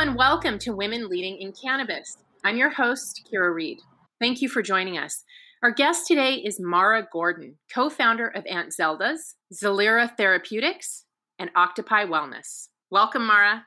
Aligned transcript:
and 0.00 0.16
welcome 0.16 0.58
to 0.58 0.72
Women 0.72 1.10
Leading 1.10 1.36
in 1.42 1.52
Cannabis. 1.52 2.16
I'm 2.42 2.56
your 2.56 2.70
host, 2.70 3.28
Kira 3.30 3.54
Reed. 3.54 3.80
Thank 4.18 4.40
you 4.40 4.48
for 4.48 4.62
joining 4.62 4.96
us. 4.96 5.24
Our 5.62 5.72
guest 5.72 6.06
today 6.06 6.36
is 6.36 6.58
Mara 6.58 7.06
Gordon, 7.12 7.58
co 7.70 7.90
founder 7.90 8.26
of 8.26 8.46
Aunt 8.46 8.72
Zelda's, 8.72 9.34
Zelira 9.52 10.16
Therapeutics, 10.16 11.04
and 11.38 11.50
Octopi 11.54 12.06
Wellness. 12.06 12.68
Welcome, 12.90 13.26
Mara. 13.26 13.66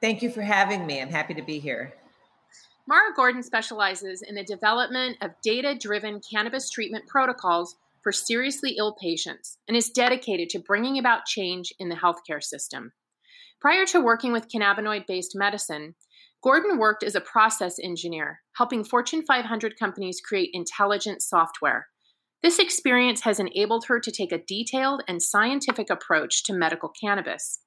Thank 0.00 0.22
you 0.22 0.30
for 0.30 0.42
having 0.42 0.86
me. 0.86 1.00
I'm 1.00 1.08
happy 1.08 1.34
to 1.34 1.42
be 1.42 1.60
here. 1.60 1.94
Mara 2.88 3.14
Gordon 3.14 3.44
specializes 3.44 4.22
in 4.22 4.34
the 4.34 4.42
development 4.42 5.18
of 5.20 5.30
data 5.40 5.76
driven 5.80 6.20
cannabis 6.28 6.68
treatment 6.68 7.06
protocols 7.06 7.76
for 8.02 8.10
seriously 8.10 8.74
ill 8.76 8.96
patients 9.00 9.56
and 9.68 9.76
is 9.76 9.90
dedicated 9.90 10.48
to 10.50 10.58
bringing 10.58 10.98
about 10.98 11.26
change 11.26 11.72
in 11.78 11.88
the 11.88 11.94
healthcare 11.94 12.42
system. 12.42 12.90
Prior 13.60 13.84
to 13.86 14.00
working 14.00 14.32
with 14.32 14.48
cannabinoid 14.48 15.06
based 15.06 15.32
medicine, 15.34 15.94
Gordon 16.42 16.78
worked 16.78 17.02
as 17.02 17.14
a 17.14 17.20
process 17.20 17.76
engineer, 17.82 18.40
helping 18.56 18.82
Fortune 18.82 19.22
500 19.22 19.78
companies 19.78 20.22
create 20.26 20.48
intelligent 20.54 21.20
software. 21.20 21.88
This 22.42 22.58
experience 22.58 23.20
has 23.22 23.38
enabled 23.38 23.84
her 23.88 24.00
to 24.00 24.10
take 24.10 24.32
a 24.32 24.42
detailed 24.42 25.02
and 25.06 25.22
scientific 25.22 25.90
approach 25.90 26.42
to 26.44 26.54
medical 26.54 26.88
cannabis. 26.88 27.58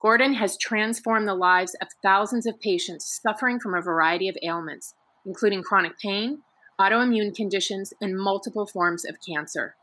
Gordon 0.00 0.32
has 0.34 0.56
transformed 0.56 1.28
the 1.28 1.34
lives 1.34 1.76
of 1.82 1.88
thousands 2.02 2.46
of 2.46 2.58
patients 2.60 3.20
suffering 3.22 3.60
from 3.60 3.74
a 3.74 3.82
variety 3.82 4.28
of 4.28 4.36
ailments, 4.42 4.94
including 5.26 5.62
chronic 5.62 5.92
pain, 6.02 6.38
autoimmune 6.80 7.36
conditions, 7.36 7.92
and 8.00 8.18
multiple 8.18 8.66
forms 8.66 9.04
of 9.04 9.16
cancer. 9.28 9.74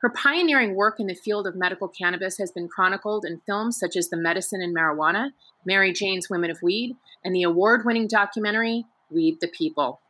Her 0.00 0.10
pioneering 0.10 0.76
work 0.76 1.00
in 1.00 1.08
the 1.08 1.14
field 1.14 1.46
of 1.46 1.56
medical 1.56 1.88
cannabis 1.88 2.38
has 2.38 2.52
been 2.52 2.68
chronicled 2.68 3.24
in 3.24 3.40
films 3.44 3.78
such 3.78 3.96
as 3.96 4.08
The 4.08 4.16
Medicine 4.16 4.62
and 4.62 4.74
Marijuana, 4.74 5.30
Mary 5.64 5.92
Jane's 5.92 6.30
Women 6.30 6.50
of 6.50 6.62
Weed, 6.62 6.96
and 7.24 7.34
the 7.34 7.42
award 7.42 7.84
winning 7.84 8.06
documentary 8.06 8.84
Weed 9.10 9.38
the 9.40 9.48
People. 9.48 10.00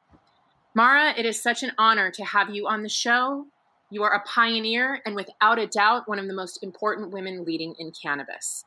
Mara, 0.75 1.14
it 1.16 1.25
is 1.25 1.42
such 1.42 1.62
an 1.62 1.72
honor 1.78 2.11
to 2.11 2.25
have 2.25 2.50
you 2.50 2.66
on 2.69 2.83
the 2.83 2.89
show. 2.89 3.47
You 3.91 4.03
are 4.03 4.12
a 4.12 4.20
pioneer 4.20 5.00
and 5.06 5.14
without 5.14 5.59
a 5.59 5.66
doubt 5.66 6.06
one 6.06 6.19
of 6.19 6.27
the 6.27 6.34
most 6.34 6.62
important 6.62 7.11
women 7.11 7.44
leading 7.44 7.75
in 7.78 7.91
cannabis. 7.91 8.66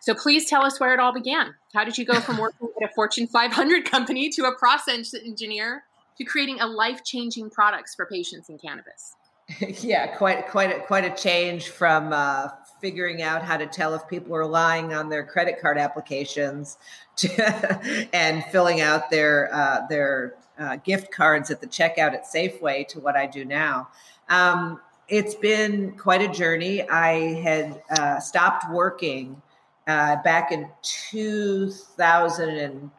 So 0.00 0.14
please 0.14 0.44
tell 0.44 0.64
us 0.64 0.78
where 0.78 0.92
it 0.92 1.00
all 1.00 1.14
began. 1.14 1.54
How 1.74 1.84
did 1.84 1.96
you 1.96 2.04
go 2.04 2.20
from 2.20 2.36
working 2.36 2.68
at 2.76 2.90
a 2.90 2.92
Fortune 2.94 3.26
500 3.26 3.90
company 3.90 4.28
to 4.30 4.44
a 4.44 4.54
process 4.54 5.14
engineer 5.14 5.84
to 6.18 6.24
creating 6.24 6.60
a 6.60 6.66
life-changing 6.66 7.50
products 7.50 7.94
for 7.94 8.04
patients 8.04 8.50
in 8.50 8.58
cannabis? 8.58 9.16
yeah, 9.80 10.06
quite 10.16 10.48
quite 10.48 10.76
a, 10.76 10.80
quite 10.80 11.04
a 11.04 11.14
change 11.14 11.68
from 11.68 12.12
uh, 12.12 12.48
figuring 12.80 13.22
out 13.22 13.42
how 13.42 13.56
to 13.56 13.66
tell 13.66 13.94
if 13.94 14.06
people 14.08 14.34
are 14.34 14.46
lying 14.46 14.92
on 14.94 15.08
their 15.08 15.24
credit 15.24 15.60
card 15.60 15.78
applications 15.78 16.78
to, 17.16 18.08
and 18.12 18.44
filling 18.46 18.80
out 18.80 19.10
their 19.10 19.52
uh, 19.52 19.86
their 19.88 20.34
uh, 20.58 20.76
gift 20.76 21.10
cards 21.10 21.50
at 21.50 21.60
the 21.60 21.66
checkout 21.66 22.12
at 22.12 22.24
Safeway 22.24 22.86
to 22.88 23.00
what 23.00 23.16
I 23.16 23.26
do 23.26 23.44
now. 23.44 23.88
Um, 24.28 24.80
it's 25.08 25.34
been 25.34 25.92
quite 25.92 26.22
a 26.22 26.28
journey. 26.28 26.88
I 26.88 27.34
had 27.40 27.82
uh, 27.90 28.20
stopped 28.20 28.70
working 28.70 29.40
uh, 29.86 30.22
back 30.22 30.52
in 30.52 30.68
2000 30.82 32.48
and 32.48 32.90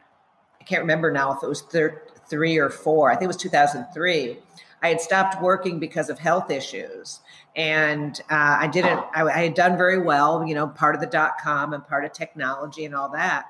I 0.60 0.64
can't 0.64 0.82
remember 0.82 1.10
now 1.10 1.32
if 1.32 1.42
it 1.42 1.48
was 1.48 1.62
thir- 1.62 2.02
three 2.28 2.58
or 2.58 2.68
four. 2.68 3.10
I 3.10 3.14
think 3.14 3.24
it 3.24 3.28
was 3.28 3.36
2003. 3.38 4.38
I 4.82 4.88
had 4.88 5.00
stopped 5.00 5.40
working 5.40 5.78
because 5.78 6.10
of 6.10 6.18
health 6.18 6.50
issues, 6.50 7.20
and 7.54 8.20
uh, 8.30 8.56
I 8.60 8.66
didn't. 8.66 9.00
I, 9.14 9.22
I, 9.22 9.42
had 9.42 9.54
done 9.54 9.76
very 9.76 10.00
well, 10.00 10.44
you 10.46 10.54
know, 10.54 10.66
part 10.66 10.94
of 10.94 11.00
the 11.00 11.06
dot 11.06 11.34
com 11.40 11.72
and 11.72 11.86
part 11.86 12.04
of 12.04 12.12
technology 12.12 12.84
and 12.84 12.94
all 12.94 13.08
that, 13.10 13.46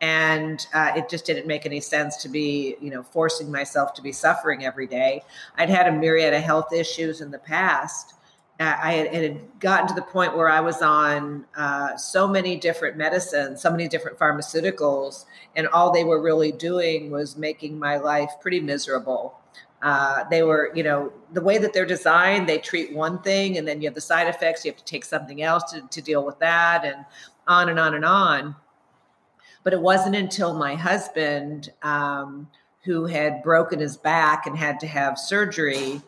and 0.00 0.66
uh, 0.74 0.92
it 0.96 1.08
just 1.08 1.24
didn't 1.24 1.46
make 1.46 1.64
any 1.64 1.80
sense 1.80 2.16
to 2.18 2.28
be, 2.28 2.76
you 2.80 2.90
know, 2.90 3.04
forcing 3.04 3.50
myself 3.50 3.94
to 3.94 4.02
be 4.02 4.10
suffering 4.10 4.64
every 4.64 4.88
day. 4.88 5.22
I'd 5.56 5.70
had 5.70 5.86
a 5.86 5.92
myriad 5.92 6.34
of 6.34 6.42
health 6.42 6.72
issues 6.72 7.20
in 7.20 7.30
the 7.30 7.38
past. 7.38 8.14
Uh, 8.58 8.76
I 8.82 8.92
had, 8.92 9.14
had 9.14 9.60
gotten 9.60 9.88
to 9.88 9.94
the 9.94 10.02
point 10.02 10.36
where 10.36 10.48
I 10.48 10.60
was 10.60 10.82
on 10.82 11.46
uh, 11.56 11.96
so 11.96 12.28
many 12.28 12.56
different 12.56 12.96
medicines, 12.96 13.62
so 13.62 13.70
many 13.70 13.88
different 13.88 14.18
pharmaceuticals, 14.18 15.24
and 15.56 15.68
all 15.68 15.92
they 15.92 16.04
were 16.04 16.20
really 16.20 16.52
doing 16.52 17.10
was 17.10 17.36
making 17.36 17.78
my 17.78 17.96
life 17.98 18.30
pretty 18.40 18.60
miserable. 18.60 19.38
Uh, 19.82 20.24
they 20.30 20.42
were, 20.44 20.70
you 20.74 20.82
know, 20.82 21.12
the 21.32 21.40
way 21.40 21.58
that 21.58 21.72
they're 21.72 21.84
designed, 21.84 22.48
they 22.48 22.58
treat 22.58 22.94
one 22.94 23.20
thing 23.22 23.58
and 23.58 23.66
then 23.66 23.80
you 23.80 23.88
have 23.88 23.94
the 23.94 24.00
side 24.00 24.28
effects. 24.28 24.64
You 24.64 24.70
have 24.70 24.78
to 24.78 24.84
take 24.84 25.04
something 25.04 25.42
else 25.42 25.72
to, 25.72 25.82
to 25.88 26.00
deal 26.00 26.24
with 26.24 26.38
that 26.38 26.84
and 26.84 27.04
on 27.48 27.68
and 27.68 27.80
on 27.80 27.94
and 27.94 28.04
on. 28.04 28.54
But 29.64 29.72
it 29.72 29.80
wasn't 29.80 30.14
until 30.14 30.54
my 30.54 30.76
husband, 30.76 31.72
um, 31.82 32.48
who 32.84 33.06
had 33.06 33.42
broken 33.42 33.78
his 33.78 33.96
back 33.96 34.46
and 34.46 34.56
had 34.56 34.80
to 34.80 34.86
have 34.86 35.18
surgery, 35.18 36.00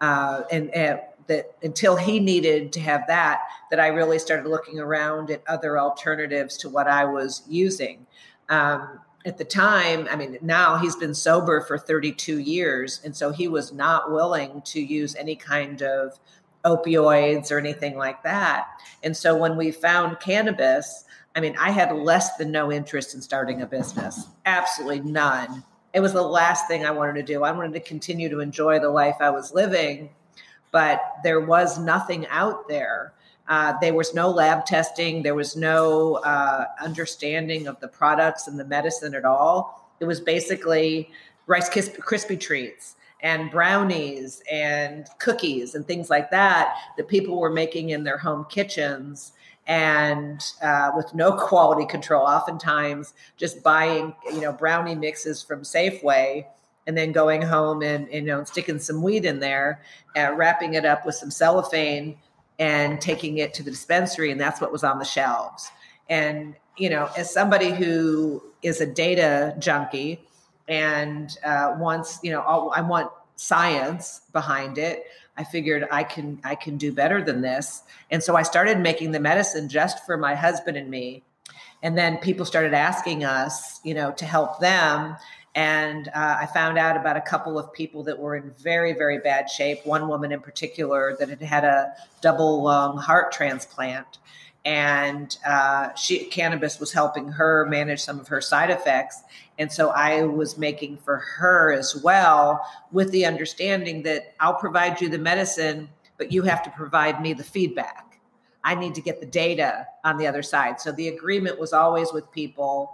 uh, 0.00 0.42
and, 0.50 0.70
and 0.74 1.00
that 1.26 1.56
until 1.62 1.96
he 1.96 2.20
needed 2.20 2.72
to 2.72 2.80
have 2.80 3.06
that, 3.06 3.40
that 3.70 3.78
I 3.78 3.88
really 3.88 4.18
started 4.18 4.48
looking 4.48 4.78
around 4.78 5.30
at 5.30 5.42
other 5.46 5.78
alternatives 5.78 6.56
to 6.58 6.68
what 6.68 6.88
I 6.88 7.04
was 7.04 7.42
using. 7.48 8.06
Um, 8.48 9.00
at 9.24 9.38
the 9.38 9.44
time, 9.44 10.06
I 10.10 10.16
mean, 10.16 10.38
now 10.40 10.76
he's 10.76 10.96
been 10.96 11.14
sober 11.14 11.60
for 11.60 11.76
32 11.76 12.38
years. 12.38 13.00
And 13.04 13.14
so 13.14 13.30
he 13.30 13.48
was 13.48 13.72
not 13.72 14.12
willing 14.12 14.62
to 14.66 14.80
use 14.80 15.14
any 15.16 15.36
kind 15.36 15.82
of 15.82 16.18
opioids 16.64 17.50
or 17.50 17.58
anything 17.58 17.96
like 17.96 18.22
that. 18.22 18.66
And 19.02 19.16
so 19.16 19.36
when 19.36 19.56
we 19.56 19.70
found 19.70 20.20
cannabis, 20.20 21.04
I 21.34 21.40
mean, 21.40 21.56
I 21.58 21.70
had 21.70 21.92
less 21.92 22.36
than 22.36 22.50
no 22.50 22.72
interest 22.72 23.14
in 23.14 23.22
starting 23.22 23.62
a 23.62 23.66
business, 23.66 24.26
absolutely 24.46 25.00
none. 25.00 25.62
It 25.94 26.00
was 26.00 26.12
the 26.12 26.22
last 26.22 26.68
thing 26.68 26.84
I 26.84 26.90
wanted 26.90 27.14
to 27.14 27.22
do. 27.22 27.44
I 27.44 27.52
wanted 27.52 27.72
to 27.74 27.80
continue 27.80 28.28
to 28.28 28.40
enjoy 28.40 28.78
the 28.78 28.90
life 28.90 29.16
I 29.20 29.30
was 29.30 29.54
living, 29.54 30.10
but 30.70 31.00
there 31.22 31.40
was 31.40 31.78
nothing 31.78 32.26
out 32.28 32.68
there 32.68 33.14
uh, 33.48 33.74
there 33.80 33.94
was 33.94 34.14
no 34.14 34.28
lab 34.28 34.66
testing. 34.66 35.22
There 35.22 35.34
was 35.34 35.56
no 35.56 36.16
uh, 36.16 36.66
understanding 36.82 37.66
of 37.66 37.80
the 37.80 37.88
products 37.88 38.46
and 38.46 38.60
the 38.60 38.64
medicine 38.64 39.14
at 39.14 39.24
all. 39.24 39.90
It 40.00 40.04
was 40.04 40.20
basically 40.20 41.10
Rice 41.46 41.70
Krispie 41.70 42.38
treats 42.38 42.96
and 43.20 43.50
brownies 43.50 44.42
and 44.52 45.08
cookies 45.18 45.74
and 45.74 45.86
things 45.86 46.10
like 46.10 46.30
that 46.30 46.76
that 46.96 47.08
people 47.08 47.40
were 47.40 47.50
making 47.50 47.90
in 47.90 48.04
their 48.04 48.18
home 48.18 48.46
kitchens 48.48 49.32
and 49.66 50.44
uh, 50.62 50.90
with 50.94 51.14
no 51.14 51.32
quality 51.46 51.86
control. 51.86 52.26
Oftentimes, 52.26 53.14
just 53.36 53.62
buying 53.62 54.14
you 54.26 54.42
know 54.42 54.52
brownie 54.52 54.94
mixes 54.94 55.42
from 55.42 55.62
Safeway 55.62 56.44
and 56.86 56.96
then 56.96 57.12
going 57.12 57.42
home 57.42 57.82
and, 57.82 58.08
you 58.12 58.22
know 58.22 58.44
sticking 58.44 58.78
some 58.78 59.02
weed 59.02 59.24
in 59.24 59.40
there, 59.40 59.82
and 60.14 60.36
wrapping 60.36 60.74
it 60.74 60.84
up 60.84 61.06
with 61.06 61.14
some 61.14 61.30
cellophane 61.30 62.16
and 62.58 63.00
taking 63.00 63.38
it 63.38 63.54
to 63.54 63.62
the 63.62 63.70
dispensary 63.70 64.30
and 64.30 64.40
that's 64.40 64.60
what 64.60 64.72
was 64.72 64.84
on 64.84 64.98
the 64.98 65.04
shelves. 65.04 65.70
And 66.08 66.54
you 66.78 66.88
know 66.88 67.10
as 67.16 67.32
somebody 67.32 67.70
who 67.70 68.42
is 68.62 68.80
a 68.80 68.86
data 68.86 69.54
junkie 69.58 70.20
and 70.68 71.36
uh, 71.44 71.74
wants 71.78 72.20
you 72.22 72.30
know 72.30 72.40
i 72.40 72.80
want 72.80 73.10
science 73.36 74.22
behind 74.32 74.78
it 74.78 75.04
i 75.36 75.44
figured 75.44 75.86
i 75.90 76.02
can 76.02 76.40
i 76.44 76.54
can 76.54 76.76
do 76.76 76.92
better 76.92 77.22
than 77.22 77.40
this. 77.42 77.82
And 78.10 78.22
so 78.22 78.36
i 78.36 78.42
started 78.42 78.78
making 78.78 79.12
the 79.12 79.20
medicine 79.20 79.68
just 79.68 80.04
for 80.06 80.16
my 80.16 80.34
husband 80.34 80.76
and 80.76 80.90
me. 80.90 81.24
And 81.80 81.96
then 81.96 82.16
people 82.18 82.44
started 82.44 82.74
asking 82.74 83.24
us 83.24 83.80
you 83.84 83.94
know 83.94 84.12
to 84.12 84.24
help 84.24 84.60
them 84.60 85.16
and 85.58 86.06
uh, 86.14 86.36
I 86.40 86.46
found 86.46 86.78
out 86.78 86.96
about 86.96 87.16
a 87.16 87.20
couple 87.20 87.58
of 87.58 87.72
people 87.72 88.04
that 88.04 88.16
were 88.16 88.36
in 88.36 88.52
very, 88.60 88.92
very 88.92 89.18
bad 89.18 89.50
shape. 89.50 89.84
One 89.84 90.06
woman 90.06 90.30
in 90.30 90.38
particular 90.38 91.16
that 91.18 91.28
had 91.28 91.42
had 91.42 91.64
a 91.64 91.94
double 92.20 92.62
lung 92.62 92.96
heart 92.96 93.32
transplant, 93.32 94.18
and 94.64 95.36
uh, 95.44 95.92
she 95.94 96.26
cannabis 96.26 96.78
was 96.78 96.92
helping 96.92 97.26
her 97.32 97.66
manage 97.66 98.00
some 98.00 98.20
of 98.20 98.28
her 98.28 98.40
side 98.40 98.70
effects. 98.70 99.24
And 99.58 99.72
so 99.72 99.88
I 99.88 100.22
was 100.22 100.58
making 100.58 100.98
for 100.98 101.16
her 101.16 101.72
as 101.72 102.00
well, 102.04 102.64
with 102.92 103.10
the 103.10 103.26
understanding 103.26 104.04
that 104.04 104.34
I'll 104.38 104.54
provide 104.54 105.00
you 105.00 105.08
the 105.08 105.18
medicine, 105.18 105.88
but 106.18 106.30
you 106.30 106.44
have 106.44 106.62
to 106.62 106.70
provide 106.70 107.20
me 107.20 107.32
the 107.32 107.42
feedback. 107.42 108.20
I 108.62 108.76
need 108.76 108.94
to 108.94 109.00
get 109.00 109.18
the 109.18 109.26
data 109.26 109.88
on 110.04 110.18
the 110.18 110.26
other 110.28 110.44
side. 110.44 110.80
So 110.80 110.92
the 110.92 111.08
agreement 111.08 111.58
was 111.58 111.72
always 111.72 112.12
with 112.12 112.30
people 112.30 112.92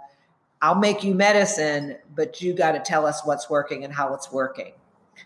I'll 0.61 0.79
make 0.79 1.03
you 1.03 1.13
medicine, 1.13 1.97
but 2.15 2.41
you 2.41 2.53
got 2.53 2.71
to 2.73 2.79
tell 2.79 3.05
us 3.05 3.21
what's 3.25 3.49
working 3.49 3.83
and 3.83 3.93
how 3.93 4.13
it's 4.13 4.31
working. 4.31 4.73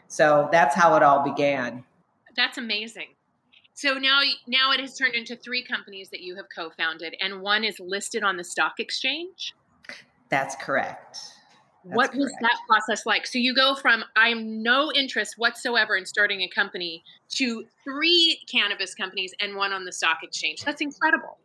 So 0.08 0.50
that's 0.52 0.76
how 0.76 0.96
it 0.96 1.04
all 1.04 1.24
began. 1.24 1.84
That's 2.36 2.58
amazing. 2.58 3.10
So 3.74 3.94
now, 3.94 4.20
now 4.48 4.72
it 4.72 4.80
has 4.82 4.98
turned 4.98 5.16
into 5.16 5.36
three 5.36 5.64
companies 5.64 6.10
that 6.10 6.20
you 6.20 6.36
have 6.36 6.46
co-founded, 6.54 7.16
and 7.22 7.42
one 7.42 7.64
is 7.64 7.80
listed 7.80 8.24
on 8.24 8.36
the 8.36 8.44
stock 8.44 8.74
exchange. 8.80 9.54
That's 10.30 10.56
correct. 10.56 11.20
That's 11.86 11.96
what 11.96 12.14
was 12.14 12.32
that 12.42 12.58
process 12.68 13.06
like? 13.06 13.26
So 13.26 13.40
you 13.40 13.56
go 13.56 13.74
from 13.74 14.04
I 14.18 14.30
am 14.30 14.62
no 14.62 14.92
interest 14.92 15.36
whatsoever 15.38 15.96
in 15.96 16.06
starting 16.06 16.42
a 16.42 16.50
company 16.50 17.04
to 17.36 17.64
three 17.86 18.42
cannabis 18.52 18.94
companies 18.94 19.34
and 19.40 19.56
one 19.56 19.72
on 19.72 19.86
the 19.86 19.94
stock 19.94 20.18
exchange. 20.22 20.62
That's 20.66 20.82
incredible. 20.82 21.38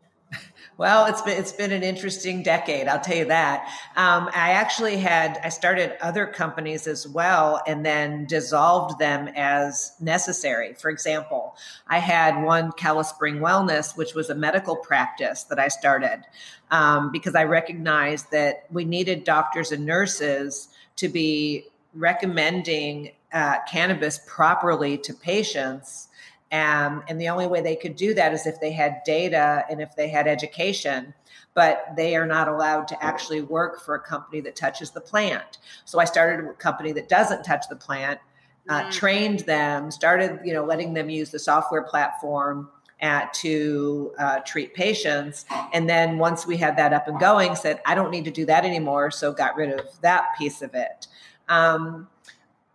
Well, 0.77 1.07
it's 1.07 1.23
been 1.23 1.39
it's 1.39 1.53
been 1.53 1.71
an 1.71 1.85
interesting 1.85 2.43
decade. 2.43 2.89
I'll 2.89 3.01
tell 3.01 3.17
you 3.17 3.27
that. 3.27 3.69
Um, 3.95 4.29
I 4.35 4.51
actually 4.51 4.97
had 4.97 5.39
I 5.45 5.49
started 5.49 5.97
other 6.01 6.27
companies 6.27 6.89
as 6.89 7.07
well, 7.07 7.63
and 7.65 7.87
then 7.87 8.27
dissolved 8.27 8.99
them 8.99 9.29
as 9.37 9.93
necessary. 10.01 10.75
For 10.75 10.91
example, 10.91 11.57
I 11.87 11.99
had 11.99 12.43
one 12.43 12.73
Calispring 12.73 13.39
Wellness, 13.39 13.97
which 13.97 14.15
was 14.15 14.31
a 14.31 14.35
medical 14.35 14.75
practice 14.75 15.45
that 15.45 15.61
I 15.61 15.69
started 15.69 16.25
um, 16.73 17.13
because 17.13 17.37
I 17.37 17.45
recognized 17.45 18.33
that 18.33 18.65
we 18.73 18.85
needed 18.85 19.23
doctors 19.23 19.71
and 19.71 19.87
nurses 19.87 20.69
to 20.97 21.09
be 21.09 21.67
recommending 21.95 23.13
uh, 23.33 23.59
cannabis 23.71 24.21
properly 24.27 24.99
to 24.99 25.15
patients. 25.15 26.09
Um, 26.53 27.03
and 27.09 27.21
the 27.21 27.29
only 27.29 27.47
way 27.47 27.61
they 27.61 27.75
could 27.75 27.97
do 27.97 28.15
that 28.15 28.33
is 28.33 28.47
if 28.47 28.61
they 28.61 28.71
had 28.73 29.03
data 29.05 29.65
and 29.69 29.81
if 29.81 29.97
they 29.97 30.09
had 30.09 30.29
education, 30.29 31.13
but 31.55 31.87
they 31.97 32.15
are 32.17 32.27
not 32.27 32.49
allowed 32.49 32.87
to 32.89 33.05
actually 33.05 33.43
work 33.43 33.81
for 33.81 33.95
a 33.95 34.01
company 34.01 34.41
that 34.43 34.55
touches 34.55 34.91
the 34.91 35.01
plant. 35.01 35.59
So 35.85 35.99
I 35.99 36.05
started 36.05 36.49
a 36.49 36.53
company 36.55 36.93
that 36.93 37.09
doesn't 37.09 37.43
touch 37.45 37.65
the 37.69 37.77
plant, 37.77 38.21
uh, 38.69 38.83
Mm. 38.83 38.93
trained 38.93 39.41
them, 39.41 39.91
started 39.91 40.41
you 40.45 40.53
know 40.53 40.65
letting 40.65 40.95
them 40.95 41.11
use 41.11 41.31
the 41.31 41.39
software 41.39 41.83
platform 41.83 42.71
at, 43.01 43.35
to 43.35 44.13
uh, 44.19 44.39
treat 44.41 44.73
patients, 44.75 45.45
and 45.73 45.89
then 45.89 46.19
once 46.19 46.47
we 46.47 46.57
had 46.57 46.77
that 46.77 46.93
up 46.93 47.09
and 47.09 47.19
going, 47.19 47.55
said 47.57 47.81
I 47.85 47.95
don't 47.95 48.11
need 48.11 48.25
to 48.27 48.31
do 48.31 48.47
that 48.47 48.65
anymore, 48.65 49.11
so 49.11 49.33
got 49.33 49.57
rid 49.57 49.71
of 49.79 49.87
that 50.01 50.29
piece 50.39 50.63
of 50.63 50.75
it. 50.75 51.09
Um, 51.49 52.09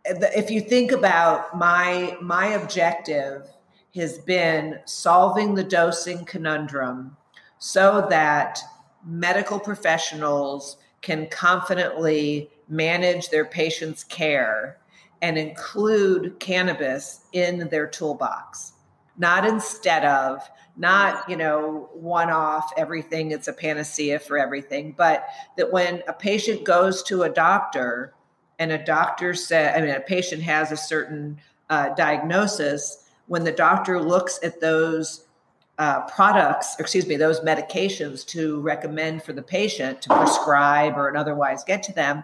if 0.05 0.49
you 0.49 0.61
think 0.61 0.91
about 0.91 1.57
my 1.57 2.17
my 2.21 2.47
objective 2.47 3.49
has 3.99 4.17
been 4.17 4.79
solving 4.85 5.55
the 5.55 5.63
dosing 5.63 6.25
conundrum 6.25 7.15
so 7.59 8.07
that 8.09 8.59
medical 9.05 9.59
professionals 9.59 10.77
can 11.01 11.27
confidently 11.27 12.49
manage 12.67 13.29
their 13.29 13.45
patients' 13.45 14.03
care 14.03 14.77
and 15.21 15.37
include 15.37 16.39
cannabis 16.39 17.21
in 17.33 17.67
their 17.69 17.87
toolbox. 17.87 18.73
Not 19.17 19.45
instead 19.45 20.05
of 20.05 20.49
not 20.79 21.29
you 21.29 21.35
know 21.35 21.89
one 21.93 22.29
off 22.31 22.71
everything 22.77 23.31
it's 23.31 23.49
a 23.49 23.53
panacea 23.53 24.17
for 24.17 24.37
everything 24.37 24.93
but 24.97 25.27
that 25.57 25.71
when 25.71 26.01
a 26.07 26.13
patient 26.13 26.63
goes 26.63 27.03
to 27.03 27.23
a 27.23 27.29
doctor 27.29 28.13
and 28.59 28.71
a 28.71 28.83
doctor 28.85 29.33
said 29.33 29.77
i 29.77 29.85
mean 29.85 29.93
a 29.93 29.99
patient 29.99 30.41
has 30.41 30.71
a 30.71 30.77
certain 30.77 31.37
uh, 31.69 31.89
diagnosis 31.95 33.08
when 33.29 33.43
the 33.43 33.51
doctor 33.51 34.01
looks 34.01 34.39
at 34.41 34.59
those 34.59 35.27
uh, 35.77 36.01
products, 36.07 36.75
excuse 36.79 37.05
me, 37.05 37.15
those 37.15 37.39
medications 37.41 38.25
to 38.25 38.59
recommend 38.61 39.21
for 39.21 39.33
the 39.33 39.41
patient 39.41 40.01
to 40.01 40.09
prescribe 40.09 40.97
or 40.97 41.15
otherwise 41.15 41.63
get 41.63 41.83
to 41.83 41.93
them, 41.93 42.23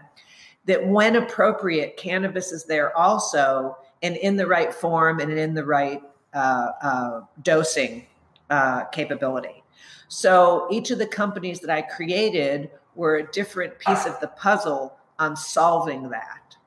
that 0.66 0.86
when 0.86 1.16
appropriate, 1.16 1.96
cannabis 1.96 2.52
is 2.52 2.66
there 2.66 2.96
also 2.98 3.78
and 4.02 4.18
in 4.18 4.36
the 4.36 4.48
right 4.48 4.74
form 4.74 5.20
and 5.20 5.32
in 5.32 5.54
the 5.54 5.64
right 5.64 6.02
uh, 6.34 6.70
uh, 6.82 7.22
dosing 7.44 8.08
uh, 8.50 8.86
capability. 8.86 9.64
So 10.08 10.68
each 10.72 10.90
of 10.90 10.98
the 10.98 11.08
companies 11.08 11.60
that 11.60 11.70
I 11.70 11.84
created 11.84 12.72
were 12.96 13.18
a 13.18 13.32
different 13.32 13.78
piece 13.78 14.08
of 14.08 14.20
the 14.22 14.30
puzzle 14.30 14.98
on 15.20 15.36
solving 15.36 16.10
that. 16.10 16.58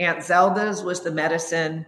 Aunt 0.00 0.24
Zelda's 0.24 0.82
was 0.82 1.00
the 1.00 1.12
medicine, 1.12 1.86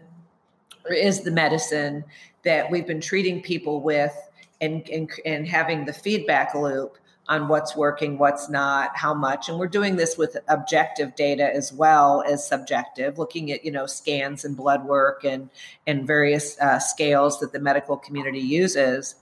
is 0.92 1.22
the 1.22 1.30
medicine 1.30 2.04
that 2.44 2.70
we've 2.70 2.86
been 2.86 3.00
treating 3.00 3.42
people 3.42 3.80
with 3.80 4.14
and, 4.60 4.88
and, 4.88 5.10
and 5.24 5.46
having 5.46 5.84
the 5.84 5.92
feedback 5.92 6.54
loop 6.54 6.98
on 7.28 7.48
what's 7.48 7.74
working, 7.74 8.18
what's 8.18 8.48
not, 8.48 8.96
how 8.96 9.12
much. 9.12 9.48
And 9.48 9.58
we're 9.58 9.66
doing 9.66 9.96
this 9.96 10.16
with 10.16 10.36
objective 10.48 11.16
data 11.16 11.52
as 11.52 11.72
well 11.72 12.22
as 12.26 12.46
subjective, 12.46 13.18
looking 13.18 13.50
at, 13.50 13.64
you 13.64 13.72
know, 13.72 13.86
scans 13.86 14.44
and 14.44 14.56
blood 14.56 14.84
work 14.84 15.24
and, 15.24 15.50
and 15.86 16.06
various 16.06 16.58
uh, 16.60 16.78
scales 16.78 17.40
that 17.40 17.52
the 17.52 17.58
medical 17.58 17.96
community 17.96 18.40
uses. 18.40 19.16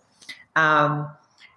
Um, 0.54 1.10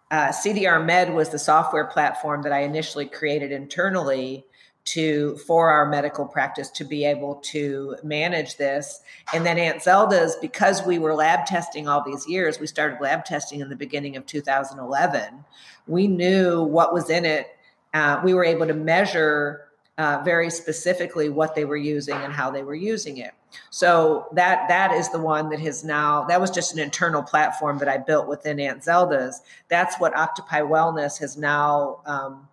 uh, 0.10 0.30
CDR 0.30 0.86
Med 0.86 1.14
was 1.14 1.30
the 1.30 1.40
software 1.40 1.86
platform 1.86 2.44
that 2.44 2.54
I 2.54 2.62
initially 2.62 3.08
created 3.08 3.52
internally 3.52 4.46
to 4.88 5.36
for 5.38 5.70
our 5.70 5.86
medical 5.86 6.26
practice 6.26 6.70
to 6.70 6.86
be 6.86 7.04
able 7.04 7.36
to 7.36 7.98
manage 8.04 8.56
this. 8.56 9.02
And 9.34 9.46
then 9.46 9.60
Aunt 9.60 9.84
Zelda's, 9.84 10.38
because 10.38 10.86
we 10.86 10.98
were 10.98 11.14
lab 11.14 11.46
testing 11.46 11.90
all 11.90 12.02
these 12.04 12.28
years, 12.28 12.60
we 12.60 12.68
started 12.68 13.02
lab 13.02 13.26
testing 13.26 13.60
in 13.60 13.68
the 13.68 13.76
beginning 13.76 14.16
of 14.16 14.26
2011. 14.26 15.44
We 15.88 16.08
knew 16.08 16.64
what 16.64 16.94
was 16.94 17.10
in 17.10 17.26
it. 17.26 17.48
Uh, 17.94 18.22
we 18.24 18.34
were 18.34 18.46
able 18.46 18.66
to 18.66 18.74
measure 18.74 19.68
uh, 19.98 20.22
very 20.24 20.50
specifically 20.50 21.28
what 21.28 21.54
they 21.54 21.66
were 21.66 21.76
using 21.76 22.16
and 22.16 22.32
how 22.32 22.50
they 22.50 22.64
were 22.64 22.76
using 22.76 23.18
it. 23.18 23.32
So 23.70 24.28
that 24.34 24.70
that 24.70 24.92
is 24.92 25.10
the 25.10 25.20
one 25.20 25.50
that 25.50 25.60
has 25.60 25.84
now 25.84 26.24
that 26.26 26.40
was 26.40 26.52
just 26.52 26.74
an 26.74 26.80
internal 26.80 27.24
platform 27.24 27.80
that 27.80 27.90
I 27.90 27.98
built 27.98 28.28
within 28.28 28.60
Aunt 28.60 28.84
Zelda's. 28.84 29.42
That's 29.68 30.00
what 30.00 30.16
Octopi 30.16 30.62
Wellness 30.62 31.20
has 31.20 31.36
now 31.36 32.02
um, 32.06 32.48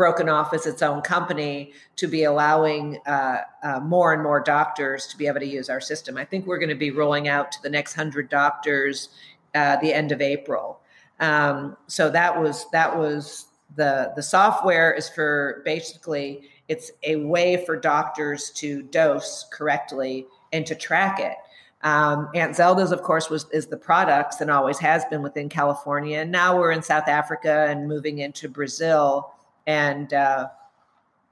broken 0.00 0.30
off 0.30 0.54
as 0.54 0.64
its 0.64 0.80
own 0.80 1.02
company 1.02 1.74
to 1.94 2.06
be 2.06 2.24
allowing 2.24 2.98
uh, 3.04 3.42
uh, 3.62 3.80
more 3.80 4.14
and 4.14 4.22
more 4.22 4.40
doctors 4.40 5.06
to 5.06 5.14
be 5.18 5.26
able 5.26 5.40
to 5.40 5.46
use 5.46 5.68
our 5.68 5.78
system. 5.78 6.16
I 6.16 6.24
think 6.24 6.46
we're 6.46 6.56
going 6.56 6.70
to 6.70 6.74
be 6.74 6.90
rolling 6.90 7.28
out 7.28 7.52
to 7.52 7.62
the 7.62 7.68
next 7.68 7.92
hundred 7.92 8.30
doctors 8.30 9.10
uh, 9.54 9.76
the 9.82 9.92
end 9.92 10.10
of 10.10 10.22
April. 10.22 10.80
Um, 11.18 11.76
so 11.86 12.08
that 12.08 12.40
was 12.40 12.64
that 12.70 12.96
was 12.96 13.48
the 13.76 14.14
the 14.16 14.22
software 14.22 14.90
is 14.90 15.10
for 15.10 15.60
basically 15.66 16.48
it's 16.68 16.90
a 17.02 17.16
way 17.16 17.62
for 17.66 17.76
doctors 17.76 18.48
to 18.52 18.80
dose 18.84 19.44
correctly 19.52 20.26
and 20.50 20.64
to 20.64 20.74
track 20.74 21.20
it. 21.20 21.36
Um, 21.82 22.30
Aunt 22.34 22.56
Zelda's, 22.56 22.90
of 22.90 23.02
course, 23.02 23.28
was 23.28 23.44
is 23.52 23.66
the 23.66 23.76
products 23.76 24.40
and 24.40 24.50
always 24.50 24.78
has 24.78 25.04
been 25.10 25.20
within 25.20 25.50
California. 25.50 26.20
And 26.20 26.32
now 26.32 26.58
we're 26.58 26.72
in 26.72 26.82
South 26.82 27.06
Africa 27.06 27.66
and 27.68 27.86
moving 27.86 28.20
into 28.20 28.48
Brazil, 28.48 29.34
and 29.70 30.12
uh, 30.12 30.48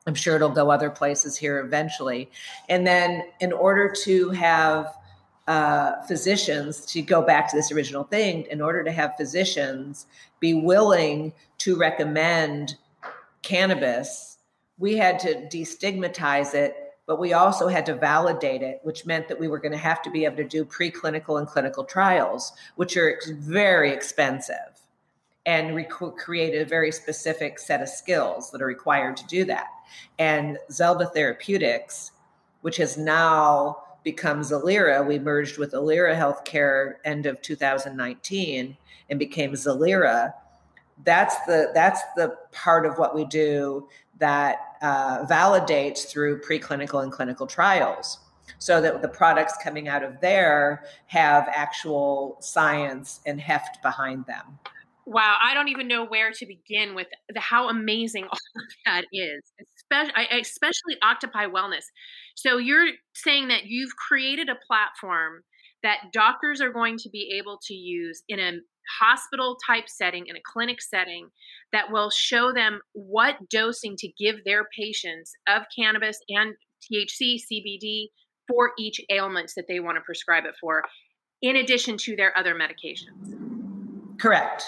I'm 0.06 0.14
sure 0.14 0.36
it'll 0.36 0.48
go 0.48 0.70
other 0.70 0.90
places 0.90 1.36
here 1.36 1.58
eventually. 1.58 2.30
And 2.68 2.86
then, 2.86 3.24
in 3.40 3.52
order 3.52 3.92
to 4.04 4.30
have 4.30 4.94
uh, 5.48 6.02
physicians, 6.02 6.86
to 6.92 7.02
go 7.02 7.20
back 7.20 7.50
to 7.50 7.56
this 7.56 7.72
original 7.72 8.04
thing, 8.04 8.46
in 8.48 8.60
order 8.60 8.84
to 8.84 8.92
have 8.92 9.16
physicians 9.16 10.06
be 10.38 10.54
willing 10.54 11.32
to 11.58 11.76
recommend 11.76 12.76
cannabis, 13.42 14.38
we 14.78 14.96
had 14.96 15.18
to 15.18 15.48
destigmatize 15.48 16.54
it, 16.54 16.94
but 17.06 17.18
we 17.18 17.32
also 17.32 17.66
had 17.66 17.86
to 17.86 17.94
validate 17.96 18.62
it, 18.62 18.78
which 18.84 19.04
meant 19.04 19.26
that 19.26 19.40
we 19.40 19.48
were 19.48 19.58
going 19.58 19.72
to 19.72 19.78
have 19.78 20.00
to 20.02 20.10
be 20.12 20.24
able 20.24 20.36
to 20.36 20.44
do 20.44 20.64
preclinical 20.64 21.40
and 21.40 21.48
clinical 21.48 21.82
trials, 21.82 22.52
which 22.76 22.96
are 22.96 23.18
very 23.40 23.90
expensive 23.90 24.77
and 25.48 25.74
rec- 25.74 26.16
create 26.18 26.54
a 26.54 26.62
very 26.62 26.92
specific 26.92 27.58
set 27.58 27.80
of 27.80 27.88
skills 27.88 28.50
that 28.50 28.60
are 28.60 28.66
required 28.66 29.16
to 29.16 29.26
do 29.28 29.46
that. 29.46 29.68
And 30.18 30.58
Zelda 30.70 31.06
Therapeutics, 31.06 32.12
which 32.60 32.76
has 32.76 32.98
now 32.98 33.78
become 34.04 34.42
Zelira, 34.42 35.06
we 35.06 35.18
merged 35.18 35.56
with 35.56 35.72
Ilera 35.72 36.14
Healthcare 36.14 36.96
end 37.06 37.24
of 37.24 37.40
2019 37.40 38.76
and 39.08 39.18
became 39.18 39.52
Zelira. 39.54 40.34
That's 41.04 41.34
the 41.46 41.70
that's 41.72 42.02
the 42.14 42.36
part 42.52 42.84
of 42.84 42.98
what 42.98 43.14
we 43.14 43.24
do 43.24 43.88
that 44.18 44.76
uh, 44.82 45.24
validates 45.24 46.08
through 46.08 46.42
preclinical 46.42 47.02
and 47.02 47.10
clinical 47.10 47.46
trials 47.46 48.18
so 48.58 48.82
that 48.82 49.00
the 49.00 49.08
products 49.08 49.54
coming 49.62 49.88
out 49.88 50.02
of 50.02 50.20
there 50.20 50.84
have 51.06 51.48
actual 51.50 52.36
science 52.40 53.20
and 53.24 53.40
heft 53.40 53.80
behind 53.82 54.26
them. 54.26 54.58
Wow, 55.10 55.38
I 55.42 55.54
don't 55.54 55.68
even 55.68 55.88
know 55.88 56.04
where 56.04 56.32
to 56.32 56.46
begin 56.46 56.94
with 56.94 57.06
the, 57.30 57.40
how 57.40 57.70
amazing 57.70 58.24
all 58.30 58.30
of 58.32 58.68
that 58.84 59.04
is, 59.10 59.40
especially, 59.78 60.38
especially 60.38 60.96
Octopi 61.02 61.46
Wellness. 61.46 61.84
So 62.36 62.58
you're 62.58 62.88
saying 63.14 63.48
that 63.48 63.64
you've 63.64 63.96
created 63.96 64.50
a 64.50 64.66
platform 64.66 65.44
that 65.82 66.12
doctors 66.12 66.60
are 66.60 66.70
going 66.70 66.98
to 66.98 67.08
be 67.08 67.38
able 67.38 67.58
to 67.68 67.74
use 67.74 68.22
in 68.28 68.38
a 68.38 68.58
hospital 69.00 69.56
type 69.66 69.88
setting, 69.88 70.26
in 70.26 70.36
a 70.36 70.42
clinic 70.44 70.82
setting, 70.82 71.30
that 71.72 71.90
will 71.90 72.10
show 72.10 72.52
them 72.52 72.80
what 72.92 73.48
dosing 73.48 73.96
to 73.96 74.08
give 74.18 74.44
their 74.44 74.66
patients 74.78 75.32
of 75.48 75.62
cannabis 75.74 76.18
and 76.28 76.54
THC, 76.92 77.38
CBD 77.50 78.08
for 78.46 78.72
each 78.78 79.00
ailments 79.10 79.54
that 79.54 79.64
they 79.68 79.80
want 79.80 79.96
to 79.96 80.02
prescribe 80.02 80.44
it 80.44 80.54
for, 80.60 80.82
in 81.40 81.56
addition 81.56 81.96
to 81.96 82.14
their 82.14 82.36
other 82.36 82.54
medications. 82.54 83.34
Correct. 84.20 84.64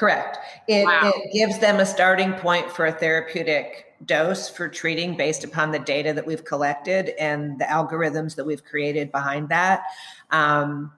Correct. 0.00 0.38
It, 0.66 0.86
Wow. 0.86 1.12
it 1.14 1.30
gives 1.30 1.58
them 1.58 1.78
a 1.78 1.84
starting 1.84 2.32
point 2.32 2.70
for 2.70 2.86
a 2.86 2.92
therapeutic 2.92 3.92
dose 4.06 4.48
for 4.48 4.66
treating 4.66 5.14
based 5.14 5.44
upon 5.44 5.72
the 5.72 5.78
data 5.78 6.14
that 6.14 6.26
we've 6.26 6.42
collected 6.42 7.10
and 7.20 7.58
the 7.58 7.66
algorithms 7.66 8.34
that 8.36 8.46
we've 8.46 8.64
created 8.64 9.12
behind 9.12 9.50
that. 9.50 9.82
Um, 10.30 10.90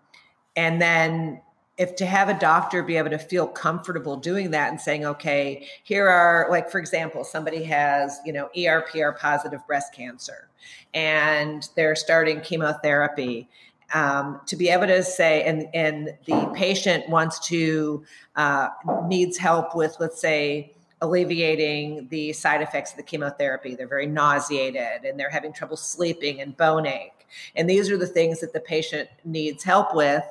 and 0.55 0.81
then 0.81 1.41
if 1.79 1.97
to 1.97 2.07
have 2.07 2.29
a 2.29 2.39
doctor 2.39 2.81
be 2.85 2.97
able 2.97 3.11
to 3.11 3.19
feel 3.19 3.49
comfortable 3.49 4.15
doing 4.17 4.53
that 4.53 4.71
and 4.71 4.81
saying, 4.81 5.05
okay, 5.05 5.67
here 5.83 6.07
are 6.09 6.47
like, 6.49 6.71
for 6.71 6.79
example, 6.79 7.25
somebody 7.25 7.65
has, 7.65 8.21
you 8.25 8.33
know, 8.33 8.51
ERPR 8.57 9.19
positive 9.19 9.67
breast 9.67 9.93
cancer 9.93 10.49
and 10.95 11.69
they're 11.75 11.97
starting 11.97 12.41
chemotherapy. 12.41 13.49
Um, 13.95 14.41
to 14.47 14.57
be 14.57 14.71
able 14.71 14.87
to 14.87 15.03
say, 15.03 15.43
and 15.43 15.67
and 15.75 16.15
the 16.27 16.51
patient 16.55 17.09
wants 17.09 17.39
to 17.49 18.05
uh, 18.37 18.69
needs 19.07 19.37
help 19.37 19.77
with, 19.77 19.97
let's 20.01 20.21
say, 20.21 20.75
alleviating 21.03 22.07
the 22.09 22.33
side 22.33 22.63
effects 22.63 22.93
of 22.93 22.97
the 22.97 23.03
chemotherapy. 23.03 23.75
They're 23.75 23.89
very 23.89 24.07
nauseated 24.07 25.05
and 25.05 25.19
they're 25.19 25.29
having 25.29 25.53
trouble 25.53 25.77
sleeping 25.77 26.41
and 26.41 26.57
bone 26.57 26.87
ache. 26.87 27.27
And 27.57 27.69
these 27.69 27.91
are 27.91 27.97
the 27.97 28.07
things 28.07 28.41
that 28.41 28.53
the 28.53 28.61
patient 28.61 29.09
needs 29.25 29.65
help 29.65 29.95
with. 29.95 30.25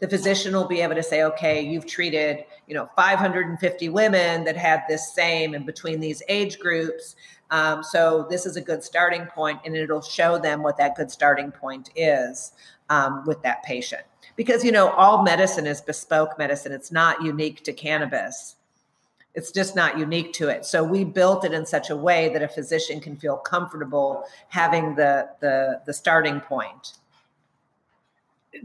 The 0.00 0.08
physician 0.08 0.54
will 0.54 0.66
be 0.66 0.80
able 0.80 0.96
to 0.96 1.02
say, 1.02 1.22
okay, 1.22 1.62
you've 1.62 1.86
treated, 1.86 2.44
you 2.66 2.74
know, 2.74 2.90
550 2.94 3.88
women 3.88 4.44
that 4.44 4.56
had 4.56 4.82
this 4.88 5.14
same 5.14 5.54
and 5.54 5.64
between 5.64 6.00
these 6.00 6.22
age 6.28 6.58
groups. 6.58 7.16
Um, 7.52 7.82
so 7.82 8.26
this 8.30 8.46
is 8.46 8.56
a 8.56 8.62
good 8.62 8.82
starting 8.82 9.26
point, 9.26 9.60
and 9.64 9.76
it'll 9.76 10.00
show 10.00 10.38
them 10.38 10.62
what 10.62 10.78
that 10.78 10.96
good 10.96 11.10
starting 11.10 11.52
point 11.52 11.90
is 11.94 12.52
um, 12.88 13.24
with 13.26 13.42
that 13.42 13.62
patient. 13.62 14.02
Because 14.36 14.64
you 14.64 14.72
know, 14.72 14.88
all 14.90 15.22
medicine 15.22 15.66
is 15.66 15.80
bespoke 15.82 16.38
medicine; 16.38 16.72
it's 16.72 16.90
not 16.90 17.22
unique 17.22 17.62
to 17.64 17.72
cannabis. 17.74 18.56
It's 19.34 19.50
just 19.50 19.76
not 19.76 19.98
unique 19.98 20.32
to 20.34 20.48
it. 20.48 20.66
So 20.66 20.82
we 20.84 21.04
built 21.04 21.44
it 21.44 21.52
in 21.52 21.64
such 21.64 21.88
a 21.90 21.96
way 21.96 22.30
that 22.32 22.42
a 22.42 22.48
physician 22.48 23.00
can 23.00 23.16
feel 23.16 23.36
comfortable 23.36 24.24
having 24.48 24.94
the 24.94 25.28
the, 25.40 25.82
the 25.86 25.92
starting 25.92 26.40
point. 26.40 26.94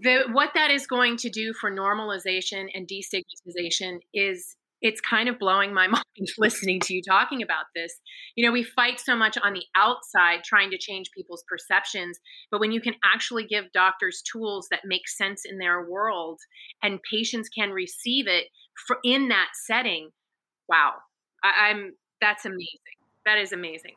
the 0.01 0.23
what 0.31 0.51
that 0.53 0.71
is 0.71 0.85
going 0.85 1.17
to 1.17 1.29
do 1.29 1.53
for 1.53 1.71
normalization 1.71 2.69
and 2.73 2.87
destigmatization 2.87 3.99
is 4.13 4.56
it's 4.81 5.01
kind 5.01 5.29
of 5.29 5.39
blowing 5.39 5.73
my 5.73 5.87
mind 5.87 6.03
listening 6.37 6.79
to 6.81 6.93
you 6.93 7.01
talking 7.07 7.41
about 7.41 7.65
this. 7.75 7.99
You 8.35 8.45
know, 8.45 8.51
we 8.51 8.63
fight 8.63 8.99
so 8.99 9.15
much 9.15 9.37
on 9.41 9.53
the 9.53 9.63
outside 9.75 10.43
trying 10.43 10.71
to 10.71 10.77
change 10.77 11.11
people's 11.15 11.43
perceptions, 11.49 12.19
but 12.51 12.59
when 12.59 12.71
you 12.71 12.81
can 12.81 12.95
actually 13.03 13.45
give 13.45 13.71
doctors 13.73 14.21
tools 14.21 14.67
that 14.71 14.81
make 14.85 15.07
sense 15.07 15.43
in 15.45 15.57
their 15.57 15.89
world 15.89 16.39
and 16.83 16.99
patients 17.11 17.49
can 17.49 17.71
receive 17.71 18.27
it 18.27 18.45
for 18.87 18.97
in 19.03 19.29
that 19.29 19.49
setting, 19.65 20.09
wow. 20.67 20.93
I, 21.43 21.69
I'm 21.69 21.93
that's 22.21 22.45
amazing. 22.45 22.97
That 23.25 23.37
is 23.37 23.51
amazing. 23.51 23.93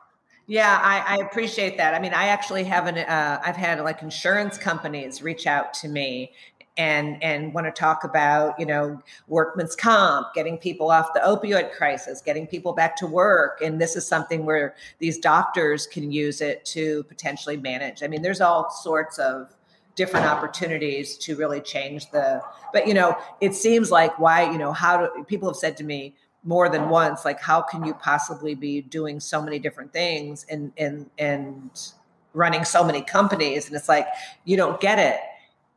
Yeah, 0.47 0.79
I, 0.83 1.15
I 1.15 1.17
appreciate 1.23 1.77
that. 1.77 1.93
I 1.93 1.99
mean, 1.99 2.13
I 2.13 2.25
actually 2.25 2.65
haven't. 2.65 2.97
Uh, 2.97 3.39
I've 3.45 3.55
had 3.55 3.79
like 3.81 4.01
insurance 4.01 4.57
companies 4.57 5.21
reach 5.21 5.47
out 5.47 5.73
to 5.75 5.87
me 5.87 6.33
and 6.77 7.21
and 7.21 7.53
want 7.53 7.67
to 7.67 7.71
talk 7.71 8.03
about 8.03 8.59
you 8.59 8.65
know 8.65 9.01
workman's 9.27 9.75
comp, 9.75 10.33
getting 10.33 10.57
people 10.57 10.89
off 10.89 11.13
the 11.13 11.19
opioid 11.19 11.71
crisis, 11.73 12.21
getting 12.21 12.47
people 12.47 12.73
back 12.73 12.95
to 12.97 13.07
work, 13.07 13.61
and 13.61 13.79
this 13.79 13.95
is 13.95 14.07
something 14.07 14.45
where 14.45 14.75
these 14.99 15.17
doctors 15.17 15.87
can 15.87 16.11
use 16.11 16.41
it 16.41 16.63
to 16.65 17.03
potentially 17.03 17.57
manage. 17.57 18.03
I 18.03 18.07
mean, 18.07 18.21
there's 18.21 18.41
all 18.41 18.69
sorts 18.69 19.19
of 19.19 19.53
different 19.95 20.25
opportunities 20.25 21.17
to 21.17 21.35
really 21.35 21.61
change 21.61 22.09
the. 22.11 22.41
But 22.71 22.87
you 22.87 22.93
know, 22.93 23.17
it 23.41 23.53
seems 23.53 23.91
like 23.91 24.17
why 24.17 24.49
you 24.49 24.57
know 24.57 24.71
how 24.71 25.07
do 25.07 25.23
people 25.25 25.49
have 25.49 25.57
said 25.57 25.77
to 25.77 25.83
me 25.83 26.15
more 26.43 26.69
than 26.69 26.89
once 26.89 27.23
like 27.23 27.39
how 27.39 27.61
can 27.61 27.85
you 27.85 27.93
possibly 27.93 28.55
be 28.55 28.81
doing 28.81 29.19
so 29.19 29.41
many 29.41 29.59
different 29.59 29.93
things 29.93 30.45
and 30.49 30.71
and 30.77 31.09
and 31.19 31.91
running 32.33 32.65
so 32.65 32.83
many 32.83 33.01
companies 33.01 33.67
and 33.67 33.75
it's 33.75 33.87
like 33.87 34.07
you 34.45 34.57
don't 34.57 34.81
get 34.81 34.97
it 34.97 35.19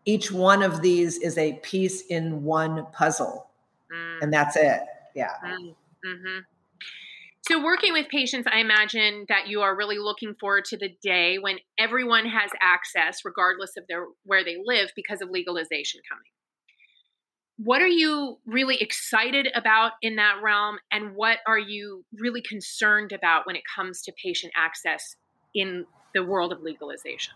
each 0.05 0.31
one 0.31 0.63
of 0.63 0.83
these 0.83 1.19
is 1.19 1.39
a 1.39 1.55
piece 1.63 2.03
in 2.07 2.45
one 2.45 2.87
puzzle 2.93 3.49
Mm. 3.93 4.23
and 4.23 4.33
that's 4.33 4.57
it 4.57 4.81
yeah 5.15 5.35
Mm-hmm. 5.45 6.41
So, 7.47 7.63
working 7.63 7.93
with 7.93 8.09
patients, 8.09 8.47
I 8.51 8.61
imagine 8.61 9.27
that 9.29 9.49
you 9.49 9.61
are 9.61 9.77
really 9.77 9.99
looking 9.99 10.35
forward 10.41 10.65
to 10.67 10.79
the 10.79 10.97
day 11.03 11.37
when 11.39 11.59
everyone 11.79 12.25
has 12.25 12.51
access, 12.61 13.19
regardless 13.23 13.77
of 13.77 13.85
their 13.87 14.07
where 14.25 14.43
they 14.43 14.57
live, 14.65 14.91
because 14.97 15.21
of 15.21 15.29
legalization 15.31 16.01
coming. 16.11 16.25
What 17.59 17.83
are 17.83 17.87
you 17.87 18.39
really 18.47 18.81
excited 18.81 19.49
about 19.55 19.93
in 20.01 20.17
that 20.17 20.37
realm, 20.43 20.79
and 20.91 21.15
what 21.15 21.39
are 21.47 21.59
you 21.59 22.05
really 22.19 22.43
concerned 22.43 23.13
about 23.13 23.47
when 23.47 23.57
it 23.57 23.63
comes 23.77 24.01
to 24.03 24.13
patient 24.23 24.55
access 24.57 25.17
in 25.55 25.85
the 26.15 26.25
world 26.25 26.51
of 26.51 26.63
legalization? 26.63 27.35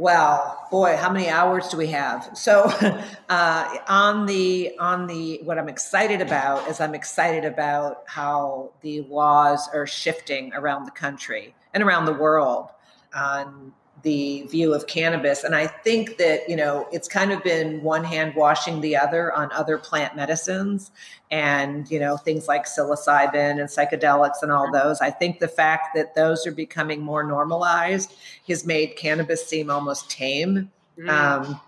Well, 0.00 0.66
boy, 0.70 0.96
how 0.96 1.12
many 1.12 1.28
hours 1.28 1.68
do 1.68 1.76
we 1.76 1.88
have? 1.88 2.30
So, 2.32 2.62
uh, 3.28 3.76
on 3.86 4.24
the 4.24 4.74
on 4.78 5.06
the 5.06 5.40
what 5.44 5.58
I'm 5.58 5.68
excited 5.68 6.22
about 6.22 6.66
is 6.70 6.80
I'm 6.80 6.94
excited 6.94 7.44
about 7.44 8.04
how 8.06 8.70
the 8.80 9.02
laws 9.02 9.68
are 9.74 9.86
shifting 9.86 10.54
around 10.54 10.86
the 10.86 10.90
country 10.90 11.54
and 11.74 11.82
around 11.82 12.06
the 12.06 12.14
world 12.14 12.70
on 13.14 13.74
the 14.02 14.42
view 14.42 14.72
of 14.72 14.86
cannabis. 14.86 15.44
And 15.44 15.54
I 15.54 15.66
think 15.66 16.16
that 16.18 16.48
you 16.48 16.56
know 16.56 16.88
it's 16.92 17.08
kind 17.08 17.32
of 17.32 17.42
been 17.42 17.82
one 17.82 18.04
hand 18.04 18.34
washing 18.34 18.80
the 18.80 18.96
other 18.96 19.32
on 19.32 19.50
other 19.52 19.78
plant 19.78 20.16
medicines 20.16 20.90
and 21.30 21.90
you 21.90 21.98
know 21.98 22.16
things 22.16 22.48
like 22.48 22.66
psilocybin 22.66 23.60
and 23.60 23.68
psychedelics 23.68 24.42
and 24.42 24.52
all 24.52 24.70
those. 24.72 25.00
I 25.00 25.10
think 25.10 25.38
the 25.38 25.48
fact 25.48 25.94
that 25.94 26.14
those 26.14 26.46
are 26.46 26.52
becoming 26.52 27.00
more 27.00 27.22
normalized 27.22 28.14
has 28.48 28.66
made 28.66 28.96
cannabis 28.96 29.46
seem 29.46 29.70
almost 29.70 30.10
tame. 30.10 30.70
Mm. 30.98 31.08
Um, 31.08 31.60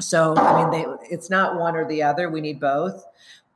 so 0.00 0.36
I 0.36 0.62
mean, 0.62 0.70
they, 0.70 1.14
it's 1.14 1.30
not 1.30 1.58
one 1.58 1.76
or 1.76 1.86
the 1.86 2.02
other. 2.02 2.28
We 2.28 2.40
need 2.40 2.60
both. 2.60 3.04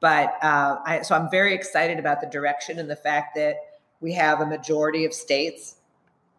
But 0.01 0.43
uh, 0.43 0.79
I, 0.87 1.03
so 1.03 1.15
I'm 1.15 1.31
very 1.31 1.55
excited 1.55 1.99
about 1.99 2.23
the 2.23 2.27
direction 2.27 2.79
and 2.79 2.89
the 2.89 2.97
fact 2.97 3.35
that 3.37 3.57
we 4.01 4.15
have 4.15 4.41
a 4.41 4.47
majority 4.47 5.05
of 5.05 5.13
states 5.13 5.77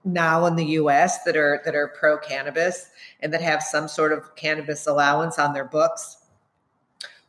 now 0.04 0.46
in 0.46 0.56
the 0.56 0.66
U.S. 0.66 1.24
that 1.24 1.38
are 1.38 1.62
that 1.66 1.76
are 1.76 1.90
pro 1.90 2.18
cannabis 2.18 2.90
and 3.20 3.34
that 3.34 3.42
have 3.42 3.62
some 3.62 3.88
sort 3.88 4.12
of 4.12 4.36
cannabis 4.36 4.88
allowance 4.88 5.38
on 5.38 5.54
their 5.54 5.66
books. 5.66 6.18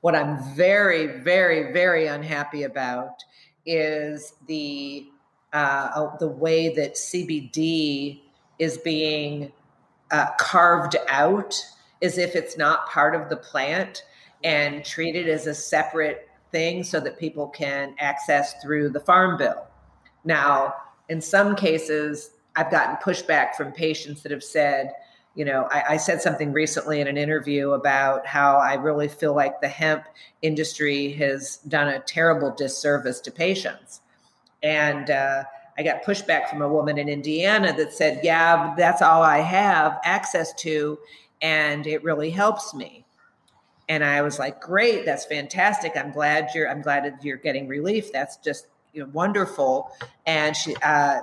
What 0.01 0.17
I'm 0.17 0.43
very, 0.55 1.21
very, 1.21 1.73
very 1.73 2.07
unhappy 2.07 2.65
about 2.65 3.23
is 3.67 4.35
the 4.47 5.07
uh, 5.53 6.17
the 6.19 6.29
way 6.29 6.75
that 6.75 6.95
CBD 6.95 8.23
is 8.59 8.79
being 8.79 9.53
uh, 10.11 10.27
carved 10.39 10.97
out 11.09 11.55
as 12.03 12.19
if 12.19 12.35
it's 12.35 12.57
not 12.57 12.89
part 12.89 13.15
of 13.15 13.29
the 13.29 13.37
plant 13.37 14.05
and 14.45 14.85
treated 14.85 15.29
as 15.29 15.47
a 15.47 15.55
separate 15.55 16.29
thing 16.51 16.83
so 16.83 17.01
that 17.01 17.19
people 17.19 17.49
can 17.49 17.95
access 17.99 18.55
through 18.63 18.91
the 18.91 19.01
farm 19.01 19.37
bill. 19.37 19.67
Now, 20.25 20.75
in 21.09 21.21
some 21.21 21.55
cases, 21.55 22.31
I've 22.57 22.71
gotten 22.71 22.97
pushback 22.97 23.55
from 23.55 23.73
patients 23.73 24.23
that 24.23 24.33
have 24.33 24.45
said, 24.45 24.93
you 25.35 25.45
know, 25.45 25.69
I, 25.71 25.85
I, 25.91 25.97
said 25.97 26.21
something 26.21 26.53
recently 26.53 27.01
in 27.01 27.07
an 27.07 27.17
interview 27.17 27.71
about 27.71 28.27
how 28.27 28.57
I 28.57 28.75
really 28.75 29.09
feel 29.09 29.35
like 29.35 29.61
the 29.61 29.69
hemp 29.69 30.05
industry 30.43 31.13
has 31.13 31.57
done 31.69 31.89
a 31.89 32.01
terrible 32.01 32.51
disservice 32.51 33.21
to 33.21 33.31
patients. 33.31 34.03
And 34.63 35.11
uh, 35.11 35.45
I 35.79 35.83
got 35.83 36.05
pushback 36.05 36.49
from 36.49 36.61
a 36.61 36.69
woman 36.69 36.99
in 36.99 37.09
Indiana 37.09 37.75
that 37.77 37.95
said, 37.95 38.21
yeah, 38.23 38.75
that's 38.77 39.01
all 39.01 39.23
I 39.23 39.39
have 39.39 39.99
access 40.05 40.53
to, 40.55 40.99
and 41.41 41.87
it 41.87 42.05
really 42.05 42.31
helps 42.31 42.75
me. 42.75 43.05
And 43.89 44.05
I 44.05 44.23
was 44.23 44.39
like, 44.39 44.61
great, 44.61 45.05
that's 45.05 45.25
fantastic. 45.25 45.93
I'm 45.97 46.13
glad 46.13 46.51
you're, 46.55 46.69
I'm 46.69 46.83
glad 46.83 47.05
that 47.05 47.25
you're 47.25 47.37
getting 47.37 47.67
relief. 47.69 48.13
That's 48.13 48.37
just 48.37 48.67
you 48.93 49.03
know, 49.03 49.11
wonderful. 49.13 49.91
And 50.27 50.57
she, 50.57 50.77
uh, 50.77 51.21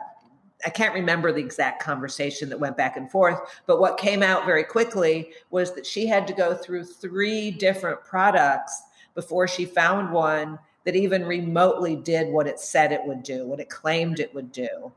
I 0.65 0.69
can't 0.69 0.93
remember 0.93 1.31
the 1.31 1.41
exact 1.41 1.81
conversation 1.81 2.49
that 2.49 2.59
went 2.59 2.75
back 2.75 2.97
and 2.97 3.09
forth, 3.09 3.39
but 3.65 3.79
what 3.79 3.97
came 3.97 4.21
out 4.21 4.45
very 4.45 4.63
quickly 4.63 5.31
was 5.51 5.73
that 5.73 5.85
she 5.85 6.05
had 6.05 6.27
to 6.27 6.33
go 6.33 6.53
through 6.53 6.83
three 6.83 7.49
different 7.51 8.03
products 8.03 8.81
before 9.15 9.47
she 9.47 9.65
found 9.65 10.11
one 10.11 10.59
that 10.85 10.95
even 10.95 11.25
remotely 11.25 11.95
did 11.95 12.29
what 12.29 12.47
it 12.47 12.59
said 12.59 12.91
it 12.91 13.05
would 13.05 13.23
do, 13.23 13.45
what 13.45 13.59
it 13.59 13.69
claimed 13.69 14.19
it 14.19 14.33
would 14.33 14.51
do. 14.51 14.91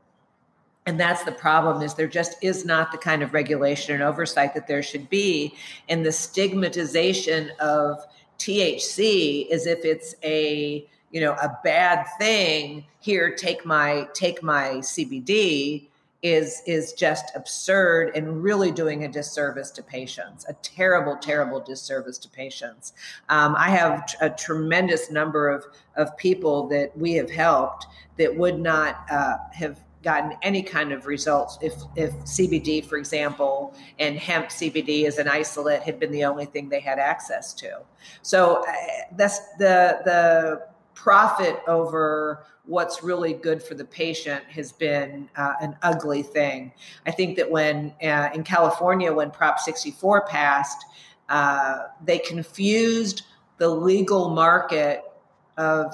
and 0.85 0.99
that's 0.99 1.23
the 1.23 1.31
problem 1.31 1.81
is 1.81 1.93
there 1.93 2.07
just 2.07 2.35
is 2.41 2.65
not 2.65 2.91
the 2.91 2.97
kind 2.97 3.23
of 3.23 3.33
regulation 3.33 3.93
and 3.93 4.03
oversight 4.03 4.53
that 4.53 4.67
there 4.67 4.83
should 4.83 5.09
be 5.09 5.55
and 5.87 6.05
the 6.05 6.11
stigmatization 6.11 7.49
of 7.61 8.05
thc 8.37 9.49
as 9.49 9.65
if 9.65 9.85
it's 9.85 10.15
a 10.23 10.85
you 11.13 11.21
know 11.21 11.33
a 11.33 11.57
bad 11.63 12.05
thing 12.17 12.83
here 12.99 13.33
take 13.33 13.65
my 13.65 14.05
take 14.13 14.43
my 14.43 14.71
cbd 14.79 15.87
is 16.23 16.61
is 16.65 16.93
just 16.93 17.35
absurd 17.35 18.11
and 18.15 18.41
really 18.43 18.71
doing 18.71 19.03
a 19.03 19.07
disservice 19.07 19.69
to 19.69 19.83
patients 19.83 20.45
a 20.49 20.53
terrible 20.55 21.15
terrible 21.15 21.61
disservice 21.61 22.17
to 22.17 22.27
patients 22.29 22.93
um, 23.29 23.55
i 23.57 23.69
have 23.69 24.13
a 24.21 24.29
tremendous 24.29 25.11
number 25.11 25.49
of 25.49 25.63
of 25.95 26.17
people 26.17 26.67
that 26.67 26.97
we 26.97 27.13
have 27.13 27.29
helped 27.29 27.85
that 28.17 28.35
would 28.35 28.59
not 28.59 29.05
uh, 29.09 29.37
have 29.53 29.79
gotten 30.03 30.35
any 30.41 30.61
kind 30.61 30.91
of 30.91 31.05
results 31.05 31.57
if 31.61 31.73
if 31.95 32.11
CBD, 32.25 32.83
for 32.83 32.97
example, 32.97 33.73
and 33.99 34.17
hemp 34.17 34.49
CBD 34.49 35.05
as 35.05 35.17
an 35.17 35.29
isolate 35.29 35.81
had 35.81 35.97
been 35.97 36.11
the 36.11 36.25
only 36.25 36.45
thing 36.45 36.67
they 36.67 36.81
had 36.81 36.99
access 36.99 37.53
to. 37.53 37.79
So 38.21 38.63
uh, 38.67 38.73
that's 39.15 39.39
the 39.57 40.01
the 40.03 40.72
profit 40.93 41.59
over 41.67 42.45
what's 42.65 43.03
really 43.03 43.33
good 43.33 43.61
for 43.61 43.75
the 43.75 43.83
patient 43.83 44.43
has 44.45 44.71
been 44.71 45.29
uh, 45.35 45.53
an 45.61 45.75
ugly 45.81 46.23
thing. 46.23 46.71
I 47.05 47.11
think 47.11 47.35
that 47.37 47.49
when 47.49 47.93
uh, 48.01 48.29
in 48.33 48.43
California, 48.43 49.11
when 49.11 49.31
Prop 49.31 49.59
64 49.59 50.27
passed, 50.27 50.85
uh, 51.29 51.87
they 52.03 52.19
confused 52.19 53.23
the 53.57 53.67
legal 53.67 54.29
market 54.29 55.03
of 55.57 55.93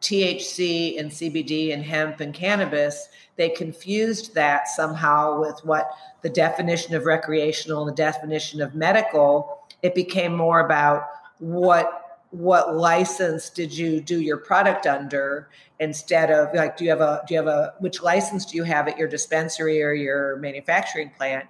THC 0.00 0.98
and 0.98 1.10
CBD 1.10 1.72
and 1.72 1.82
hemp 1.82 2.20
and 2.20 2.32
cannabis, 2.32 3.08
they 3.36 3.48
confused 3.48 4.34
that 4.34 4.68
somehow 4.68 5.40
with 5.40 5.60
what 5.64 5.90
the 6.22 6.30
definition 6.30 6.94
of 6.94 7.04
recreational 7.04 7.86
and 7.86 7.90
the 7.90 7.96
definition 7.96 8.60
of 8.60 8.74
medical. 8.74 9.66
It 9.82 9.94
became 9.94 10.34
more 10.36 10.60
about 10.60 11.04
what 11.38 12.07
what 12.30 12.76
license 12.76 13.48
did 13.48 13.76
you 13.76 14.00
do 14.00 14.20
your 14.20 14.36
product 14.36 14.86
under 14.86 15.48
instead 15.80 16.30
of 16.30 16.52
like 16.54 16.76
do 16.76 16.84
you 16.84 16.90
have 16.90 17.00
a 17.00 17.22
do 17.26 17.34
you 17.34 17.40
have 17.40 17.46
a 17.46 17.72
which 17.78 18.02
license 18.02 18.44
do 18.44 18.56
you 18.56 18.64
have 18.64 18.86
at 18.86 18.98
your 18.98 19.08
dispensary 19.08 19.82
or 19.82 19.94
your 19.94 20.36
manufacturing 20.36 21.10
plant 21.16 21.46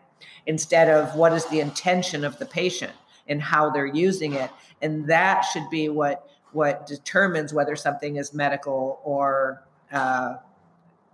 instead 0.46 0.88
of 0.88 1.14
what 1.16 1.32
is 1.32 1.44
the 1.46 1.58
intention 1.58 2.24
of 2.24 2.38
the 2.38 2.46
patient 2.46 2.92
and 3.26 3.42
how 3.42 3.68
they're 3.68 3.86
using 3.86 4.34
it 4.34 4.50
and 4.80 5.06
that 5.06 5.42
should 5.42 5.68
be 5.68 5.88
what 5.88 6.28
what 6.52 6.86
determines 6.86 7.52
whether 7.52 7.76
something 7.76 8.16
is 8.16 8.32
medical 8.32 9.00
or 9.04 9.62
uh, 9.92 10.36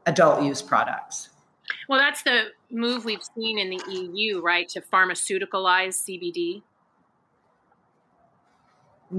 adult 0.07 0.43
use 0.43 0.63
products. 0.63 1.31
Well, 1.89 1.99
that's 1.99 2.23
the 2.23 2.47
move 2.71 3.05
we've 3.05 3.23
seen 3.35 3.59
in 3.59 3.71
the 3.71 3.81
EU, 3.89 4.41
right, 4.41 4.69
to 4.71 4.81
pharmaceuticalize 4.81 6.09
CBD. 6.09 6.63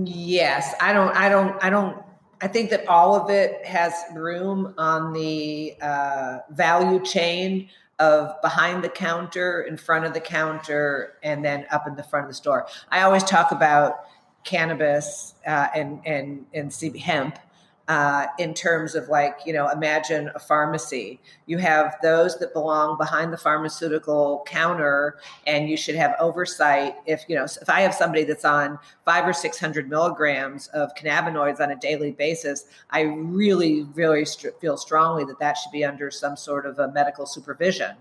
Yes, 0.04 0.74
I 0.82 0.92
don't, 0.92 1.16
I 1.16 1.30
don't, 1.30 1.64
I 1.64 1.70
don't. 1.70 2.04
I 2.42 2.48
think 2.48 2.70
that 2.72 2.86
all 2.88 3.16
of 3.16 3.30
it 3.30 3.66
has 3.66 3.94
room 4.14 4.74
on 4.78 5.14
the 5.14 5.76
uh, 5.82 6.40
value 6.50 7.04
chain 7.04 7.70
of 8.00 8.34
behind 8.42 8.84
the 8.84 8.90
counter, 8.90 9.62
in 9.62 9.78
front 9.78 10.04
of 10.04 10.14
the 10.14 10.20
counter, 10.20 11.14
and 11.24 11.46
then 11.46 11.66
up 11.72 11.88
in 11.88 11.96
the 11.96 12.04
front 12.04 12.26
of 12.26 12.30
the 12.30 12.36
store. 12.36 12.68
I 12.92 13.04
always 13.04 13.24
talk 13.24 13.52
about 13.52 14.06
cannabis 14.44 15.36
uh, 15.48 15.68
and 15.74 16.02
and 16.06 16.46
and 16.54 16.74
hemp 16.98 17.40
uh, 17.88 18.28
in 18.40 18.54
terms 18.54 18.96
of 18.96 19.10
like 19.10 19.38
you 19.46 19.54
know 19.54 19.70
imagine 19.70 20.32
a 20.36 20.40
pharmacy. 20.40 21.20
You 21.46 21.58
have 21.60 21.96
those 22.02 22.38
that 22.40 22.54
belong 22.54 22.98
behind 22.98 23.32
the 23.32 23.38
pharmaceutical 23.38 24.44
counter 24.48 25.18
and 25.46 25.70
you 25.70 25.78
should 25.78 25.96
have 25.96 26.16
oversight. 26.20 26.96
If 27.06 27.26
you 27.28 27.36
know 27.36 27.46
if 27.62 27.70
i 27.70 27.82
have 27.82 27.94
somebody 27.94 28.24
that's 28.24 28.46
on 28.46 28.80
five 29.06 29.28
or 29.28 29.34
six 29.34 29.60
hundred 29.60 29.90
milligrams 29.90 30.68
of 30.68 30.94
cannabinoids 30.96 31.60
on 31.60 31.72
a 31.72 31.76
daily 31.76 32.12
basis 32.12 32.66
i 32.92 33.02
really 33.02 33.84
really 33.94 34.26
st- 34.26 34.60
feel 34.60 34.78
strongly 34.78 35.24
that 35.26 35.40
that 35.40 35.54
should 35.54 35.72
be 35.72 35.84
under 35.84 36.10
some 36.12 36.36
sort 36.36 36.66
of 36.66 36.80
a 36.80 36.92
medical 36.92 37.26
supervision 37.26 37.96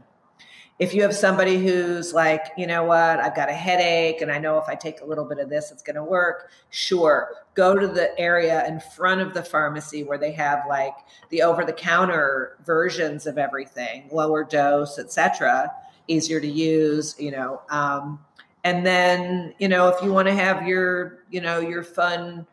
if 0.79 0.93
you 0.93 1.03
have 1.03 1.15
somebody 1.15 1.65
who's 1.65 2.13
like, 2.13 2.47
you 2.57 2.67
know 2.67 2.83
what, 2.83 3.21
I've 3.21 3.37
got 3.37 3.49
a 3.49 3.53
headache 3.53 4.21
and 4.21 4.33
I 4.33 4.39
know 4.39 4.59
if 4.59 4.69
I 4.69 4.75
take 4.75 5.01
a 5.03 5.05
little 5.05 5.25
bit 5.25 5.39
of 5.39 5.49
this, 5.49 5.71
it's 5.71 5.83
going 5.83 5.97
to 5.97 6.03
work, 6.03 6.51
sure, 6.71 7.29
go 7.55 7.79
to 7.79 7.87
the 7.87 8.19
area 8.19 8.67
in 8.67 8.81
front 8.81 9.21
of 9.21 9.35
the 9.35 9.43
pharmacy 9.43 10.03
where 10.03 10.19
they 10.19 10.33
have 10.33 10.65
like 10.69 10.95
the 11.31 11.43
over 11.43 11.65
the 11.65 11.73
counter 11.73 12.57
versions 12.65 13.27
of 13.27 13.39
everything, 13.39 14.09
lower 14.11 14.43
dose, 14.43 14.99
etc., 14.99 15.71
easier 16.09 16.41
to 16.41 16.49
use, 16.49 17.15
you 17.19 17.31
know. 17.31 17.63
Um, 17.71 18.19
and 18.65 18.85
then, 18.85 19.55
you 19.59 19.69
know, 19.69 19.89
if 19.89 20.03
you 20.03 20.13
want 20.13 20.27
to 20.27 20.35
have 20.35 20.67
your, 20.67 21.21
you 21.31 21.41
know, 21.41 21.61
your 21.61 21.85
fun 21.85 22.47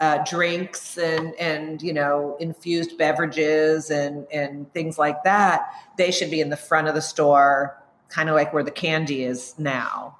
uh, 0.00 0.22
drinks 0.28 0.98
and 0.98 1.34
and 1.36 1.80
you 1.80 1.92
know 1.92 2.36
infused 2.38 2.98
beverages 2.98 3.90
and 3.90 4.26
and 4.30 4.70
things 4.74 4.98
like 4.98 5.24
that 5.24 5.62
they 5.96 6.10
should 6.10 6.30
be 6.30 6.40
in 6.40 6.50
the 6.50 6.56
front 6.56 6.86
of 6.86 6.94
the 6.94 7.00
store 7.00 7.82
kind 8.10 8.28
of 8.28 8.34
like 8.34 8.52
where 8.52 8.62
the 8.62 8.70
candy 8.70 9.24
is 9.24 9.58
now 9.58 10.16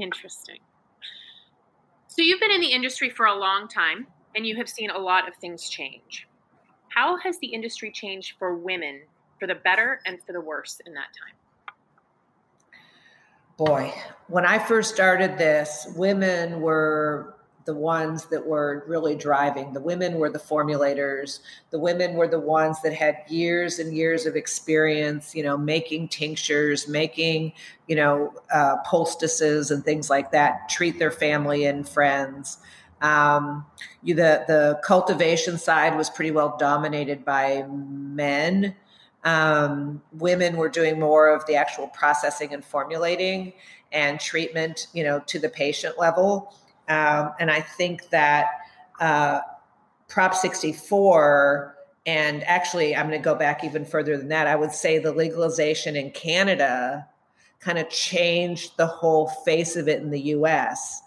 Interesting. 0.00 0.58
So 2.08 2.22
you've 2.22 2.40
been 2.40 2.50
in 2.50 2.60
the 2.60 2.72
industry 2.72 3.10
for 3.10 3.26
a 3.26 3.34
long 3.34 3.68
time 3.68 4.06
and 4.34 4.46
you 4.46 4.56
have 4.56 4.68
seen 4.68 4.90
a 4.90 4.98
lot 4.98 5.28
of 5.28 5.34
things 5.36 5.68
change. 5.68 6.26
How 6.88 7.18
has 7.18 7.38
the 7.38 7.48
industry 7.48 7.92
changed 7.92 8.34
for 8.38 8.56
women 8.56 9.02
for 9.38 9.46
the 9.46 9.54
better 9.54 10.00
and 10.06 10.18
for 10.24 10.32
the 10.32 10.40
worse 10.40 10.80
in 10.86 10.94
that 10.94 11.08
time? 11.18 11.34
boy 13.56 13.92
when 14.28 14.46
i 14.46 14.58
first 14.58 14.94
started 14.94 15.36
this 15.36 15.86
women 15.94 16.62
were 16.62 17.36
the 17.70 17.76
ones 17.76 18.24
that 18.24 18.44
were 18.44 18.82
really 18.88 19.14
driving. 19.14 19.72
The 19.72 19.80
women 19.80 20.14
were 20.14 20.28
the 20.28 20.40
formulators. 20.40 21.38
The 21.70 21.78
women 21.78 22.14
were 22.14 22.26
the 22.26 22.40
ones 22.40 22.82
that 22.82 22.92
had 22.92 23.18
years 23.28 23.78
and 23.78 23.96
years 23.96 24.26
of 24.26 24.34
experience, 24.34 25.36
you 25.36 25.44
know, 25.44 25.56
making 25.56 26.08
tinctures, 26.08 26.88
making, 26.88 27.52
you 27.86 27.94
know, 27.94 28.34
uh, 28.52 28.78
poultices 28.84 29.70
and 29.70 29.84
things 29.84 30.10
like 30.10 30.32
that, 30.32 30.68
treat 30.68 30.98
their 30.98 31.12
family 31.12 31.64
and 31.64 31.88
friends. 31.88 32.58
Um, 33.02 33.64
you, 34.02 34.16
the, 34.16 34.44
the 34.48 34.80
cultivation 34.82 35.56
side 35.56 35.96
was 35.96 36.10
pretty 36.10 36.32
well 36.32 36.56
dominated 36.58 37.24
by 37.24 37.64
men. 37.68 38.74
Um, 39.22 40.02
women 40.10 40.56
were 40.56 40.68
doing 40.68 40.98
more 40.98 41.28
of 41.28 41.46
the 41.46 41.54
actual 41.54 41.86
processing 41.86 42.52
and 42.52 42.64
formulating 42.64 43.52
and 43.92 44.18
treatment, 44.18 44.88
you 44.92 45.04
know, 45.04 45.20
to 45.26 45.38
the 45.38 45.48
patient 45.48 46.00
level. 46.00 46.52
Um, 46.90 47.32
and 47.38 47.50
I 47.52 47.60
think 47.60 48.10
that 48.10 48.48
uh, 48.98 49.40
Prop 50.08 50.34
64, 50.34 51.76
and 52.04 52.42
actually, 52.44 52.96
I'm 52.96 53.06
going 53.06 53.18
to 53.18 53.24
go 53.24 53.36
back 53.36 53.62
even 53.62 53.84
further 53.84 54.16
than 54.16 54.28
that. 54.28 54.48
I 54.48 54.56
would 54.56 54.72
say 54.72 54.98
the 54.98 55.12
legalization 55.12 55.94
in 55.94 56.10
Canada 56.10 57.06
kind 57.60 57.78
of 57.78 57.88
changed 57.90 58.76
the 58.76 58.86
whole 58.86 59.28
face 59.28 59.76
of 59.76 59.86
it 59.86 60.02
in 60.02 60.10
the 60.10 60.20
US 60.20 61.00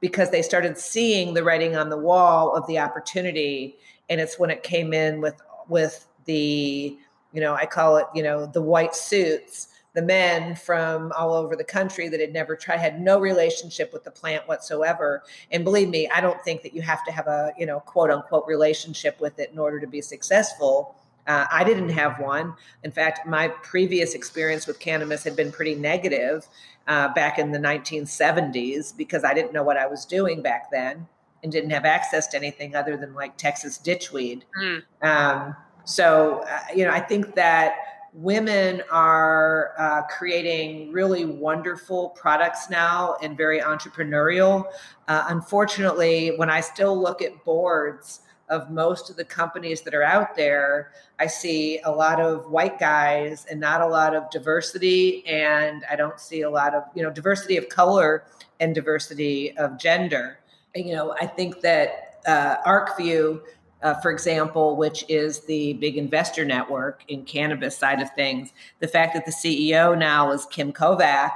because 0.00 0.30
they 0.30 0.40
started 0.40 0.78
seeing 0.78 1.34
the 1.34 1.44
writing 1.44 1.76
on 1.76 1.90
the 1.90 1.98
wall 1.98 2.54
of 2.54 2.66
the 2.66 2.78
opportunity. 2.78 3.76
And 4.08 4.20
it's 4.20 4.38
when 4.38 4.50
it 4.50 4.62
came 4.62 4.94
in 4.94 5.20
with, 5.20 5.34
with 5.68 6.06
the, 6.24 6.96
you 7.32 7.40
know, 7.42 7.54
I 7.54 7.66
call 7.66 7.98
it, 7.98 8.06
you 8.14 8.22
know, 8.22 8.46
the 8.46 8.62
white 8.62 8.94
suits 8.94 9.68
the 9.96 10.02
men 10.02 10.54
from 10.54 11.10
all 11.18 11.32
over 11.32 11.56
the 11.56 11.64
country 11.64 12.06
that 12.10 12.20
had 12.20 12.32
never 12.32 12.54
tried 12.54 12.76
had 12.78 13.00
no 13.00 13.18
relationship 13.18 13.92
with 13.94 14.04
the 14.04 14.10
plant 14.10 14.46
whatsoever. 14.46 15.22
And 15.50 15.64
believe 15.64 15.88
me 15.88 16.08
i 16.14 16.20
don't 16.20 16.40
think 16.42 16.62
that 16.62 16.72
you 16.74 16.82
have 16.82 17.02
to 17.06 17.10
have 17.12 17.26
a 17.26 17.52
you 17.58 17.66
know 17.66 17.80
quote 17.80 18.10
unquote 18.10 18.46
relationship 18.46 19.18
with 19.20 19.38
it 19.40 19.50
in 19.52 19.58
order 19.58 19.80
to 19.80 19.86
be 19.86 20.00
successful. 20.02 20.94
Uh, 21.26 21.46
i 21.50 21.64
didn't 21.64 21.88
have 21.88 22.20
one. 22.20 22.54
In 22.84 22.92
fact 22.92 23.26
my 23.26 23.48
previous 23.72 24.14
experience 24.14 24.66
with 24.68 24.78
cannabis 24.78 25.24
had 25.24 25.34
been 25.34 25.50
pretty 25.50 25.74
negative 25.74 26.46
uh, 26.86 27.08
back 27.14 27.38
in 27.38 27.50
the 27.50 27.58
1970s 27.58 28.96
because 28.96 29.24
i 29.24 29.32
didn't 29.34 29.52
know 29.52 29.62
what 29.62 29.76
i 29.76 29.86
was 29.86 30.04
doing 30.04 30.42
back 30.42 30.70
then 30.70 31.06
and 31.42 31.50
didn't 31.52 31.70
have 31.70 31.84
access 31.84 32.26
to 32.28 32.36
anything 32.36 32.74
other 32.76 32.96
than 32.96 33.14
like 33.14 33.36
texas 33.36 33.78
ditchweed 33.78 34.42
Mm. 34.62 34.82
um, 35.02 35.56
so 35.84 36.44
uh, 36.48 36.58
you 36.74 36.84
know 36.84 36.90
i 36.92 37.00
think 37.00 37.34
that 37.34 37.72
women 38.16 38.82
are 38.90 39.72
uh, 39.78 40.00
creating 40.04 40.90
really 40.90 41.26
wonderful 41.26 42.08
products 42.10 42.70
now 42.70 43.14
and 43.22 43.36
very 43.36 43.60
entrepreneurial. 43.60 44.64
Uh, 45.06 45.26
unfortunately, 45.28 46.32
when 46.36 46.48
I 46.48 46.62
still 46.62 46.98
look 46.98 47.20
at 47.20 47.44
boards 47.44 48.20
of 48.48 48.70
most 48.70 49.10
of 49.10 49.16
the 49.16 49.24
companies 49.24 49.82
that 49.82 49.94
are 49.94 50.02
out 50.02 50.34
there, 50.34 50.92
I 51.18 51.26
see 51.26 51.78
a 51.84 51.90
lot 51.90 52.18
of 52.18 52.50
white 52.50 52.78
guys 52.78 53.46
and 53.50 53.60
not 53.60 53.82
a 53.82 53.86
lot 53.86 54.16
of 54.16 54.30
diversity. 54.30 55.26
And 55.26 55.84
I 55.90 55.94
don't 55.94 56.18
see 56.18 56.40
a 56.40 56.50
lot 56.50 56.74
of, 56.74 56.84
you 56.94 57.02
know, 57.02 57.10
diversity 57.10 57.58
of 57.58 57.68
color 57.68 58.24
and 58.60 58.74
diversity 58.74 59.54
of 59.58 59.78
gender. 59.78 60.38
And, 60.74 60.86
you 60.88 60.94
know, 60.94 61.14
I 61.20 61.26
think 61.26 61.60
that 61.60 62.20
uh, 62.26 62.62
ArcView 62.62 63.42
uh, 63.82 63.94
for 63.94 64.10
example, 64.10 64.76
which 64.76 65.04
is 65.08 65.40
the 65.40 65.74
big 65.74 65.96
investor 65.96 66.44
network 66.44 67.04
in 67.08 67.24
cannabis 67.24 67.76
side 67.76 68.00
of 68.00 68.10
things. 68.14 68.52
The 68.80 68.88
fact 68.88 69.14
that 69.14 69.26
the 69.26 69.32
CEO 69.32 69.96
now 69.96 70.32
is 70.32 70.46
Kim 70.46 70.72
Kovacs 70.72 71.32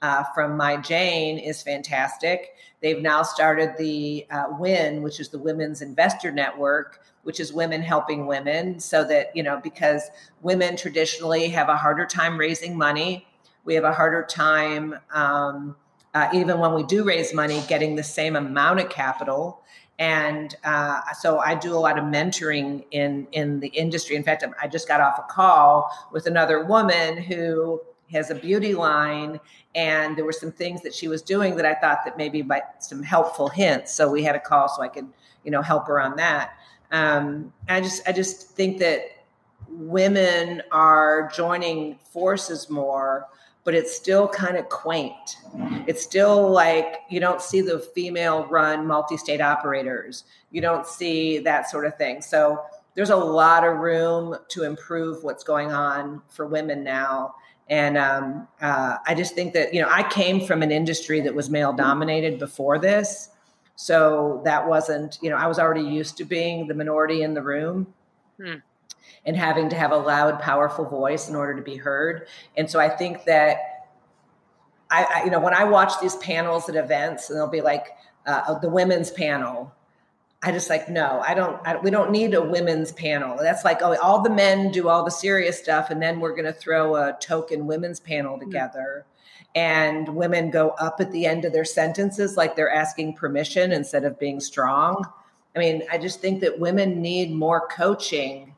uh, 0.00 0.24
from 0.34 0.56
My 0.56 0.76
Jane 0.76 1.38
is 1.38 1.62
fantastic. 1.62 2.54
They've 2.82 3.00
now 3.00 3.22
started 3.22 3.74
the 3.78 4.26
uh, 4.30 4.46
WIN, 4.58 5.02
which 5.02 5.20
is 5.20 5.28
the 5.28 5.38
Women's 5.38 5.82
Investor 5.82 6.32
Network, 6.32 7.00
which 7.22 7.38
is 7.38 7.52
women 7.52 7.80
helping 7.80 8.26
women, 8.26 8.80
so 8.80 9.04
that, 9.04 9.34
you 9.36 9.42
know, 9.44 9.60
because 9.62 10.10
women 10.42 10.76
traditionally 10.76 11.48
have 11.48 11.68
a 11.68 11.76
harder 11.76 12.04
time 12.04 12.36
raising 12.36 12.76
money. 12.76 13.26
We 13.64 13.74
have 13.74 13.84
a 13.84 13.92
harder 13.92 14.24
time, 14.24 14.96
um, 15.14 15.76
uh, 16.14 16.28
even 16.34 16.58
when 16.58 16.74
we 16.74 16.82
do 16.82 17.04
raise 17.04 17.32
money, 17.32 17.62
getting 17.68 17.94
the 17.94 18.02
same 18.02 18.34
amount 18.34 18.80
of 18.80 18.88
capital. 18.88 19.62
And 19.98 20.54
uh, 20.64 21.00
so 21.18 21.38
I 21.38 21.54
do 21.54 21.74
a 21.74 21.78
lot 21.78 21.98
of 21.98 22.04
mentoring 22.04 22.84
in 22.90 23.26
in 23.32 23.60
the 23.60 23.68
industry. 23.68 24.16
In 24.16 24.24
fact, 24.24 24.44
I 24.60 24.66
just 24.66 24.88
got 24.88 25.00
off 25.00 25.18
a 25.18 25.22
call 25.22 25.90
with 26.12 26.26
another 26.26 26.64
woman 26.64 27.18
who 27.18 27.80
has 28.12 28.30
a 28.30 28.34
beauty 28.34 28.74
line 28.74 29.40
and 29.74 30.16
there 30.16 30.24
were 30.24 30.32
some 30.32 30.52
things 30.52 30.82
that 30.82 30.94
she 30.94 31.08
was 31.08 31.22
doing 31.22 31.56
that 31.56 31.64
I 31.64 31.74
thought 31.74 32.00
that 32.04 32.18
maybe 32.18 32.42
by 32.42 32.62
some 32.78 33.02
helpful 33.02 33.48
hints. 33.48 33.92
So 33.92 34.10
we 34.10 34.22
had 34.22 34.36
a 34.36 34.40
call 34.40 34.68
so 34.68 34.82
I 34.82 34.88
could, 34.88 35.08
you 35.44 35.50
know, 35.50 35.62
help 35.62 35.86
her 35.86 36.00
on 36.00 36.16
that. 36.16 36.52
Um, 36.90 37.52
I 37.68 37.80
just 37.80 38.06
I 38.06 38.12
just 38.12 38.50
think 38.50 38.78
that 38.78 39.02
women 39.68 40.62
are 40.70 41.30
joining 41.34 41.96
forces 42.12 42.68
more, 42.68 43.28
but 43.64 43.74
it's 43.74 43.94
still 43.94 44.26
kind 44.28 44.56
of 44.56 44.68
quaint. 44.68 45.36
It's 45.86 46.02
still 46.02 46.50
like 46.50 47.00
you 47.08 47.20
don't 47.20 47.40
see 47.40 47.60
the 47.60 47.78
female 47.78 48.46
run 48.46 48.86
multi-state 48.86 49.40
operators. 49.40 50.24
You 50.50 50.60
don't 50.60 50.86
see 50.86 51.38
that 51.38 51.70
sort 51.70 51.86
of 51.86 51.96
thing. 51.96 52.22
So 52.22 52.62
there's 52.94 53.10
a 53.10 53.16
lot 53.16 53.64
of 53.64 53.78
room 53.78 54.36
to 54.48 54.64
improve 54.64 55.22
what's 55.22 55.44
going 55.44 55.72
on 55.72 56.22
for 56.28 56.46
women 56.46 56.82
now 56.82 57.34
and 57.68 57.96
um, 57.96 58.48
uh, 58.60 58.98
I 59.06 59.14
just 59.14 59.34
think 59.34 59.54
that, 59.54 59.72
you 59.72 59.80
know, 59.80 59.88
I 59.90 60.02
came 60.02 60.44
from 60.44 60.62
an 60.62 60.70
industry 60.70 61.20
that 61.20 61.34
was 61.34 61.48
male 61.48 61.72
dominated 61.72 62.38
before 62.38 62.78
this. 62.78 63.30
So 63.76 64.42
that 64.44 64.68
wasn't, 64.68 65.18
you 65.22 65.30
know, 65.30 65.36
I 65.36 65.46
was 65.46 65.58
already 65.58 65.80
used 65.80 66.18
to 66.18 66.24
being 66.24 66.66
the 66.66 66.74
minority 66.74 67.22
in 67.22 67.32
the 67.32 67.40
room 67.40 67.86
Hmm. 68.40 68.56
And 69.24 69.36
having 69.36 69.68
to 69.68 69.76
have 69.76 69.92
a 69.92 69.96
loud, 69.96 70.40
powerful 70.40 70.84
voice 70.84 71.28
in 71.28 71.34
order 71.34 71.54
to 71.54 71.62
be 71.62 71.76
heard. 71.76 72.26
And 72.56 72.70
so 72.70 72.80
I 72.80 72.88
think 72.88 73.24
that 73.24 73.58
I, 74.90 75.04
I 75.04 75.24
you 75.24 75.30
know, 75.30 75.40
when 75.40 75.54
I 75.54 75.64
watch 75.64 76.00
these 76.00 76.16
panels 76.16 76.68
at 76.68 76.76
events 76.76 77.30
and 77.30 77.38
they'll 77.38 77.48
be 77.48 77.60
like 77.60 77.88
uh, 78.26 78.58
the 78.58 78.68
women's 78.68 79.10
panel, 79.10 79.72
I 80.44 80.50
just 80.50 80.68
like 80.68 80.88
no, 80.88 81.20
I 81.24 81.34
don't. 81.34 81.64
I, 81.64 81.76
we 81.76 81.90
don't 81.90 82.10
need 82.10 82.34
a 82.34 82.42
women's 82.42 82.90
panel. 82.90 83.38
That's 83.40 83.64
like 83.64 83.80
oh, 83.80 83.96
all 84.02 84.22
the 84.22 84.30
men 84.30 84.72
do 84.72 84.88
all 84.88 85.04
the 85.04 85.10
serious 85.10 85.56
stuff, 85.56 85.90
and 85.90 86.02
then 86.02 86.18
we're 86.18 86.32
going 86.32 86.46
to 86.46 86.52
throw 86.52 86.96
a 86.96 87.16
token 87.20 87.66
women's 87.68 88.00
panel 88.00 88.40
together, 88.40 89.06
and 89.54 90.08
women 90.08 90.50
go 90.50 90.70
up 90.70 91.00
at 91.00 91.12
the 91.12 91.26
end 91.26 91.44
of 91.44 91.52
their 91.52 91.64
sentences 91.64 92.36
like 92.36 92.56
they're 92.56 92.72
asking 92.72 93.14
permission 93.14 93.70
instead 93.70 94.04
of 94.04 94.18
being 94.18 94.40
strong. 94.40 95.06
I 95.54 95.60
mean, 95.60 95.84
I 95.92 95.98
just 95.98 96.20
think 96.20 96.40
that 96.40 96.58
women 96.58 97.00
need 97.00 97.30
more 97.30 97.68
coaching 97.68 98.51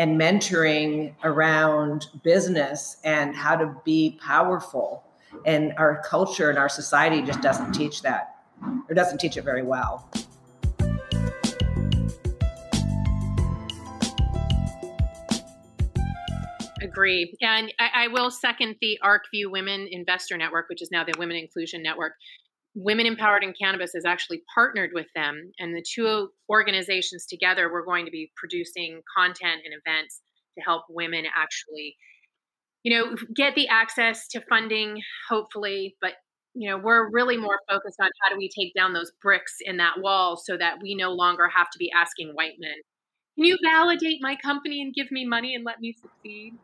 and 0.00 0.18
mentoring 0.18 1.14
around 1.24 2.06
business 2.22 2.96
and 3.04 3.36
how 3.36 3.54
to 3.54 3.76
be 3.84 4.18
powerful. 4.18 5.04
And 5.44 5.74
our 5.76 6.02
culture 6.02 6.48
and 6.48 6.58
our 6.58 6.70
society 6.70 7.20
just 7.20 7.42
doesn't 7.42 7.72
teach 7.72 8.00
that, 8.00 8.36
or 8.88 8.94
doesn't 8.94 9.18
teach 9.18 9.36
it 9.36 9.42
very 9.42 9.62
well. 9.62 10.10
Agree. 16.80 17.36
And 17.42 17.70
I, 17.78 17.90
I 17.94 18.08
will 18.08 18.30
second 18.30 18.76
the 18.80 18.98
ArcView 19.04 19.50
Women 19.50 19.86
Investor 19.90 20.38
Network, 20.38 20.70
which 20.70 20.80
is 20.80 20.90
now 20.90 21.04
the 21.04 21.12
Women 21.18 21.36
Inclusion 21.36 21.82
Network. 21.82 22.14
Women 22.74 23.06
Empowered 23.06 23.42
in 23.42 23.52
Cannabis 23.60 23.92
has 23.94 24.04
actually 24.04 24.42
partnered 24.54 24.90
with 24.94 25.06
them, 25.14 25.52
and 25.58 25.74
the 25.74 25.82
two 25.82 26.30
organizations 26.48 27.26
together, 27.26 27.70
we're 27.70 27.84
going 27.84 28.04
to 28.04 28.12
be 28.12 28.30
producing 28.36 29.02
content 29.16 29.62
and 29.64 29.74
events 29.74 30.20
to 30.56 30.64
help 30.64 30.84
women 30.88 31.24
actually, 31.34 31.96
you 32.84 32.96
know, 32.96 33.16
get 33.34 33.54
the 33.54 33.68
access 33.68 34.28
to 34.28 34.40
funding, 34.48 35.02
hopefully. 35.28 35.96
But 36.00 36.14
you 36.54 36.68
know, 36.68 36.78
we're 36.78 37.10
really 37.10 37.36
more 37.36 37.60
focused 37.68 37.98
on 38.00 38.10
how 38.22 38.30
do 38.30 38.36
we 38.36 38.48
take 38.48 38.74
down 38.74 38.92
those 38.92 39.12
bricks 39.22 39.56
in 39.60 39.76
that 39.76 40.00
wall 40.00 40.36
so 40.36 40.56
that 40.56 40.78
we 40.82 40.96
no 40.96 41.12
longer 41.12 41.48
have 41.48 41.70
to 41.70 41.78
be 41.78 41.90
asking 41.92 42.30
white 42.34 42.54
men, 42.58 42.74
"Can 43.36 43.44
you 43.44 43.58
validate 43.64 44.18
my 44.20 44.36
company 44.36 44.80
and 44.80 44.92
give 44.94 45.10
me 45.10 45.24
money 45.24 45.54
and 45.54 45.64
let 45.64 45.80
me 45.80 45.92
succeed?" 45.92 46.54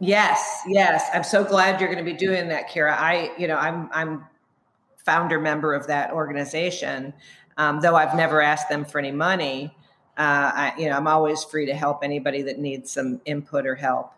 Yes, 0.00 0.62
yes. 0.66 1.08
I'm 1.14 1.24
so 1.24 1.44
glad 1.44 1.80
you're 1.80 1.92
going 1.92 2.04
to 2.04 2.10
be 2.10 2.16
doing 2.16 2.48
that, 2.48 2.68
Kira. 2.68 2.92
I, 2.92 3.32
you 3.38 3.46
know, 3.48 3.56
I'm 3.56 3.88
I'm 3.92 4.26
founder 5.04 5.40
member 5.40 5.74
of 5.74 5.86
that 5.86 6.12
organization, 6.12 7.12
um, 7.56 7.80
though 7.80 7.94
I've 7.94 8.16
never 8.16 8.40
asked 8.40 8.68
them 8.68 8.84
for 8.84 8.98
any 8.98 9.12
money. 9.12 9.76
Uh, 10.16 10.50
I, 10.54 10.72
you 10.78 10.88
know, 10.88 10.96
I'm 10.96 11.06
always 11.06 11.44
free 11.44 11.66
to 11.66 11.74
help 11.74 12.00
anybody 12.02 12.42
that 12.42 12.58
needs 12.58 12.90
some 12.90 13.20
input 13.24 13.66
or 13.66 13.74
help. 13.74 14.12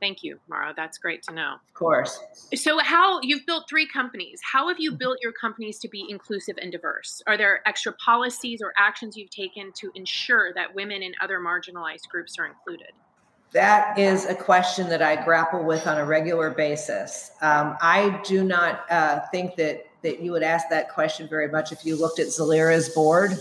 Thank 0.00 0.22
you, 0.22 0.40
Mara. 0.48 0.72
That's 0.74 0.96
great 0.96 1.22
to 1.24 1.34
know. 1.34 1.56
Of 1.68 1.74
course. 1.74 2.18
So, 2.54 2.78
how 2.78 3.20
you've 3.20 3.44
built 3.44 3.68
three 3.68 3.86
companies? 3.86 4.40
How 4.42 4.68
have 4.68 4.78
you 4.80 4.92
built 4.92 5.18
your 5.22 5.32
companies 5.32 5.78
to 5.80 5.88
be 5.88 6.06
inclusive 6.08 6.56
and 6.60 6.72
diverse? 6.72 7.22
Are 7.26 7.36
there 7.36 7.60
extra 7.68 7.92
policies 7.92 8.62
or 8.62 8.72
actions 8.78 9.16
you've 9.16 9.30
taken 9.30 9.72
to 9.74 9.90
ensure 9.94 10.54
that 10.54 10.74
women 10.74 11.02
and 11.02 11.14
other 11.20 11.38
marginalized 11.38 12.08
groups 12.08 12.38
are 12.38 12.46
included? 12.46 12.92
That 13.52 13.98
is 13.98 14.24
a 14.24 14.34
question 14.34 14.88
that 14.88 15.02
I 15.02 15.22
grapple 15.22 15.64
with 15.64 15.86
on 15.86 15.98
a 15.98 16.04
regular 16.06 16.50
basis. 16.50 17.32
Um, 17.42 17.76
I 17.82 18.20
do 18.24 18.42
not 18.42 18.90
uh, 18.90 19.20
think 19.32 19.56
that 19.56 19.84
that 20.02 20.20
you 20.20 20.32
would 20.32 20.42
ask 20.42 20.68
that 20.70 20.88
question 20.88 21.28
very 21.28 21.48
much 21.48 21.72
if 21.72 21.84
you 21.84 21.96
looked 21.96 22.18
at 22.18 22.28
Zelira's 22.28 22.88
board. 22.88 23.40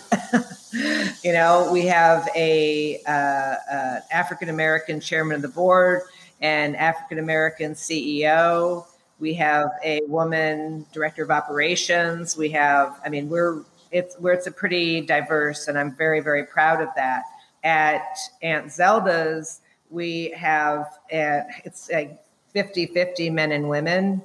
you 1.23 1.33
know, 1.33 1.69
we 1.71 1.85
have 1.85 2.27
a 2.35 3.01
uh, 3.07 3.11
uh, 3.11 3.99
African 4.11 4.49
American 4.49 4.99
chairman 4.99 5.35
of 5.35 5.41
the 5.41 5.47
board, 5.47 6.03
and 6.41 6.75
African 6.75 7.19
American 7.19 7.73
CEO. 7.73 8.85
We 9.19 9.33
have 9.35 9.71
a 9.83 10.01
woman 10.07 10.85
director 10.93 11.23
of 11.23 11.31
operations. 11.31 12.37
We 12.37 12.49
have, 12.51 12.99
I 13.05 13.09
mean, 13.09 13.29
we're 13.29 13.63
it's 13.91 14.15
where 14.19 14.33
it's 14.33 14.47
a 14.47 14.51
pretty 14.51 15.01
diverse, 15.01 15.67
and 15.67 15.77
I'm 15.77 15.95
very 15.95 16.19
very 16.19 16.45
proud 16.45 16.81
of 16.81 16.89
that. 16.95 17.23
At 17.63 18.17
Aunt 18.41 18.71
Zelda's 18.71 19.61
we 19.89 20.29
have 20.37 20.81
uh, 21.11 21.41
it's 21.65 21.89
like 21.91 22.19
50 22.53 22.87
50 22.87 23.29
men 23.29 23.51
and 23.51 23.67
women 23.69 24.21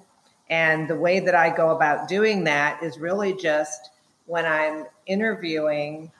and 0.50 0.88
the 0.88 0.96
way 0.96 1.20
that 1.20 1.34
i 1.34 1.54
go 1.54 1.70
about 1.70 2.08
doing 2.08 2.44
that 2.44 2.82
is 2.82 2.98
really 2.98 3.34
just 3.34 3.90
when 4.26 4.44
i'm 4.44 4.84
interviewing 5.06 6.10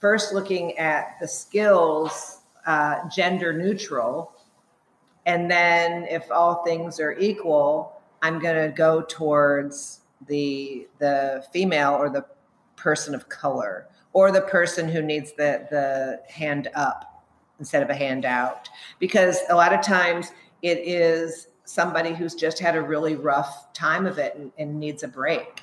first 0.00 0.34
looking 0.34 0.76
at 0.78 1.16
the 1.20 1.28
skills 1.28 2.40
uh, 2.66 3.08
gender 3.08 3.52
neutral. 3.52 4.32
And 5.26 5.50
then 5.50 6.04
if 6.04 6.30
all 6.30 6.64
things 6.64 7.00
are 7.00 7.12
equal 7.18 7.92
i'm 8.22 8.38
going 8.38 8.70
to 8.70 8.74
go 8.74 9.02
towards 9.02 10.00
the 10.28 10.86
the 10.98 11.44
female 11.52 11.92
or 11.92 12.08
the 12.08 12.24
person 12.76 13.14
of 13.14 13.28
color 13.28 13.86
or 14.12 14.30
the 14.30 14.40
person 14.42 14.88
who 14.88 15.02
needs 15.02 15.32
the 15.32 15.66
the 15.70 16.20
hand 16.30 16.68
up 16.74 17.24
instead 17.58 17.82
of 17.82 17.90
a 17.90 17.94
handout 17.94 18.68
because 18.98 19.40
a 19.50 19.54
lot 19.54 19.72
of 19.72 19.82
times 19.82 20.32
it 20.62 20.78
is 20.78 21.48
somebody 21.64 22.12
who's 22.14 22.34
just 22.34 22.58
had 22.58 22.76
a 22.76 22.82
really 22.82 23.16
rough 23.16 23.72
time 23.72 24.06
of 24.06 24.18
it 24.18 24.34
and, 24.36 24.52
and 24.58 24.78
needs 24.78 25.02
a 25.02 25.08
break 25.08 25.62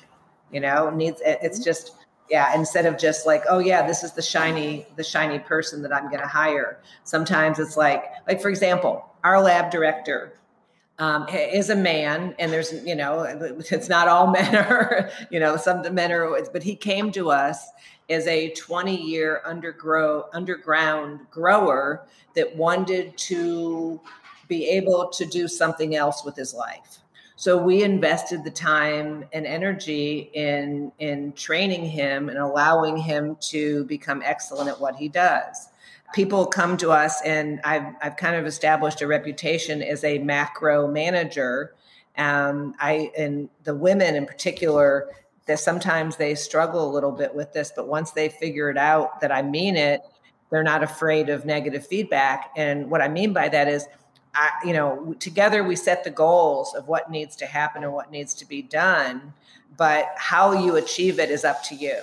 you 0.50 0.60
know 0.60 0.90
needs 0.90 1.20
it. 1.22 1.38
it's 1.42 1.62
just 1.62 1.92
yeah 2.30 2.54
instead 2.54 2.86
of 2.86 2.98
just 2.98 3.26
like 3.26 3.42
oh 3.48 3.58
yeah 3.58 3.86
this 3.86 4.02
is 4.02 4.12
the 4.12 4.22
shiny 4.22 4.86
the 4.96 5.04
shiny 5.04 5.38
person 5.38 5.82
that 5.82 5.92
i'm 5.92 6.08
going 6.08 6.20
to 6.20 6.26
hire 6.26 6.80
sometimes 7.04 7.58
it's 7.58 7.76
like 7.76 8.04
like 8.26 8.40
for 8.40 8.48
example 8.48 9.04
our 9.24 9.40
lab 9.40 9.70
director 9.70 10.34
um, 10.98 11.26
is 11.28 11.70
a 11.70 11.76
man 11.76 12.34
and 12.38 12.52
there's 12.52 12.72
you 12.84 12.94
know 12.94 13.22
it's 13.70 13.88
not 13.88 14.08
all 14.08 14.28
men 14.28 14.54
are 14.54 15.10
you 15.30 15.40
know 15.40 15.56
some 15.56 15.82
men 15.94 16.12
are 16.12 16.38
but 16.52 16.62
he 16.62 16.76
came 16.76 17.10
to 17.12 17.30
us 17.30 17.68
as 18.10 18.26
a 18.26 18.50
20 18.50 18.94
year 18.94 19.42
undergrow 19.46 20.24
underground 20.32 21.20
grower 21.30 22.06
that 22.34 22.54
wanted 22.56 23.16
to 23.16 24.00
be 24.52 24.68
able 24.68 25.08
to 25.08 25.24
do 25.24 25.48
something 25.48 25.96
else 25.96 26.24
with 26.26 26.36
his 26.36 26.52
life. 26.52 26.98
So 27.36 27.56
we 27.56 27.82
invested 27.82 28.44
the 28.44 28.50
time 28.50 29.24
and 29.32 29.46
energy 29.46 30.30
in 30.34 30.92
in 30.98 31.32
training 31.32 31.86
him 31.86 32.28
and 32.28 32.36
allowing 32.38 32.98
him 32.98 33.36
to 33.52 33.84
become 33.84 34.20
excellent 34.22 34.68
at 34.68 34.78
what 34.78 34.94
he 34.96 35.08
does. 35.08 35.70
People 36.12 36.44
come 36.44 36.76
to 36.76 36.90
us 36.90 37.22
and 37.24 37.60
I've, 37.64 37.94
I've 38.02 38.16
kind 38.16 38.36
of 38.36 38.44
established 38.44 39.00
a 39.00 39.06
reputation 39.06 39.82
as 39.82 40.04
a 40.04 40.18
macro 40.18 40.86
manager. 40.86 41.74
Um, 42.18 42.74
i 42.78 43.10
and 43.16 43.48
the 43.64 43.74
women 43.74 44.14
in 44.14 44.26
particular 44.26 45.08
that 45.46 45.58
sometimes 45.58 46.16
they 46.16 46.34
struggle 46.34 46.82
a 46.88 46.92
little 46.92 47.10
bit 47.22 47.34
with 47.34 47.54
this 47.54 47.72
but 47.74 47.88
once 47.88 48.10
they 48.10 48.28
figure 48.28 48.68
it 48.68 48.76
out 48.76 49.18
that 49.22 49.32
i 49.32 49.40
mean 49.40 49.76
it 49.76 50.02
they're 50.52 50.62
not 50.62 50.82
afraid 50.82 51.30
of 51.30 51.46
negative 51.46 51.86
feedback. 51.86 52.50
And 52.56 52.90
what 52.90 53.00
I 53.00 53.08
mean 53.08 53.32
by 53.32 53.48
that 53.48 53.68
is, 53.68 53.88
I, 54.34 54.50
you 54.64 54.72
know, 54.72 55.14
together 55.18 55.62
we 55.62 55.76
set 55.76 56.04
the 56.04 56.10
goals 56.10 56.74
of 56.74 56.88
what 56.88 57.10
needs 57.10 57.36
to 57.36 57.46
happen 57.46 57.84
and 57.84 57.92
what 57.92 58.10
needs 58.10 58.34
to 58.34 58.46
be 58.46 58.62
done, 58.62 59.34
but 59.76 60.08
how 60.16 60.52
you 60.52 60.76
achieve 60.76 61.18
it 61.18 61.30
is 61.30 61.44
up 61.44 61.62
to 61.64 61.74
you. 61.74 62.00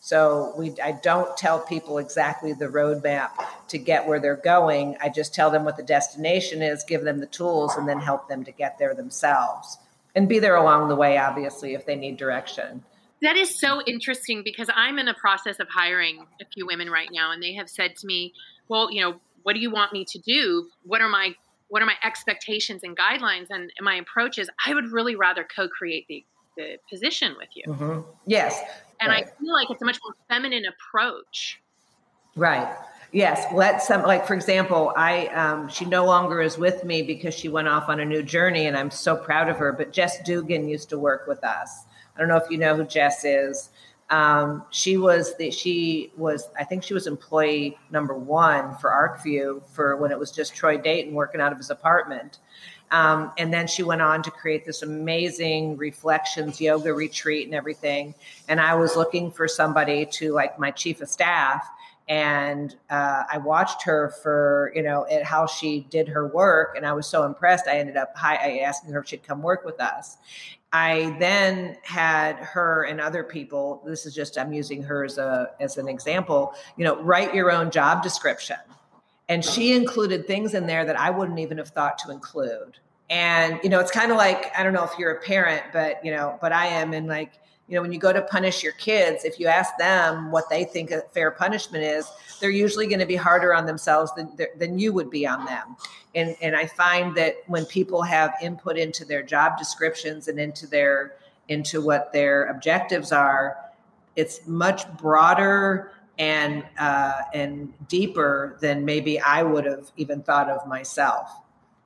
So 0.00 0.52
we, 0.58 0.74
I 0.82 0.92
don't 0.92 1.34
tell 1.36 1.60
people 1.60 1.96
exactly 1.96 2.52
the 2.52 2.66
roadmap 2.66 3.30
to 3.68 3.78
get 3.78 4.06
where 4.06 4.20
they're 4.20 4.36
going. 4.36 4.96
I 5.00 5.08
just 5.08 5.34
tell 5.34 5.50
them 5.50 5.64
what 5.64 5.78
the 5.78 5.82
destination 5.82 6.60
is, 6.60 6.84
give 6.84 7.04
them 7.04 7.20
the 7.20 7.26
tools, 7.26 7.74
and 7.76 7.88
then 7.88 8.00
help 8.00 8.28
them 8.28 8.44
to 8.44 8.52
get 8.52 8.78
there 8.78 8.94
themselves. 8.94 9.78
And 10.14 10.28
be 10.28 10.38
there 10.40 10.56
along 10.56 10.88
the 10.88 10.94
way, 10.94 11.16
obviously, 11.16 11.72
if 11.72 11.86
they 11.86 11.96
need 11.96 12.18
direction. 12.18 12.84
That 13.22 13.36
is 13.36 13.58
so 13.58 13.80
interesting 13.86 14.42
because 14.44 14.68
I'm 14.74 14.98
in 14.98 15.06
the 15.06 15.14
process 15.14 15.58
of 15.58 15.68
hiring 15.70 16.26
a 16.38 16.44
few 16.52 16.66
women 16.66 16.90
right 16.90 17.08
now, 17.10 17.32
and 17.32 17.42
they 17.42 17.54
have 17.54 17.70
said 17.70 17.96
to 17.96 18.06
me, 18.06 18.34
"Well, 18.68 18.92
you 18.92 19.00
know, 19.00 19.20
what 19.42 19.54
do 19.54 19.60
you 19.60 19.70
want 19.70 19.94
me 19.94 20.04
to 20.04 20.18
do? 20.18 20.68
What 20.82 21.00
are 21.00 21.08
my 21.08 21.34
what 21.74 21.82
are 21.82 21.86
my 21.86 21.96
expectations 22.04 22.84
and 22.84 22.96
guidelines?" 22.96 23.48
And 23.50 23.72
my 23.80 23.96
approach 23.96 24.38
is, 24.38 24.48
I 24.64 24.74
would 24.74 24.92
really 24.92 25.16
rather 25.16 25.44
co-create 25.44 26.06
the 26.08 26.24
the 26.56 26.76
position 26.88 27.34
with 27.36 27.48
you, 27.56 27.64
hmm 27.72 28.00
Yes. 28.26 28.62
and 29.00 29.10
right. 29.10 29.26
I 29.26 29.42
feel 29.42 29.52
like 29.52 29.68
it's 29.70 29.82
a 29.82 29.84
much 29.84 29.98
more 30.04 30.14
feminine 30.28 30.64
approach. 30.66 31.60
Right. 32.36 32.72
Yes. 33.10 33.52
Let 33.52 33.82
some 33.82 34.02
like 34.02 34.24
for 34.24 34.34
example, 34.34 34.92
I 34.96 35.26
um, 35.28 35.68
she 35.68 35.84
no 35.84 36.06
longer 36.06 36.40
is 36.40 36.56
with 36.56 36.84
me 36.84 37.02
because 37.02 37.34
she 37.34 37.48
went 37.48 37.66
off 37.66 37.88
on 37.88 37.98
a 37.98 38.04
new 38.04 38.22
journey, 38.22 38.66
and 38.66 38.76
I'm 38.76 38.92
so 38.92 39.16
proud 39.16 39.48
of 39.48 39.56
her. 39.56 39.72
But 39.72 39.92
Jess 39.92 40.22
Dugan 40.22 40.68
used 40.68 40.90
to 40.90 40.98
work 40.98 41.26
with 41.26 41.42
us. 41.42 41.86
I 42.14 42.20
don't 42.20 42.28
know 42.28 42.36
if 42.36 42.48
you 42.50 42.58
know 42.58 42.76
who 42.76 42.84
Jess 42.84 43.24
is. 43.24 43.70
Um, 44.10 44.64
she 44.70 44.96
was 44.96 45.36
the 45.36 45.50
she 45.50 46.12
was 46.16 46.48
I 46.58 46.64
think 46.64 46.82
she 46.82 46.94
was 46.94 47.06
employee 47.06 47.78
number 47.90 48.14
one 48.14 48.76
for 48.76 48.90
ArcView 48.90 49.62
for 49.68 49.96
when 49.96 50.12
it 50.12 50.18
was 50.18 50.30
just 50.30 50.54
Troy 50.54 50.76
Dayton 50.76 51.14
working 51.14 51.40
out 51.40 51.52
of 51.52 51.58
his 51.58 51.70
apartment. 51.70 52.38
Um, 52.90 53.32
and 53.38 53.52
then 53.52 53.66
she 53.66 53.82
went 53.82 54.02
on 54.02 54.22
to 54.22 54.30
create 54.30 54.66
this 54.66 54.82
amazing 54.82 55.76
reflections 55.78 56.60
yoga 56.60 56.92
retreat 56.92 57.46
and 57.46 57.54
everything. 57.54 58.14
And 58.46 58.60
I 58.60 58.74
was 58.74 58.94
looking 58.94 59.30
for 59.32 59.48
somebody 59.48 60.06
to 60.06 60.32
like 60.32 60.58
my 60.58 60.70
chief 60.70 61.00
of 61.00 61.08
staff 61.08 61.66
and 62.08 62.76
uh, 62.90 63.22
I 63.32 63.38
watched 63.38 63.82
her 63.84 64.10
for 64.22 64.72
you 64.74 64.82
know 64.82 65.06
at 65.10 65.22
how 65.24 65.46
she 65.46 65.86
did 65.90 66.08
her 66.08 66.26
work, 66.28 66.76
and 66.76 66.86
I 66.86 66.92
was 66.92 67.06
so 67.06 67.24
impressed. 67.24 67.66
I 67.66 67.78
ended 67.78 67.96
up 67.96 68.12
hi- 68.14 68.58
asking 68.60 68.92
her 68.92 69.00
if 69.00 69.08
she'd 69.08 69.22
come 69.22 69.42
work 69.42 69.64
with 69.64 69.80
us. 69.80 70.18
I 70.74 71.16
then 71.20 71.76
had 71.82 72.34
her 72.38 72.82
and 72.82 73.00
other 73.00 73.22
people. 73.22 73.80
This 73.86 74.06
is 74.06 74.12
just 74.12 74.36
I'm 74.36 74.52
using 74.52 74.82
her 74.82 75.04
as 75.04 75.18
a 75.18 75.52
as 75.60 75.78
an 75.78 75.86
example. 75.88 76.52
You 76.76 76.84
know, 76.84 77.00
write 77.00 77.32
your 77.32 77.52
own 77.52 77.70
job 77.70 78.02
description, 78.02 78.56
and 79.28 79.44
she 79.44 79.72
included 79.72 80.26
things 80.26 80.52
in 80.52 80.66
there 80.66 80.84
that 80.84 80.98
I 80.98 81.10
wouldn't 81.10 81.38
even 81.38 81.58
have 81.58 81.68
thought 81.68 81.96
to 81.98 82.10
include. 82.10 82.78
And 83.08 83.60
you 83.62 83.70
know, 83.70 83.78
it's 83.78 83.92
kind 83.92 84.10
of 84.10 84.16
like 84.16 84.50
I 84.58 84.64
don't 84.64 84.72
know 84.72 84.82
if 84.82 84.98
you're 84.98 85.12
a 85.12 85.20
parent, 85.20 85.62
but 85.72 86.04
you 86.04 86.10
know, 86.10 86.36
but 86.40 86.50
I 86.52 86.66
am, 86.66 86.92
and 86.92 87.06
like 87.06 87.34
you 87.68 87.76
know, 87.76 87.82
when 87.82 87.92
you 87.92 88.00
go 88.00 88.12
to 88.12 88.22
punish 88.22 88.64
your 88.64 88.72
kids, 88.72 89.24
if 89.24 89.38
you 89.38 89.46
ask 89.46 89.78
them 89.78 90.32
what 90.32 90.50
they 90.50 90.64
think 90.64 90.90
a 90.90 91.02
fair 91.12 91.30
punishment 91.30 91.84
is, 91.84 92.10
they're 92.40 92.50
usually 92.50 92.88
going 92.88 92.98
to 92.98 93.06
be 93.06 93.16
harder 93.16 93.54
on 93.54 93.64
themselves 93.64 94.12
than, 94.16 94.36
than 94.58 94.78
you 94.78 94.92
would 94.92 95.08
be 95.08 95.26
on 95.26 95.46
them. 95.46 95.76
And, 96.14 96.36
and 96.40 96.54
I 96.54 96.66
find 96.66 97.16
that 97.16 97.36
when 97.46 97.64
people 97.66 98.02
have 98.02 98.34
input 98.40 98.76
into 98.76 99.04
their 99.04 99.22
job 99.22 99.58
descriptions 99.58 100.28
and 100.28 100.38
into 100.38 100.66
their 100.66 101.16
into 101.48 101.82
what 101.82 102.12
their 102.12 102.44
objectives 102.44 103.12
are, 103.12 103.56
it's 104.16 104.46
much 104.46 104.90
broader 104.96 105.92
and 106.18 106.64
uh, 106.78 107.22
and 107.32 107.72
deeper 107.88 108.56
than 108.60 108.84
maybe 108.84 109.20
I 109.20 109.42
would 109.42 109.64
have 109.64 109.90
even 109.96 110.22
thought 110.22 110.48
of 110.48 110.66
myself. 110.66 111.30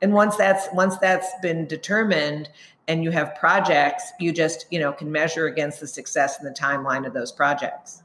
And 0.03 0.13
once 0.13 0.37
that's 0.37 0.69
once 0.73 0.97
that's 0.99 1.29
been 1.43 1.67
determined, 1.67 2.51
and 2.87 3.03
you 3.03 3.11
have 3.11 3.35
projects, 3.35 4.13
you 4.21 4.33
just 4.33 4.67
you 4.71 4.79
know 4.79 4.93
can 4.93 5.11
measure 5.11 5.47
against 5.47 5.81
the 5.81 5.87
success 5.87 6.39
and 6.39 6.47
the 6.47 6.59
timeline 6.59 7.07
of 7.07 7.15
those 7.15 7.33
projects. 7.33 8.03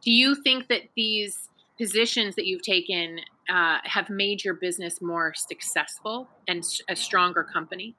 Do 0.00 0.10
you 0.10 0.34
think 0.34 0.68
that 0.68 0.82
these 0.94 1.48
positions 1.76 2.36
that 2.36 2.46
you've 2.46 2.62
taken 2.62 3.20
uh, 3.48 3.78
have 3.84 4.10
made 4.10 4.44
your 4.44 4.54
business 4.54 5.00
more 5.00 5.34
successful 5.34 6.28
and 6.48 6.64
a 6.88 6.96
stronger 6.96 7.44
company? 7.44 7.94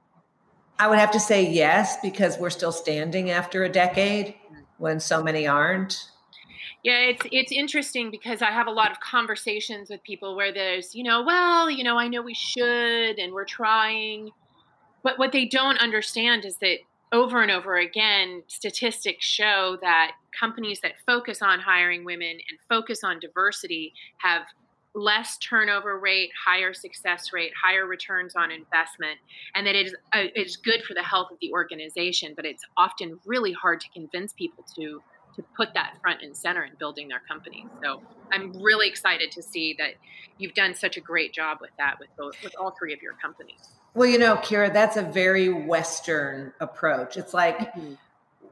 I 0.79 0.87
would 0.87 0.99
have 0.99 1.11
to 1.11 1.19
say 1.19 1.49
yes 1.49 1.97
because 2.01 2.37
we're 2.37 2.49
still 2.49 2.71
standing 2.71 3.31
after 3.31 3.63
a 3.63 3.69
decade 3.69 4.35
when 4.77 4.99
so 4.99 5.23
many 5.23 5.47
aren't. 5.47 6.09
Yeah, 6.83 6.99
it's 6.99 7.25
it's 7.31 7.51
interesting 7.51 8.11
because 8.11 8.41
I 8.41 8.51
have 8.51 8.67
a 8.67 8.71
lot 8.71 8.91
of 8.91 8.99
conversations 8.99 9.89
with 9.89 10.03
people 10.03 10.35
where 10.35 10.53
there's, 10.53 10.93
you 10.93 11.03
know, 11.03 11.23
well, 11.23 11.69
you 11.69 11.83
know, 11.83 11.97
I 11.97 12.07
know 12.07 12.21
we 12.21 12.35
should 12.35 13.17
and 13.17 13.33
we're 13.33 13.45
trying. 13.45 14.31
But 15.01 15.17
what 15.17 15.31
they 15.31 15.45
don't 15.45 15.77
understand 15.77 16.45
is 16.45 16.57
that 16.57 16.77
over 17.11 17.41
and 17.41 17.49
over 17.49 17.77
again, 17.77 18.43
statistics 18.47 19.25
show 19.25 19.77
that 19.81 20.11
companies 20.37 20.81
that 20.81 20.93
focus 21.05 21.41
on 21.41 21.59
hiring 21.59 22.03
women 22.03 22.37
and 22.49 22.59
focus 22.67 23.03
on 23.03 23.19
diversity 23.19 23.93
have 24.17 24.43
less 24.95 25.37
turnover 25.37 25.99
rate, 25.99 26.31
higher 26.45 26.73
success 26.73 27.31
rate, 27.33 27.51
higher 27.61 27.85
returns 27.85 28.35
on 28.35 28.49
investment, 28.49 29.19
and 29.53 29.67
that 29.67 29.75
it 29.75 29.87
is 29.87 29.95
uh, 30.13 30.23
it's 30.33 30.55
good 30.55 30.81
for 30.83 30.93
the 30.93 31.03
health 31.03 31.29
of 31.31 31.37
the 31.41 31.51
organization. 31.51 32.33
But 32.35 32.45
it's 32.45 32.63
often 32.77 33.19
really 33.25 33.51
hard 33.51 33.81
to 33.81 33.87
convince 33.93 34.33
people 34.33 34.65
to 34.77 35.01
to 35.35 35.43
put 35.55 35.73
that 35.73 35.95
front 36.01 36.21
and 36.21 36.35
center 36.35 36.63
in 36.63 36.71
building 36.79 37.09
their 37.09 37.21
companies. 37.29 37.67
So 37.83 38.01
I'm 38.31 38.53
really 38.63 38.87
excited 38.87 39.31
to 39.31 39.43
see 39.43 39.75
that 39.77 39.95
you've 40.37 40.53
done 40.53 40.73
such 40.73 40.95
a 40.95 41.01
great 41.01 41.33
job 41.33 41.57
with 41.59 41.71
that 41.77 41.95
with 41.99 42.09
both 42.17 42.41
with 42.41 42.55
all 42.59 42.73
three 42.79 42.93
of 42.93 43.01
your 43.01 43.13
companies. 43.21 43.59
Well, 43.93 44.07
you 44.07 44.17
know, 44.17 44.37
Kira, 44.37 44.73
that's 44.73 44.97
a 44.97 45.01
very 45.01 45.49
Western 45.49 46.53
approach. 46.59 47.17
It's 47.17 47.33
like 47.33 47.73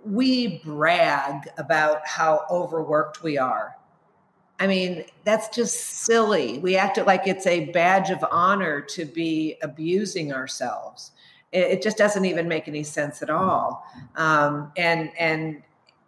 we 0.06 0.60
brag 0.60 1.49
about 1.58 2.06
how 2.06 2.45
overworked 2.49 3.23
we 3.23 3.38
are. 3.38 3.75
I 4.60 4.68
mean, 4.68 5.06
that's 5.24 5.50
just 5.50 5.80
silly. 5.80 6.60
We 6.60 6.76
act 6.76 6.98
like 7.06 7.28
it's 7.28 7.48
a 7.48 7.66
badge 7.72 8.10
of 8.10 8.24
honor 8.32 8.82
to 8.82 9.06
be 9.06 9.58
abusing 9.62 10.32
ourselves. 10.32 11.12
It, 11.52 11.66
it 11.72 11.82
just 11.82 11.98
doesn't 11.98 12.26
even 12.26 12.48
make 12.48 12.68
any 12.68 12.84
sense 12.84 13.22
at 13.22 13.30
all. 13.30 13.86
Um, 14.16 14.72
and 14.78 15.12
and 15.18 15.63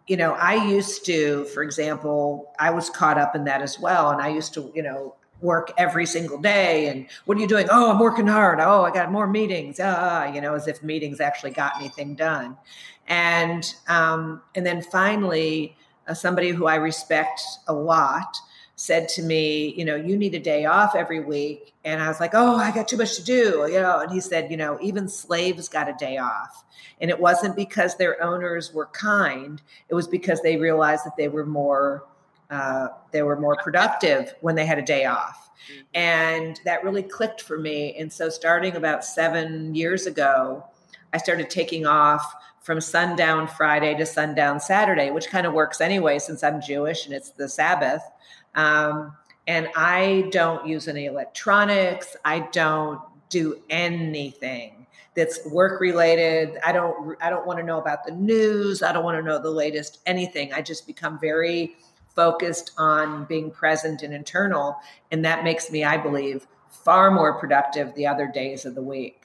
you 0.06 0.16
know, 0.16 0.32
I 0.32 0.54
used 0.54 1.04
to, 1.06 1.44
for 1.46 1.62
example, 1.62 2.52
I 2.60 2.70
was 2.70 2.88
caught 2.88 3.18
up 3.18 3.34
in 3.34 3.44
that 3.44 3.60
as 3.60 3.80
well, 3.80 4.10
and 4.10 4.22
I 4.22 4.28
used 4.28 4.54
to, 4.54 4.70
you 4.74 4.82
know, 4.82 5.16
work 5.40 5.72
every 5.76 6.06
single 6.06 6.38
day. 6.38 6.88
And 6.88 7.08
what 7.24 7.36
are 7.36 7.40
you 7.40 7.48
doing? 7.48 7.66
Oh, 7.70 7.90
I'm 7.90 7.98
working 7.98 8.26
hard. 8.26 8.60
Oh, 8.60 8.84
I 8.84 8.92
got 8.92 9.10
more 9.10 9.26
meetings. 9.26 9.80
Ah, 9.82 10.26
you 10.32 10.40
know, 10.40 10.54
as 10.54 10.68
if 10.68 10.82
meetings 10.82 11.20
actually 11.20 11.50
got 11.50 11.72
anything 11.80 12.14
done. 12.14 12.56
And 13.08 13.68
um, 13.88 14.42
and 14.54 14.64
then 14.64 14.82
finally, 14.82 15.76
uh, 16.06 16.14
somebody 16.14 16.50
who 16.50 16.66
I 16.66 16.76
respect 16.76 17.40
a 17.66 17.72
lot 17.72 18.36
said 18.76 19.08
to 19.08 19.22
me, 19.22 19.72
you 19.74 19.84
know, 19.84 19.96
you 19.96 20.16
need 20.16 20.34
a 20.34 20.38
day 20.38 20.66
off 20.66 20.94
every 20.94 21.20
week. 21.20 21.72
And 21.84 22.02
I 22.02 22.08
was 22.08 22.20
like, 22.20 22.32
oh, 22.34 22.56
I 22.56 22.70
got 22.72 22.88
too 22.88 22.98
much 22.98 23.16
to 23.16 23.24
do, 23.24 23.66
you 23.70 23.80
know. 23.80 24.00
And 24.00 24.12
he 24.12 24.20
said, 24.20 24.50
you 24.50 24.56
know, 24.56 24.78
even 24.82 25.08
slaves 25.08 25.68
got 25.68 25.88
a 25.88 25.94
day 25.98 26.18
off. 26.18 26.64
And 27.00 27.10
it 27.10 27.18
wasn't 27.18 27.56
because 27.56 27.96
their 27.96 28.22
owners 28.22 28.72
were 28.72 28.86
kind; 28.86 29.60
it 29.88 29.94
was 29.94 30.06
because 30.06 30.40
they 30.40 30.56
realized 30.56 31.04
that 31.04 31.16
they 31.16 31.28
were 31.28 31.44
more 31.44 32.04
uh, 32.50 32.88
they 33.12 33.22
were 33.22 33.38
more 33.38 33.56
productive 33.62 34.34
when 34.40 34.54
they 34.54 34.66
had 34.66 34.78
a 34.78 34.82
day 34.82 35.04
off. 35.04 35.50
And 35.94 36.60
that 36.64 36.84
really 36.84 37.02
clicked 37.02 37.42
for 37.42 37.58
me. 37.58 37.96
And 37.98 38.12
so, 38.12 38.28
starting 38.28 38.76
about 38.76 39.04
seven 39.04 39.74
years 39.74 40.06
ago, 40.06 40.64
I 41.12 41.18
started 41.18 41.50
taking 41.50 41.86
off 41.86 42.34
from 42.66 42.80
sundown 42.80 43.46
Friday 43.46 43.94
to 43.94 44.04
sundown 44.04 44.58
Saturday, 44.58 45.12
which 45.12 45.28
kind 45.28 45.46
of 45.46 45.52
works 45.52 45.80
anyway 45.80 46.18
since 46.18 46.42
I'm 46.42 46.60
Jewish 46.60 47.06
and 47.06 47.14
it's 47.14 47.30
the 47.30 47.48
Sabbath. 47.48 48.02
Um, 48.56 49.16
and 49.46 49.68
I 49.76 50.28
don't 50.32 50.66
use 50.66 50.88
any 50.88 51.04
electronics. 51.04 52.16
I 52.24 52.40
don't 52.50 53.00
do 53.28 53.62
anything 53.70 54.88
that's 55.14 55.46
work 55.46 55.80
related. 55.80 56.58
I 56.64 56.72
don't. 56.72 57.16
I 57.22 57.30
don't 57.30 57.46
want 57.46 57.60
to 57.60 57.64
know 57.64 57.78
about 57.78 58.04
the 58.04 58.10
news. 58.10 58.82
I 58.82 58.92
don't 58.92 59.04
want 59.04 59.16
to 59.16 59.22
know 59.22 59.40
the 59.40 59.48
latest 59.48 60.00
anything. 60.04 60.52
I 60.52 60.60
just 60.60 60.88
become 60.88 61.20
very 61.20 61.76
focused 62.16 62.72
on 62.78 63.26
being 63.26 63.52
present 63.52 64.02
and 64.02 64.12
internal, 64.12 64.76
and 65.12 65.24
that 65.24 65.44
makes 65.44 65.70
me, 65.70 65.84
I 65.84 65.98
believe, 65.98 66.48
far 66.68 67.12
more 67.12 67.38
productive 67.38 67.94
the 67.94 68.08
other 68.08 68.26
days 68.26 68.64
of 68.64 68.74
the 68.74 68.82
week. 68.82 69.22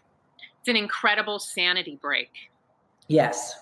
It's 0.59 0.69
an 0.69 0.75
incredible 0.75 1.39
sanity 1.39 1.97
break. 1.99 2.50
Yes. 3.11 3.55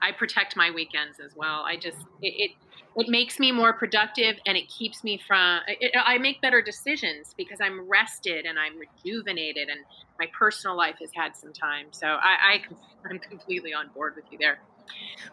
I 0.00 0.12
protect 0.12 0.56
my 0.56 0.70
weekends 0.70 1.20
as 1.20 1.32
well. 1.36 1.62
I 1.66 1.76
just 1.76 1.98
it 2.22 2.34
it, 2.36 2.50
it 2.96 3.08
makes 3.08 3.38
me 3.38 3.52
more 3.52 3.72
productive 3.72 4.36
and 4.46 4.56
it 4.56 4.68
keeps 4.68 5.04
me 5.04 5.20
from. 5.26 5.60
It, 5.66 5.92
I 5.96 6.18
make 6.18 6.40
better 6.40 6.62
decisions 6.62 7.34
because 7.36 7.58
I'm 7.60 7.88
rested 7.88 8.46
and 8.46 8.58
I'm 8.58 8.74
rejuvenated 8.78 9.68
and 9.68 9.80
my 10.18 10.26
personal 10.38 10.76
life 10.76 10.96
has 11.00 11.10
had 11.14 11.36
some 11.36 11.52
time. 11.52 11.86
So 11.90 12.06
I, 12.06 12.36
I 12.54 12.62
I'm 13.08 13.18
completely 13.18 13.72
on 13.72 13.88
board 13.94 14.14
with 14.16 14.24
you 14.30 14.38
there. 14.38 14.60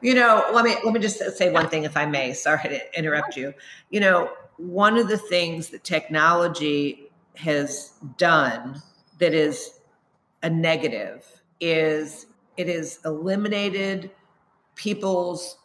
You 0.02 0.14
know, 0.16 0.46
let 0.54 0.66
me 0.66 0.76
let 0.84 0.94
me 0.94 1.00
just 1.00 1.20
say 1.38 1.52
one 1.52 1.68
thing, 1.68 1.84
if 1.84 1.98
I 1.98 2.06
may. 2.06 2.34
Sorry 2.34 2.70
to 2.70 2.98
interrupt 2.98 3.36
you. 3.36 3.54
You 3.90 4.02
know, 4.02 4.32
one 4.58 4.98
of 4.98 5.08
the 5.08 5.18
things 5.18 5.70
that 5.70 5.84
technology 5.84 7.10
has 7.36 7.94
done 8.18 8.82
that 9.20 9.34
is 9.34 9.80
a 10.44 10.50
negative 10.50 11.42
is 11.60 12.26
it 12.62 12.76
has 12.76 13.00
eliminated 13.06 14.12
people's 14.76 15.58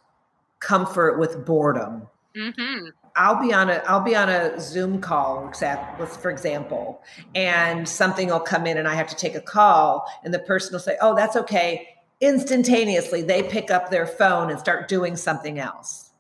comfort 0.61 1.19
with 1.19 1.45
boredom. 1.45 2.09
Mm-hmm. 2.37 2.89
I'll 3.17 3.41
be 3.41 3.53
on 3.53 3.71
a 3.71 3.83
I'll 3.87 4.03
be 4.03 4.15
on 4.15 4.29
a 4.29 4.61
Zoom 4.61 5.01
call, 5.01 5.49
except 5.49 6.03
for 6.03 6.31
example, 6.31 7.03
and 7.35 7.89
something 7.89 8.29
will 8.29 8.41
come 8.41 8.67
in 8.67 8.77
and 8.77 8.87
I 8.87 8.95
have 8.95 9.09
to 9.09 9.17
take 9.17 9.35
a 9.35 9.41
call, 9.41 10.07
and 10.23 10.35
the 10.35 10.39
person 10.41 10.73
will 10.73 10.81
say, 10.81 10.97
"Oh, 11.01 11.15
that's 11.15 11.37
okay." 11.37 11.89
Instantaneously, 12.21 13.23
they 13.23 13.43
pick 13.43 13.71
up 13.71 13.91
their 13.91 14.07
phone 14.07 14.51
and 14.51 14.59
start 14.59 14.89
doing 14.89 15.17
something 15.17 15.59
else. 15.59 16.11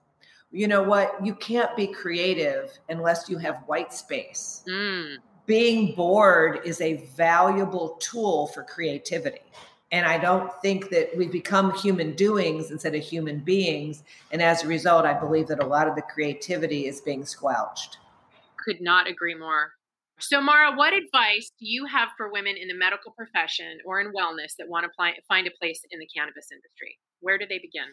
You 0.50 0.68
know 0.68 0.82
what? 0.82 1.24
You 1.24 1.34
can't 1.34 1.74
be 1.76 1.86
creative 1.86 2.70
unless 2.88 3.28
you 3.28 3.38
have 3.38 3.62
white 3.66 3.92
space. 3.92 4.62
Mm. 4.68 5.16
Being 5.44 5.94
bored 5.94 6.60
is 6.64 6.80
a 6.80 7.06
valuable 7.14 7.96
tool 8.00 8.48
for 8.48 8.62
creativity. 8.62 9.40
And 9.92 10.04
I 10.04 10.18
don't 10.18 10.52
think 10.62 10.90
that 10.90 11.16
we 11.16 11.28
become 11.28 11.72
human 11.72 12.14
doings 12.14 12.70
instead 12.70 12.94
of 12.94 13.02
human 13.02 13.38
beings. 13.38 14.02
And 14.32 14.42
as 14.42 14.64
a 14.64 14.66
result, 14.66 15.04
I 15.04 15.14
believe 15.14 15.46
that 15.48 15.62
a 15.62 15.66
lot 15.66 15.86
of 15.86 15.94
the 15.94 16.02
creativity 16.02 16.86
is 16.86 17.00
being 17.00 17.24
squelched. 17.24 17.98
Could 18.64 18.80
not 18.80 19.06
agree 19.06 19.36
more. 19.36 19.72
So, 20.18 20.40
Mara, 20.40 20.74
what 20.74 20.92
advice 20.94 21.52
do 21.60 21.66
you 21.66 21.84
have 21.86 22.08
for 22.16 22.32
women 22.32 22.56
in 22.56 22.68
the 22.68 22.74
medical 22.74 23.12
profession 23.12 23.78
or 23.84 24.00
in 24.00 24.08
wellness 24.08 24.56
that 24.58 24.66
want 24.66 24.84
to 24.84 24.90
pli- 24.96 25.20
find 25.28 25.46
a 25.46 25.50
place 25.60 25.82
in 25.90 26.00
the 26.00 26.06
cannabis 26.06 26.48
industry? 26.50 26.98
Where 27.20 27.38
do 27.38 27.44
they 27.46 27.58
begin? 27.58 27.84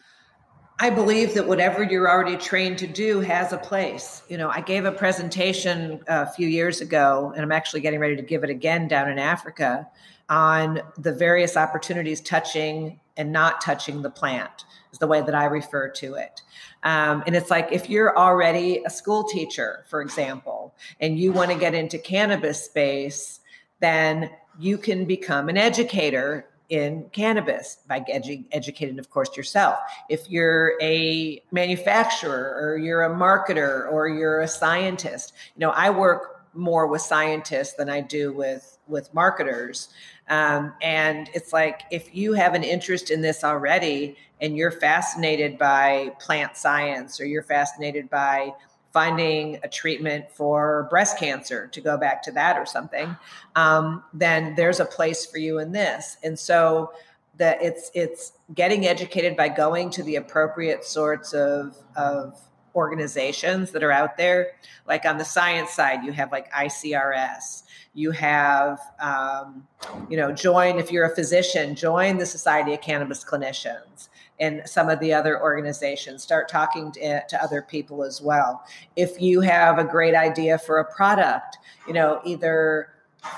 I 0.80 0.90
believe 0.90 1.34
that 1.34 1.46
whatever 1.46 1.84
you're 1.84 2.10
already 2.10 2.36
trained 2.36 2.78
to 2.78 2.86
do 2.88 3.20
has 3.20 3.52
a 3.52 3.58
place. 3.58 4.22
You 4.28 4.38
know, 4.38 4.48
I 4.48 4.60
gave 4.60 4.86
a 4.86 4.90
presentation 4.90 6.02
a 6.08 6.26
few 6.26 6.48
years 6.48 6.80
ago, 6.80 7.32
and 7.36 7.44
I'm 7.44 7.52
actually 7.52 7.82
getting 7.82 8.00
ready 8.00 8.16
to 8.16 8.22
give 8.22 8.42
it 8.42 8.50
again 8.50 8.88
down 8.88 9.08
in 9.08 9.18
Africa 9.18 9.86
on 10.28 10.80
the 10.98 11.12
various 11.12 11.56
opportunities 11.56 12.20
touching 12.20 13.00
and 13.16 13.32
not 13.32 13.60
touching 13.60 14.02
the 14.02 14.10
plant, 14.10 14.64
is 14.92 14.98
the 14.98 15.06
way 15.06 15.20
that 15.20 15.34
I 15.34 15.44
refer 15.44 15.88
to 15.88 16.14
it. 16.14 16.42
Um, 16.82 17.22
and 17.26 17.36
it's 17.36 17.50
like 17.50 17.68
if 17.72 17.88
you're 17.88 18.16
already 18.16 18.82
a 18.84 18.90
school 18.90 19.24
teacher, 19.24 19.84
for 19.88 20.02
example, 20.02 20.74
and 21.00 21.18
you 21.18 21.32
want 21.32 21.50
to 21.50 21.58
get 21.58 21.74
into 21.74 21.98
cannabis 21.98 22.64
space, 22.64 23.40
then 23.80 24.30
you 24.58 24.78
can 24.78 25.04
become 25.04 25.48
an 25.48 25.56
educator 25.56 26.46
in 26.68 27.06
cannabis 27.12 27.78
by 27.86 28.00
edu- 28.00 28.44
educating, 28.50 28.98
of 28.98 29.10
course, 29.10 29.36
yourself. 29.36 29.78
If 30.08 30.30
you're 30.30 30.74
a 30.80 31.42
manufacturer 31.52 32.58
or 32.60 32.78
you're 32.78 33.02
a 33.02 33.10
marketer 33.10 33.90
or 33.92 34.08
you're 34.08 34.40
a 34.40 34.48
scientist, 34.48 35.34
you 35.54 35.60
know, 35.60 35.70
I 35.70 35.90
work 35.90 36.33
more 36.54 36.86
with 36.86 37.02
scientists 37.02 37.74
than 37.74 37.88
I 37.88 38.00
do 38.00 38.32
with 38.32 38.78
with 38.86 39.12
marketers. 39.14 39.88
Um, 40.28 40.74
and 40.82 41.28
it's 41.34 41.52
like 41.52 41.82
if 41.90 42.14
you 42.14 42.34
have 42.34 42.54
an 42.54 42.64
interest 42.64 43.10
in 43.10 43.22
this 43.22 43.44
already 43.44 44.16
and 44.40 44.56
you're 44.56 44.70
fascinated 44.70 45.58
by 45.58 46.12
plant 46.20 46.56
science 46.56 47.20
or 47.20 47.26
you're 47.26 47.42
fascinated 47.42 48.10
by 48.10 48.52
finding 48.92 49.58
a 49.64 49.68
treatment 49.68 50.30
for 50.30 50.86
breast 50.88 51.18
cancer 51.18 51.66
to 51.68 51.80
go 51.80 51.96
back 51.96 52.22
to 52.22 52.32
that 52.32 52.56
or 52.56 52.64
something 52.64 53.16
um, 53.56 54.04
then 54.12 54.54
there's 54.54 54.80
a 54.80 54.84
place 54.84 55.26
for 55.26 55.38
you 55.38 55.58
in 55.58 55.72
this 55.72 56.16
and 56.22 56.38
so 56.38 56.92
that 57.36 57.60
it's 57.60 57.90
it's 57.94 58.32
getting 58.54 58.86
educated 58.86 59.36
by 59.36 59.48
going 59.48 59.90
to 59.90 60.02
the 60.04 60.16
appropriate 60.16 60.84
sorts 60.84 61.32
of 61.32 61.76
of 61.96 62.40
organizations 62.74 63.70
that 63.72 63.82
are 63.82 63.92
out 63.92 64.16
there. 64.16 64.52
Like 64.86 65.04
on 65.04 65.18
the 65.18 65.24
science 65.24 65.70
side 65.70 66.04
you 66.04 66.12
have 66.12 66.32
like 66.32 66.52
icrs 66.52 67.62
you 67.94 68.10
have 68.10 68.80
um, 69.00 69.66
you 70.10 70.16
know 70.16 70.32
join 70.32 70.78
if 70.78 70.90
you're 70.90 71.04
a 71.04 71.14
physician 71.14 71.74
join 71.74 72.18
the 72.18 72.26
society 72.26 72.74
of 72.74 72.80
cannabis 72.80 73.24
clinicians 73.24 74.08
and 74.40 74.62
some 74.66 74.88
of 74.88 74.98
the 74.98 75.12
other 75.12 75.40
organizations. 75.40 76.22
Start 76.22 76.48
talking 76.48 76.90
to, 76.92 77.22
to 77.28 77.42
other 77.42 77.62
people 77.62 78.02
as 78.02 78.20
well. 78.20 78.64
If 78.96 79.20
you 79.20 79.40
have 79.42 79.78
a 79.78 79.84
great 79.84 80.16
idea 80.16 80.58
for 80.58 80.78
a 80.78 80.94
product 80.94 81.58
you 81.86 81.94
know 81.94 82.20
either 82.24 82.88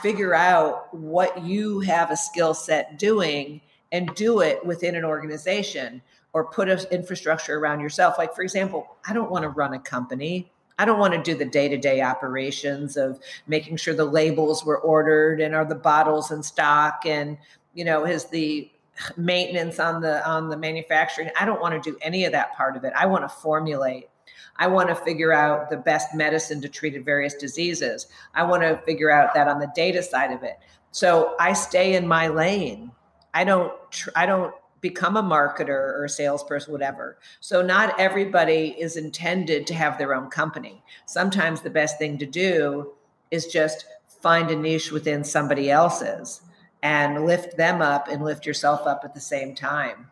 figure 0.03 0.35
out 0.35 0.93
what 0.93 1.45
you 1.45 1.81
have 1.81 2.11
a 2.11 2.17
skill 2.17 2.55
set 2.55 2.99
doing 2.99 3.61
and 3.93 4.13
do 4.15 4.41
it 4.41 4.65
within 4.67 4.97
an 4.97 5.05
organization 5.05 6.03
or 6.37 6.45
put 6.45 6.69
an 6.69 6.79
infrastructure 6.91 7.59
around 7.59 7.81
yourself 7.81 8.19
like 8.19 8.35
for 8.35 8.43
example 8.43 8.97
i 9.09 9.15
don't 9.15 9.31
want 9.31 9.43
to 9.43 9.49
run 9.49 9.73
a 9.73 9.81
company 9.81 10.51
I 10.79 10.85
don't 10.85 10.99
want 10.99 11.15
to 11.15 11.23
do 11.23 11.35
the 11.35 11.47
day 11.47 11.69
to 11.69 11.79
day 11.79 12.03
operations 12.03 12.99
of 12.99 13.19
making 13.47 13.79
sure 13.79 13.95
the 13.95 14.05
labels 14.05 14.63
were 14.63 14.79
ordered 14.79 15.41
and 15.41 15.55
are 15.55 15.65
the 15.65 15.75
bottles 15.75 16.31
in 16.31 16.43
stock 16.43 17.07
and, 17.07 17.39
you 17.73 17.83
know, 17.83 18.05
is 18.05 18.27
the 18.27 18.71
maintenance 19.17 19.79
on 19.79 20.03
the 20.03 20.27
on 20.29 20.49
the 20.49 20.57
manufacturing. 20.57 21.31
I 21.41 21.47
don't 21.47 21.61
want 21.61 21.83
to 21.83 21.91
do 21.91 21.97
any 22.03 22.27
of 22.27 22.33
that 22.33 22.55
part 22.55 22.77
of 22.77 22.85
it. 22.85 22.93
I 22.95 23.07
want 23.07 23.25
to 23.25 23.29
formulate. 23.29 24.09
I 24.59 24.67
want 24.67 24.89
to 24.89 24.95
figure 24.95 25.33
out 25.33 25.71
the 25.71 25.77
best 25.77 26.15
medicine 26.15 26.61
to 26.63 26.69
treat 26.69 27.03
various 27.05 27.35
diseases. 27.35 28.07
I 28.35 28.43
want 28.43 28.63
to 28.63 28.79
figure 28.85 29.11
out 29.11 29.35
that 29.35 29.49
on 29.49 29.59
the 29.59 29.71
data 29.75 30.03
side 30.03 30.33
of 30.33 30.43
it. 30.43 30.59
So 30.93 31.37
I 31.39 31.53
stay 31.53 31.95
in 31.95 32.07
my 32.07 32.29
lane. 32.29 32.91
I 33.35 33.45
don't 33.45 33.73
tr- 33.91 34.11
I 34.15 34.27
don't 34.27 34.55
become 34.81 35.17
a 35.17 35.23
marketer 35.23 35.69
or 35.69 36.05
a 36.05 36.09
salesperson, 36.09 36.73
whatever. 36.73 37.19
So, 37.41 37.63
not 37.63 37.99
everybody 37.99 38.77
is 38.79 38.97
intended 38.97 39.67
to 39.69 39.75
have 39.75 39.99
their 39.99 40.15
own 40.15 40.29
company. 40.31 40.83
Sometimes 41.07 41.61
the 41.61 41.71
best 41.71 41.99
thing 41.99 42.19
to 42.19 42.27
do 42.27 42.93
is 43.31 43.47
just 43.47 43.87
find 44.21 44.51
a 44.51 44.57
niche 44.57 44.93
within 44.93 45.25
somebody 45.25 45.71
else's 45.71 46.41
and 46.83 47.25
lift 47.27 47.57
them 47.57 47.81
up 47.83 48.09
and 48.09 48.25
lift 48.25 48.47
yourself 48.47 48.87
up 48.87 49.03
at 49.05 49.15
the 49.15 49.21
same 49.21 49.55
time. 49.55 50.09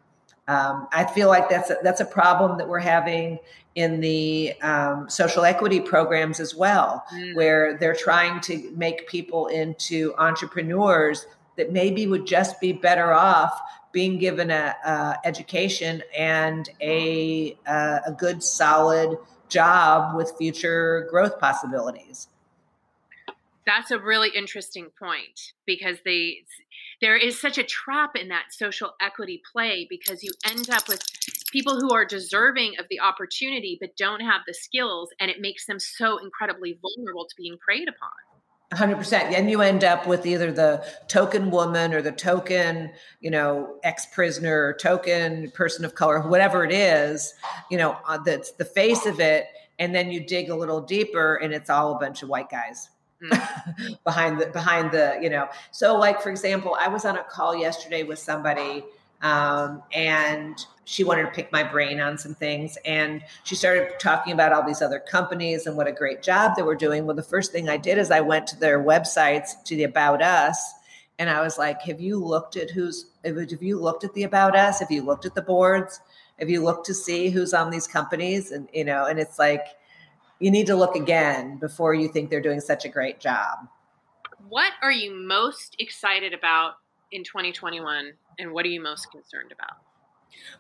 Um, 0.49 0.89
I 0.93 1.05
feel 1.05 1.29
like 1.29 1.49
that's 1.49 1.71
a, 1.71 1.77
that's 1.83 2.01
a 2.01 2.05
problem 2.05 2.59
that 2.59 2.69
we're 2.69 2.79
having 2.79 3.39
in 3.77 4.01
the 4.01 4.53
um, 4.63 5.09
social 5.09 5.45
equity 5.45 5.81
programs 5.81 6.39
as 6.39 6.55
well, 6.55 7.05
Mm. 7.13 7.35
where 7.35 7.77
they're 7.79 7.95
trying 7.95 8.41
to 8.43 8.71
make 8.77 9.09
people 9.09 9.47
into 9.49 10.15
entrepreneurs 10.19 11.27
that 11.57 11.73
maybe 11.73 12.07
would 12.07 12.27
just 12.27 12.61
be 12.61 12.73
better 12.73 13.13
off 13.13 13.59
being 13.95 14.19
given 14.19 14.51
a, 14.51 14.75
a 14.85 15.17
education 15.25 16.03
and 16.19 16.69
a, 16.83 17.57
a 17.67 18.13
good 18.19 18.43
solid 18.43 19.17
job 19.49 20.17
with 20.17 20.33
future 20.37 21.07
growth 21.11 21.39
possibilities. 21.39 22.29
That's 23.67 23.91
a 23.91 23.99
really 23.99 24.31
interesting 24.35 24.89
point 24.99 25.53
because 25.65 25.97
they 26.05 26.43
there 27.01 27.17
is 27.17 27.41
such 27.41 27.57
a 27.57 27.63
trap 27.63 28.11
in 28.15 28.29
that 28.29 28.47
social 28.51 28.93
equity 29.01 29.41
play 29.53 29.87
because 29.89 30.23
you 30.23 30.31
end 30.45 30.69
up 30.71 30.89
with 30.89 31.03
people 31.51 31.79
who 31.81 31.95
are 31.95 32.05
deserving 32.05 32.75
of 32.79 32.87
the 32.91 33.01
opportunity 33.01 33.79
but 33.81 33.97
don't 33.97 34.21
have 34.21 34.43
the 34.47 34.55
skills 34.55 35.11
and 35.19 35.31
it 35.31 35.41
makes 35.41 35.67
them 35.67 35.79
so 35.79 36.19
incredibly 36.19 36.79
vulnerable 36.83 37.27
to 37.27 37.35
being 37.37 37.57
preyed 37.59 37.89
upon. 37.89 38.11
100% 38.73 39.13
and 39.13 39.51
you 39.51 39.61
end 39.61 39.85
up 39.85 40.07
with 40.07 40.27
either 40.27 40.51
the 40.51 40.85
token 41.07 41.51
woman 41.51 41.93
or 41.93 42.03
the 42.03 42.11
token 42.11 42.91
you 43.21 43.31
know 43.31 43.77
ex-prisoner 43.85 44.69
or 44.69 44.75
token 44.75 45.51
person 45.53 45.85
of 45.85 45.95
color 45.95 46.21
whatever 46.21 46.65
it 46.65 46.73
is 46.73 47.35
you 47.71 47.79
know 47.79 47.97
uh, 48.07 48.19
that's 48.19 48.53
the 48.53 48.65
face 48.65 49.07
of 49.07 49.21
it. 49.21 49.47
And 49.79 49.93
then 49.93 50.13
you 50.13 50.25
dig 50.25 50.51
a 50.51 50.55
little 50.55 50.81
deeper 50.81 51.35
and 51.37 51.53
it's 51.53 51.69
all 51.69 51.97
a 51.97 51.99
bunch 51.99 52.23
of 52.23 52.29
white 52.29 52.49
guys 52.49 52.91
behind 54.05 54.41
the 54.41 54.47
behind 54.47 54.93
the 54.93 55.19
you 55.21 55.31
know. 55.31 55.49
So 55.71 55.97
like 55.97 56.21
for 56.21 56.31
example 56.31 56.77
i 56.81 56.89
was 56.89 57.05
on 57.05 57.17
a 57.17 57.25
call 57.25 57.57
yesterday 57.57 58.03
with 58.03 58.19
somebody 58.19 58.85
um, 59.23 59.83
and 59.93 60.65
she 60.85 61.05
wanted 61.05 61.23
to 61.23 61.31
pick 61.31 61.51
my 61.51 61.63
brain 61.63 62.01
on 62.01 62.19
some 62.19 62.35
things 62.35 62.77
and 62.85 63.23
she 63.45 63.55
started 63.55 63.89
talking 63.99 64.33
about 64.33 64.53
all 64.53 64.67
these 64.67 64.83
other 64.83 64.99
companies 65.01 65.67
and 65.67 65.77
what 65.77 65.87
a 65.87 65.93
great 65.93 66.23
job 66.23 66.53
they 66.57 66.63
were 66.63 66.75
doing. 66.75 67.07
Well 67.07 67.17
the 67.17 67.23
first 67.23 67.53
thing 67.53 67.69
i 67.69 67.77
did 67.77 67.99
is 67.99 68.11
i 68.11 68.21
went 68.21 68.47
to 68.49 68.59
their 68.59 68.83
websites 68.83 69.63
to 69.65 69.77
the 69.77 69.85
about 69.85 70.23
us 70.23 70.75
and 71.19 71.31
i 71.31 71.41
was 71.41 71.59
like 71.59 71.81
have 71.83 72.01
you 72.01 72.19
looked 72.19 72.57
at 72.57 72.71
who's 72.71 73.07
have 73.25 73.63
you 73.63 73.79
looked 73.79 74.05
at 74.05 74.13
the 74.15 74.25
about 74.25 74.55
us? 74.57 74.81
Have 74.81 74.91
you 74.91 75.03
looked 75.03 75.25
at 75.25 75.35
the 75.35 75.43
boards? 75.43 76.01
Have 76.39 76.51
you 76.51 76.63
looked 76.63 76.87
to 76.87 76.95
see 76.95 77.31
who's 77.31 77.55
on 77.55 77.71
these 77.71 77.87
companies? 77.87 78.51
And 78.51 78.69
you 78.73 78.85
know 78.85 79.07
and 79.07 79.19
it's 79.19 79.39
like 79.39 79.67
you 80.41 80.51
need 80.51 80.67
to 80.67 80.77
look 80.77 80.97
again 80.97 81.59
before 81.59 81.95
you 81.95 82.09
think 82.09 82.29
they're 82.29 82.41
doing 82.41 82.61
such 82.61 82.85
a 82.85 82.89
great 82.89 83.21
job. 83.21 83.69
What 84.49 84.73
are 84.83 84.93
you 84.93 85.15
most 85.15 85.77
excited 85.79 86.35
about 86.35 86.75
in 87.13 87.25
2021 87.25 88.13
and 88.39 88.53
what 88.53 88.67
are 88.67 88.69
you 88.69 88.81
most 88.81 89.11
concerned 89.11 89.53
about? 89.53 89.84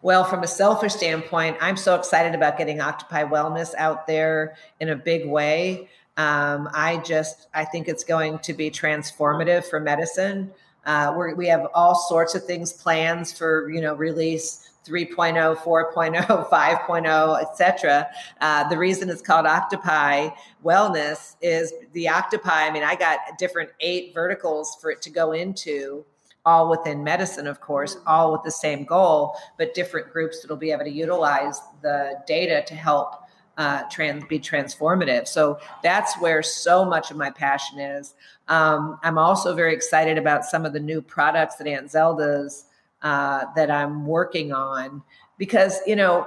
Well, 0.02 0.24
from 0.24 0.42
a 0.42 0.46
selfish 0.46 0.94
standpoint, 0.94 1.56
I'm 1.60 1.76
so 1.76 1.94
excited 1.94 2.34
about 2.34 2.58
getting 2.58 2.80
Octopi 2.80 3.24
Wellness 3.24 3.74
out 3.76 4.06
there 4.06 4.56
in 4.80 4.90
a 4.90 4.96
big 4.96 5.26
way. 5.26 5.88
Um, 6.16 6.68
I 6.72 6.98
just 6.98 7.48
I 7.54 7.64
think 7.64 7.88
it's 7.88 8.04
going 8.04 8.38
to 8.40 8.52
be 8.52 8.70
transformative 8.70 9.64
for 9.64 9.80
medicine. 9.80 10.52
Uh, 10.86 11.32
we 11.36 11.46
have 11.46 11.66
all 11.74 11.94
sorts 11.94 12.34
of 12.34 12.44
things 12.44 12.72
plans 12.72 13.32
for 13.32 13.70
you 13.70 13.80
know 13.80 13.94
release 13.94 14.70
3.0, 14.86 15.56
4.0, 15.56 16.48
5.0, 16.50 17.42
etc. 17.42 18.06
Uh, 18.40 18.68
the 18.68 18.76
reason 18.76 19.08
it's 19.08 19.22
called 19.22 19.46
Octopi 19.46 20.28
Wellness 20.62 21.36
is 21.40 21.72
the 21.92 22.08
octopi. 22.08 22.66
I 22.66 22.70
mean, 22.70 22.82
I 22.82 22.94
got 22.94 23.18
different 23.38 23.70
eight 23.80 24.12
verticals 24.12 24.76
for 24.80 24.90
it 24.90 25.00
to 25.02 25.10
go 25.10 25.32
into, 25.32 26.04
all 26.46 26.68
within 26.70 27.02
medicine, 27.02 27.46
of 27.46 27.60
course, 27.60 27.96
all 28.06 28.32
with 28.32 28.42
the 28.42 28.50
same 28.50 28.84
goal, 28.84 29.36
but 29.56 29.74
different 29.74 30.12
groups 30.12 30.42
that'll 30.42 30.56
be 30.56 30.72
able 30.72 30.84
to 30.84 30.90
utilize 30.90 31.60
the 31.82 32.22
data 32.26 32.62
to 32.66 32.74
help 32.74 33.24
uh, 33.56 33.82
trans 33.90 34.24
be 34.24 34.38
transformative. 34.38 35.28
So 35.28 35.58
that's 35.82 36.18
where 36.20 36.42
so 36.42 36.84
much 36.84 37.10
of 37.10 37.16
my 37.16 37.30
passion 37.30 37.78
is. 37.78 38.14
Um, 38.48 38.98
I'm 39.02 39.16
also 39.16 39.54
very 39.54 39.72
excited 39.72 40.18
about 40.18 40.44
some 40.44 40.66
of 40.66 40.72
the 40.72 40.80
new 40.80 41.00
products 41.00 41.56
that 41.56 41.66
Aunt 41.66 41.90
Zelda's 41.90 42.66
uh, 43.02 43.44
that 43.54 43.70
I'm 43.70 44.06
working 44.06 44.52
on 44.52 45.02
because 45.38 45.80
you 45.86 45.94
know 45.94 46.26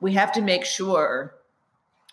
we 0.00 0.12
have 0.12 0.30
to 0.32 0.42
make 0.42 0.64
sure 0.64 1.34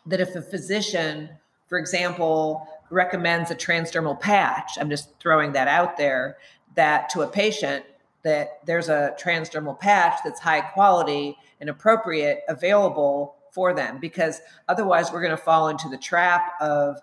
that 0.06 0.20
if 0.20 0.36
a 0.36 0.42
physician, 0.42 1.30
for 1.68 1.78
example, 1.78 2.68
recommends 2.90 3.52
a 3.52 3.56
transdermal 3.56 4.20
patch, 4.20 4.78
I'm 4.80 4.90
just 4.90 5.18
throwing 5.20 5.52
that 5.54 5.68
out 5.68 5.98
there, 5.98 6.38
that 6.76 7.10
to 7.10 7.22
a 7.22 7.28
patient 7.28 7.86
that 8.24 8.66
there's 8.66 8.90
a 8.90 9.16
transdermal 9.20 9.78
patch 9.80 10.20
that's 10.24 10.40
high 10.40 10.62
quality 10.62 11.38
and 11.60 11.70
appropriate 11.70 12.42
available 12.48 13.36
for 13.52 13.74
them. 13.74 14.00
Because 14.00 14.42
otherwise 14.68 15.12
we're 15.12 15.22
going 15.22 15.32
to 15.32 15.38
fall 15.38 15.70
into 15.70 15.90
the 15.90 15.98
trap 15.98 16.54
of 16.60 17.00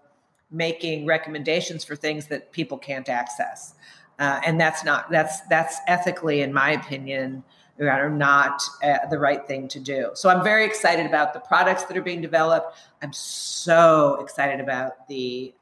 making 0.51 1.07
recommendations 1.07 1.85
for 1.85 1.95
things 1.95 2.27
that 2.27 2.51
people 2.53 2.77
can't 2.77 3.09
access. 3.09 3.75
Uh, 4.19 4.41
and 4.45 4.61
that's 4.61 4.85
not 4.85 5.11
that's 5.11 5.41
that's 5.43 5.79
ethically 5.87 6.43
in 6.43 6.53
my 6.53 6.73
opinion 6.73 7.43
are 7.81 8.11
not 8.11 8.61
uh, 8.83 8.99
the 9.11 9.19
right 9.19 9.47
thing 9.47 9.67
to 9.67 9.81
do. 9.81 10.11
So 10.13 10.29
i'm 10.29 10.45
very 10.45 10.67
excited 10.67 11.07
about 11.07 11.33
the 11.33 11.41
products 11.41 11.85
that 11.85 11.97
are 11.97 12.03
being 12.03 12.21
developed. 12.21 12.77
I'm 13.01 13.13
so 13.15 14.19
excited 14.21 14.61
about 14.61 15.09
the 15.09 15.55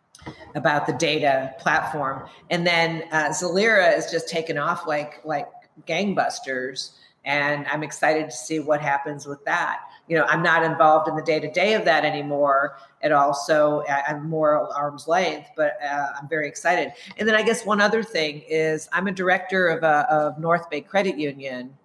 about 0.54 0.86
the 0.86 0.92
data 0.94 1.54
platform. 1.58 2.28
And 2.50 2.66
then 2.66 3.04
uh, 3.12 3.28
Zelira 3.28 3.96
is 3.96 4.10
just 4.10 4.28
taken 4.28 4.58
off 4.58 4.86
like 4.86 5.20
like 5.24 5.48
gangbusters 5.86 6.92
and 7.24 7.66
i'm 7.68 7.84
excited 7.84 8.24
to 8.24 8.36
see 8.36 8.58
what 8.58 8.80
happens 8.80 9.26
with 9.26 9.44
that. 9.44 9.80
You 10.08 10.16
know 10.16 10.24
i'm 10.24 10.42
not 10.42 10.64
involved 10.64 11.08
in 11.08 11.14
the 11.14 11.22
day 11.22 11.38
to 11.38 11.50
day 11.50 11.74
of 11.74 11.84
that 11.84 12.04
anymore 12.04 12.78
at 13.02 13.12
all 13.12 13.34
so 13.34 13.84
i'm 13.88 14.28
more 14.28 14.74
arm's 14.74 15.06
length 15.06 15.50
but 15.56 15.76
uh, 15.84 16.08
i'm 16.20 16.28
very 16.28 16.48
excited. 16.48 16.92
And 17.16 17.28
then 17.28 17.36
i 17.36 17.42
guess 17.42 17.64
one 17.64 17.80
other 17.80 18.02
thing 18.02 18.42
is 18.48 18.88
i'm 18.92 19.06
a 19.06 19.12
director 19.12 19.68
of, 19.68 19.82
a, 19.84 20.10
of 20.10 20.38
north 20.38 20.68
bay 20.70 20.80
credit 20.80 21.18
union 21.18 21.76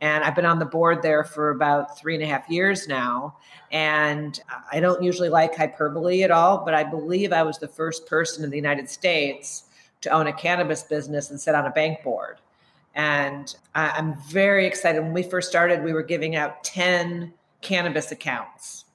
and 0.00 0.24
i've 0.24 0.34
been 0.34 0.46
on 0.46 0.58
the 0.58 0.64
board 0.64 1.02
there 1.02 1.24
for 1.24 1.50
about 1.50 1.98
three 1.98 2.14
and 2.14 2.22
a 2.22 2.26
half 2.26 2.48
years 2.48 2.88
now. 2.88 3.36
And 3.72 4.40
i 4.72 4.80
don't 4.80 5.02
usually 5.02 5.28
like 5.28 5.54
hyperbole 5.54 6.22
at 6.22 6.30
all 6.30 6.64
but 6.64 6.74
i 6.74 6.84
believe 6.84 7.32
i 7.32 7.42
was 7.42 7.58
the 7.58 7.68
first 7.68 8.06
person 8.06 8.44
in 8.44 8.50
the 8.50 8.56
united 8.56 8.88
states 8.88 9.64
to 10.02 10.10
own 10.10 10.26
a 10.26 10.32
cannabis 10.32 10.82
business 10.82 11.30
and 11.30 11.40
sit 11.40 11.54
on 11.54 11.66
a 11.66 11.70
bank 11.70 12.02
board. 12.02 12.38
And 12.94 13.54
i'm 13.74 14.16
very 14.28 14.66
excited. 14.66 15.02
When 15.02 15.12
we 15.12 15.22
first 15.22 15.48
started 15.48 15.84
we 15.84 15.92
were 15.92 16.02
giving 16.02 16.36
out 16.36 16.64
10 16.64 17.32
cannabis 17.60 18.12
accounts 18.12 18.85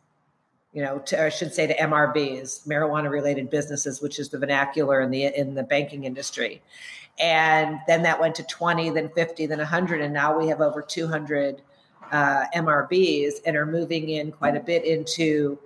you 0.74 0.82
know 0.82 0.99
to, 0.99 1.24
i 1.24 1.30
should 1.30 1.53
say 1.53 1.67
to 1.67 1.76
mrbs 1.78 2.67
marijuana 2.67 3.09
related 3.09 3.49
businesses 3.49 4.01
which 4.01 4.19
is 4.19 4.30
the 4.30 4.38
vernacular 4.38 5.01
in 5.01 5.11
the 5.11 5.26
in 5.26 5.55
the 5.55 5.63
banking 5.63 6.03
industry. 6.05 6.61
And 7.19 7.80
then 7.88 8.03
that 8.03 8.19
went 8.19 8.36
to 8.36 8.43
20 8.43 8.89
then 8.91 9.09
50 9.09 9.45
then 9.45 9.57
100 9.59 10.01
and 10.01 10.13
now 10.13 10.38
we 10.38 10.47
have 10.47 10.61
over 10.61 10.82
200 10.82 11.61
uh, 12.11 12.45
mrbs 12.55 13.34
and 13.45 13.55
are 13.55 13.65
moving 13.65 14.09
in 14.09 14.32
quite 14.32 14.55
a 14.55 14.59
bit 14.59 14.86
into 14.86 15.59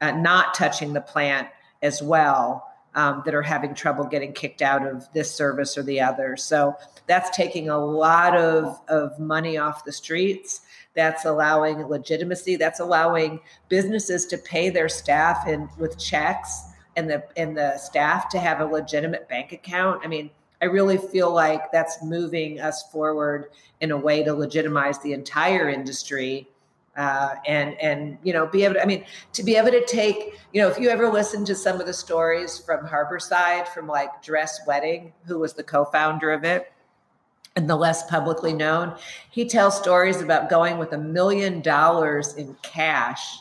uh, 0.00 0.12
not 0.12 0.54
touching 0.54 0.92
the 0.92 1.00
plant 1.00 1.48
as 1.82 2.02
well 2.02 2.70
um, 2.94 3.22
that 3.24 3.34
are 3.34 3.42
having 3.42 3.74
trouble 3.74 4.04
getting 4.04 4.32
kicked 4.32 4.62
out 4.62 4.86
of 4.86 5.10
this 5.12 5.32
service 5.32 5.78
or 5.78 5.82
the 5.82 6.00
other. 6.00 6.36
So 6.36 6.76
that's 7.06 7.34
taking 7.36 7.68
a 7.68 7.78
lot 7.78 8.36
of, 8.36 8.80
of 8.88 9.18
money 9.18 9.58
off 9.58 9.84
the 9.84 9.92
streets 9.92 10.62
that's 10.94 11.24
allowing 11.24 11.86
legitimacy 11.86 12.56
that's 12.56 12.80
allowing 12.80 13.40
businesses 13.68 14.26
to 14.26 14.38
pay 14.38 14.70
their 14.70 14.88
staff 14.88 15.46
in 15.46 15.68
with 15.78 15.98
checks 15.98 16.64
and 16.96 17.08
the 17.08 17.22
and 17.36 17.56
the 17.56 17.76
staff 17.78 18.28
to 18.28 18.38
have 18.38 18.60
a 18.60 18.64
legitimate 18.64 19.28
bank 19.28 19.52
account. 19.52 20.00
I 20.04 20.08
mean 20.08 20.30
i 20.62 20.66
really 20.66 20.98
feel 20.98 21.32
like 21.32 21.72
that's 21.72 22.02
moving 22.02 22.60
us 22.60 22.82
forward 22.90 23.46
in 23.80 23.90
a 23.90 23.96
way 23.96 24.22
to 24.22 24.32
legitimize 24.32 24.98
the 25.00 25.12
entire 25.12 25.68
industry 25.68 26.48
uh, 26.96 27.34
and 27.46 27.80
and 27.80 28.18
you 28.22 28.32
know 28.32 28.46
be 28.46 28.64
able 28.64 28.74
to 28.74 28.82
i 28.82 28.84
mean 28.84 29.04
to 29.32 29.42
be 29.42 29.56
able 29.56 29.70
to 29.70 29.84
take 29.86 30.38
you 30.52 30.60
know 30.60 30.68
if 30.68 30.78
you 30.78 30.88
ever 30.88 31.08
listen 31.08 31.44
to 31.44 31.54
some 31.54 31.80
of 31.80 31.86
the 31.86 31.92
stories 31.92 32.58
from 32.58 32.86
harborside 32.86 33.66
from 33.68 33.86
like 33.86 34.22
dress 34.22 34.60
wedding 34.66 35.12
who 35.24 35.38
was 35.38 35.54
the 35.54 35.62
co-founder 35.62 36.30
of 36.30 36.44
it 36.44 36.72
and 37.56 37.68
the 37.68 37.76
less 37.76 38.08
publicly 38.08 38.52
known. 38.52 38.94
He 39.30 39.44
tells 39.44 39.76
stories 39.76 40.20
about 40.20 40.48
going 40.48 40.78
with 40.78 40.92
a 40.92 40.98
million 40.98 41.60
dollars 41.60 42.34
in 42.34 42.56
cash 42.62 43.38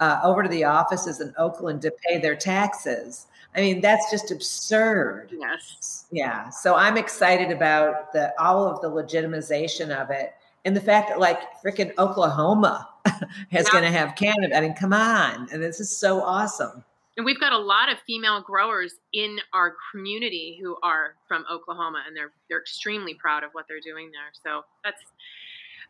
uh, 0.00 0.20
over 0.22 0.42
to 0.42 0.48
the 0.48 0.64
offices 0.64 1.20
in 1.20 1.34
Oakland 1.38 1.82
to 1.82 1.92
pay 2.08 2.18
their 2.18 2.36
taxes. 2.36 3.26
I 3.56 3.60
mean, 3.60 3.80
that's 3.80 4.10
just 4.10 4.30
absurd. 4.30 5.30
Yes. 5.36 6.06
Yeah. 6.12 6.50
So 6.50 6.76
I'm 6.76 6.96
excited 6.96 7.50
about 7.50 8.12
the 8.12 8.32
all 8.40 8.66
of 8.66 8.80
the 8.80 8.90
legitimization 8.90 9.90
of 9.90 10.10
it 10.10 10.34
and 10.64 10.76
the 10.76 10.80
fact 10.80 11.08
that 11.08 11.18
like 11.18 11.40
freaking 11.62 11.92
Oklahoma 11.98 12.88
is 13.06 13.16
Yeah. 13.50 13.62
going 13.72 13.84
to 13.84 13.90
have 13.90 14.14
Canada. 14.14 14.56
I 14.56 14.60
mean, 14.60 14.74
come 14.74 14.92
on. 14.92 15.48
And 15.50 15.62
this 15.62 15.80
is 15.80 15.90
so 15.96 16.22
awesome. 16.22 16.84
And 17.18 17.24
we've 17.24 17.40
got 17.40 17.52
a 17.52 17.58
lot 17.58 17.90
of 17.90 17.98
female 18.06 18.40
growers 18.40 18.94
in 19.12 19.38
our 19.52 19.74
community 19.90 20.56
who 20.62 20.76
are 20.84 21.16
from 21.26 21.44
Oklahoma, 21.52 22.04
and 22.06 22.16
they're 22.16 22.30
they're 22.48 22.60
extremely 22.60 23.14
proud 23.14 23.42
of 23.42 23.50
what 23.52 23.64
they're 23.68 23.80
doing 23.80 24.12
there. 24.12 24.30
So 24.44 24.62
that's 24.84 25.02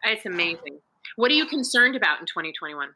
it's 0.05 0.24
amazing. 0.24 0.81
What 1.16 1.31
are 1.31 1.35
you 1.35 1.47
concerned 1.47 1.97
about 1.97 2.20
in 2.20 2.26
2021? 2.26 2.89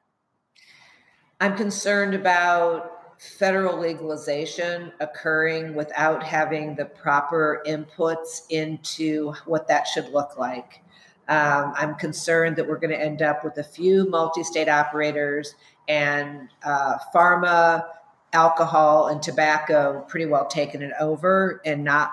I'm 1.42 1.56
concerned 1.58 2.14
about 2.14 3.20
federal 3.20 3.78
legalization 3.78 4.92
occurring 5.00 5.74
without 5.74 6.22
having 6.22 6.74
the 6.74 6.86
proper 6.86 7.62
inputs 7.66 8.44
into 8.48 9.32
what 9.44 9.68
that 9.68 9.86
should 9.86 10.08
look 10.08 10.38
like. 10.38 10.82
Um, 11.28 11.74
I'm 11.76 11.96
concerned 11.96 12.56
that 12.56 12.66
we're 12.66 12.78
going 12.78 12.90
to 12.92 13.00
end 13.00 13.20
up 13.20 13.44
with 13.44 13.58
a 13.58 13.64
few 13.64 14.08
multi 14.08 14.42
state 14.42 14.70
operators 14.70 15.54
and 15.88 16.48
uh, 16.64 16.96
pharma, 17.14 17.84
alcohol, 18.32 19.08
and 19.08 19.22
tobacco 19.22 20.04
pretty 20.08 20.26
well 20.26 20.46
taken 20.46 20.82
it 20.82 20.92
over 21.00 21.60
and 21.64 21.84
not 21.84 22.12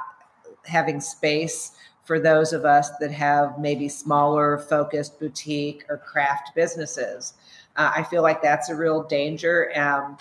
having 0.66 1.00
space 1.00 1.72
for 2.04 2.20
those 2.20 2.54
of 2.54 2.66
us 2.66 2.90
that 3.00 3.12
have 3.12 3.60
maybe 3.60 3.88
smaller, 3.88 4.58
focused 4.58 5.20
boutique 5.20 5.86
or 5.90 5.98
craft 5.98 6.52
businesses. 6.56 7.34
Uh, 7.76 7.92
I 7.96 8.04
feel 8.04 8.24
like 8.24 8.42
that's 8.42 8.70
a 8.70 8.76
real 8.76 9.04
danger. 9.04 9.72
Um, 9.76 10.18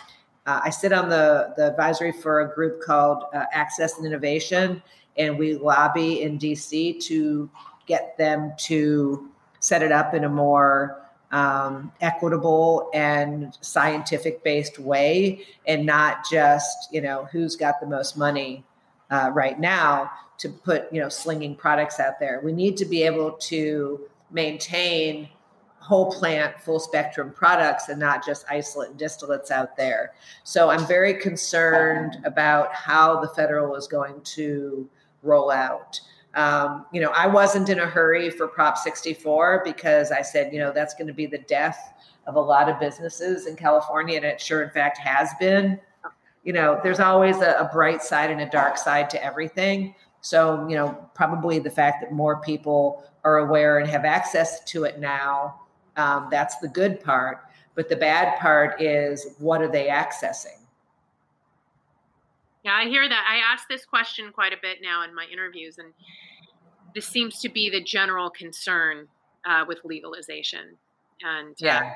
uh, 0.47 0.61
I 0.65 0.71
sit 0.71 0.93
on 0.93 1.09
the, 1.09 1.55
the 1.57 1.67
advisory 1.67 2.13
for 2.13 2.43
a 2.43 2.55
group 2.55 2.83
called 2.83 3.25
uh, 3.35 3.45
Access 3.53 3.97
and 3.97 4.07
Innovation, 4.07 4.83
and 5.17 5.39
we 5.39 5.55
lobby 5.55 6.23
in 6.23 6.39
DC 6.39 7.03
to 7.05 7.51
get 7.87 8.17
them 8.19 8.53
to 8.59 9.29
set 9.61 9.83
it 9.83 9.91
up 9.91 10.15
in 10.15 10.25
a 10.25 10.29
more 10.29 11.08
um, 11.31 11.93
equitable 12.01 12.91
and 12.95 13.57
scientific 13.61 14.43
based 14.43 14.79
way 14.79 15.45
and 15.67 15.85
not 15.85 16.29
just, 16.31 16.89
you 16.93 17.01
know, 17.01 17.29
who's 17.31 17.57
got 17.57 17.81
the 17.81 17.87
most 17.87 18.17
money 18.17 18.65
uh, 19.11 19.31
right 19.33 19.59
now 19.61 20.11
to 20.39 20.49
put, 20.49 20.93
you 20.93 21.01
know, 21.01 21.09
slinging 21.09 21.55
products 21.55 22.01
out 22.01 22.19
there. 22.21 22.41
We 22.43 22.53
need 22.53 22.77
to 22.79 22.85
be 22.85 23.03
able 23.03 23.33
to 23.33 24.01
maintain 24.31 25.29
whole 25.81 26.13
plant, 26.13 26.61
full 26.61 26.79
spectrum 26.79 27.33
products 27.35 27.89
and 27.89 27.99
not 27.99 28.25
just 28.25 28.45
isolate 28.51 28.91
and 28.91 29.01
distillates 29.01 29.51
out 29.51 29.77
there. 29.77 30.13
So 30.45 30.69
I'm 30.69 30.87
very 30.87 31.15
concerned 31.15 32.19
about 32.25 32.75
how 32.75 33.21
the 33.21 33.29
federal 33.29 33.75
is 33.75 33.87
going 33.87 34.21
to 34.23 34.89
roll 35.23 35.51
out. 35.51 36.01
Um, 36.39 36.87
you 36.93 37.01
know, 37.01 37.11
I 37.11 37.27
wasn't 37.27 37.69
in 37.69 37.81
a 37.81 37.87
hurry 37.87 38.31
for 38.31 38.47
Prop 38.47 38.79
64 38.79 39.63
because 39.65 40.13
I 40.13 40.23
said, 40.23 40.53
you 40.53 40.61
know, 40.61 40.73
that's 40.73 40.95
going 40.95 41.09
to 41.09 41.13
be 41.13 41.27
the 41.27 41.39
death 41.39 41.95
of 42.27 42.37
a 42.37 42.41
lot 42.41 42.69
of 42.69 42.79
businesses 42.79 43.47
in 43.47 43.57
California, 43.57 44.17
and 44.17 44.25
it 44.25 44.41
sure, 44.41 44.63
in 44.63 44.71
fact, 44.71 44.99
has 44.99 45.31
been. 45.41 45.81
You 46.45 46.53
know, 46.53 46.81
there's 46.83 47.01
always 47.01 47.39
a, 47.39 47.57
a 47.59 47.69
bright 47.73 48.03
side 48.03 48.31
and 48.31 48.41
a 48.41 48.49
dark 48.49 48.79
side 48.79 49.11
to 49.11 49.25
everything. 49.25 49.95
So, 50.21 50.67
you 50.69 50.77
know, 50.77 51.09
probably 51.15 51.59
the 51.59 51.71
fact 51.71 52.01
that 52.03 52.13
more 52.13 52.41
people 52.41 53.05
are 53.25 53.39
aware 53.39 53.79
and 53.79 53.89
have 53.89 54.05
access 54.05 54.65
to 54.65 54.85
it 54.85 54.99
now 54.99 55.61
um, 55.99 56.29
that's 56.31 56.57
the 56.59 56.69
good 56.69 57.03
part. 57.03 57.45
But 57.75 57.89
the 57.89 57.97
bad 57.97 58.39
part 58.41 58.81
is 58.81 59.35
what 59.39 59.61
are 59.61 59.69
they 59.69 59.89
accessing? 59.89 60.58
Yeah, 62.69 62.75
I 62.77 62.85
hear 62.87 63.09
that. 63.09 63.25
I 63.27 63.39
ask 63.39 63.67
this 63.67 63.87
question 63.87 64.31
quite 64.31 64.53
a 64.53 64.59
bit 64.61 64.79
now 64.83 65.03
in 65.03 65.15
my 65.15 65.25
interviews, 65.33 65.79
and 65.79 65.95
this 66.95 67.07
seems 67.07 67.41
to 67.41 67.49
be 67.49 67.71
the 67.71 67.83
general 67.83 68.29
concern 68.29 69.09
uh, 69.49 69.65
with 69.67 69.79
legalization. 69.85 70.77
And 71.23 71.57
uh, 71.63 71.65
Yeah. 71.65 71.95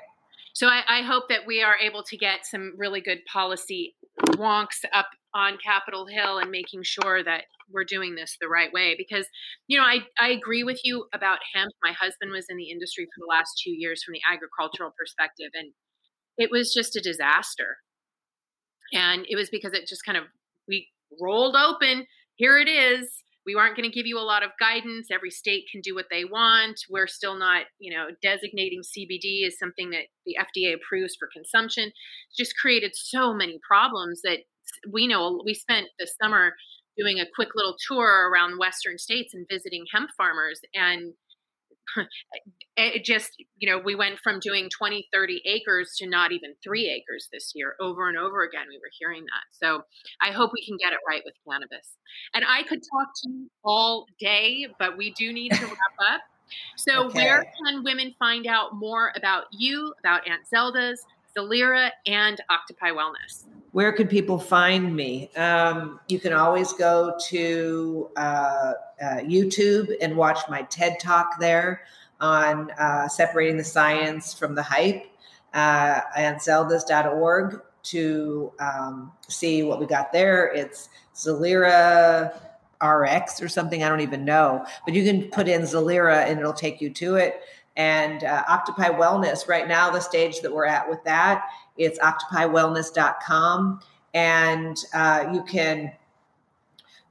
so 0.55 0.69
I, 0.69 0.83
I 0.89 1.03
hope 1.03 1.25
that 1.29 1.47
we 1.47 1.63
are 1.63 1.77
able 1.77 2.03
to 2.05 2.17
get 2.17 2.47
some 2.47 2.73
really 2.79 3.03
good 3.03 3.19
policy 3.31 3.97
wonks 4.29 4.83
up 4.95 5.11
on 5.35 5.59
Capitol 5.63 6.07
Hill 6.07 6.39
and 6.39 6.51
making 6.51 6.85
sure 6.85 7.23
that 7.23 7.45
we're 7.71 7.85
doing 7.85 8.15
this 8.15 8.39
the 8.41 8.49
right 8.49 8.73
way. 8.73 8.95
Because, 8.97 9.27
you 9.67 9.79
know, 9.79 9.85
I, 9.85 10.07
I 10.19 10.29
agree 10.29 10.65
with 10.65 10.81
you 10.85 11.05
about 11.13 11.41
hemp. 11.55 11.73
My 11.83 11.93
husband 11.93 12.33
was 12.33 12.47
in 12.49 12.57
the 12.57 12.71
industry 12.71 13.05
for 13.05 13.21
the 13.21 13.29
last 13.29 13.61
two 13.63 13.73
years 13.73 14.03
from 14.03 14.13
the 14.13 14.23
agricultural 14.27 14.95
perspective, 14.99 15.51
and 15.53 15.73
it 16.39 16.51
was 16.51 16.73
just 16.73 16.97
a 16.97 17.01
disaster. 17.03 17.77
And 18.95 19.27
it 19.29 19.37
was 19.37 19.51
because 19.51 19.75
it 19.75 19.87
just 19.87 20.07
kind 20.07 20.17
of, 20.17 20.25
we 20.69 20.89
rolled 21.21 21.57
open. 21.57 22.07
Here 22.37 22.59
it 22.59 22.69
is. 22.69 23.09
We 23.45 23.57
aren't 23.57 23.77
going 23.77 23.91
to 23.91 23.95
give 23.95 24.07
you 24.07 24.19
a 24.19 24.21
lot 24.21 24.45
of 24.45 24.51
guidance. 24.61 25.09
Every 25.11 25.31
state 25.31 25.65
can 25.71 25.81
do 25.81 25.95
what 25.95 26.07
they 26.11 26.25
want. 26.25 26.79
We're 26.89 27.09
still 27.09 27.37
not, 27.37 27.65
you 27.81 27.93
know, 27.93 28.07
designating 28.23 28.83
CBD 28.83 29.47
as 29.47 29.59
something 29.59 29.91
that 29.91 30.07
the 30.25 30.37
FDA 30.39 30.75
approves 30.75 31.17
for 31.19 31.29
consumption. 31.35 31.87
It's 31.87 32.37
just 32.37 32.57
created 32.57 32.93
so 32.95 33.35
many 33.35 33.59
problems 33.67 34.21
that 34.23 34.41
we 34.93 35.09
know. 35.09 35.43
We 35.45 35.55
spent 35.55 35.89
the 35.99 36.09
summer 36.23 36.55
doing 36.97 37.19
a 37.19 37.27
quick 37.35 37.49
little 37.55 37.75
tour 37.89 38.31
around 38.31 38.59
western 38.59 38.99
states 38.99 39.35
and 39.35 39.47
visiting 39.51 39.85
hemp 39.93 40.11
farmers 40.17 40.61
and 40.75 41.15
it 42.77 43.05
just 43.05 43.31
you 43.57 43.71
know 43.71 43.81
we 43.85 43.95
went 43.95 44.19
from 44.23 44.41
doing 44.41 44.69
20 44.77 45.09
30 45.13 45.43
acres 45.47 45.95
to 45.99 46.09
not 46.09 46.33
even 46.33 46.55
three 46.63 46.89
acres 46.89 47.29
this 47.33 47.53
year 47.55 47.75
over 47.81 48.09
and 48.09 48.17
over 48.19 48.43
again 48.43 48.67
we 48.69 48.77
were 48.79 48.91
hearing 48.99 49.23
that 49.25 49.45
so 49.51 49.83
i 50.21 50.31
hope 50.33 50.51
we 50.53 50.65
can 50.65 50.77
get 50.79 50.93
it 50.93 50.99
right 51.07 51.23
with 51.25 51.35
cannabis 51.49 51.97
and 52.35 52.45
i 52.49 52.63
could 52.63 52.81
talk 52.81 53.09
to 53.23 53.31
you 53.31 53.49
all 53.65 54.07
day 54.19 54.67
but 54.79 54.97
we 54.97 55.13
do 55.19 55.33
need 55.33 55.51
to 55.51 55.65
wrap 55.67 56.15
up 56.15 56.21
so 56.77 57.07
Okay. 57.07 57.25
where 57.25 57.45
can 57.65 57.83
women 57.85 58.15
find 58.19 58.47
out 58.47 58.71
more 58.75 59.13
about 59.17 59.45
you 59.53 59.93
about 60.01 60.27
aunt 60.29 60.47
zelda's 60.49 61.01
Zelira 61.37 61.91
and 62.07 62.39
Octopi 62.51 62.91
Wellness. 62.91 63.47
Where 63.73 63.93
can 63.93 64.07
people 64.07 64.39
find 64.39 64.95
me? 64.95 65.31
Um, 65.35 65.99
you 66.07 66.21
can 66.21 66.35
always 66.35 66.73
go 66.75 67.17
to 67.29 68.11
uh, 68.17 68.73
uh, 69.03 69.17
YouTube 69.21 69.95
and 70.01 70.17
watch 70.17 70.39
my 70.49 70.63
TED 70.63 71.01
Talk 71.01 71.41
there 71.41 71.83
on 72.21 72.71
uh, 72.73 73.09
separating 73.09 73.57
the 73.57 73.65
science 73.65 74.35
from 74.35 74.55
the 74.55 74.63
hype 74.63 75.07
uh, 75.55 76.01
and 76.17 76.37
zeldas.org 76.37 77.63
to 77.85 78.53
um, 78.61 79.11
see 79.29 79.63
what 79.63 79.81
we 79.81 79.87
got 79.87 80.13
there. 80.13 80.53
It's 80.55 80.91
Zelira 81.15 82.33
RX 82.83 83.43
or 83.43 83.49
something. 83.49 83.83
I 83.83 83.89
don't 83.89 84.01
even 84.01 84.25
know. 84.25 84.67
But 84.85 84.95
you 84.95 85.05
can 85.05 85.31
put 85.31 85.49
in 85.49 85.63
Zelira 85.63 86.27
and 86.27 86.39
it'll 86.39 86.53
take 86.53 86.81
you 86.81 86.91
to 86.91 87.17
it. 87.17 87.41
And 87.77 88.23
uh, 88.23 88.45
Octopi 88.51 88.91
Wellness, 88.91 89.49
right 89.49 89.67
now, 89.67 89.91
the 89.91 90.01
stage 90.01 90.41
that 90.43 90.53
we're 90.53 90.67
at 90.67 90.89
with 90.89 91.03
that, 91.05 91.47
it's 91.77 91.99
octopiwellness.com. 91.99 93.81
And 94.15 94.77
uh, 94.95 95.31
you 95.33 95.43
can 95.45 95.93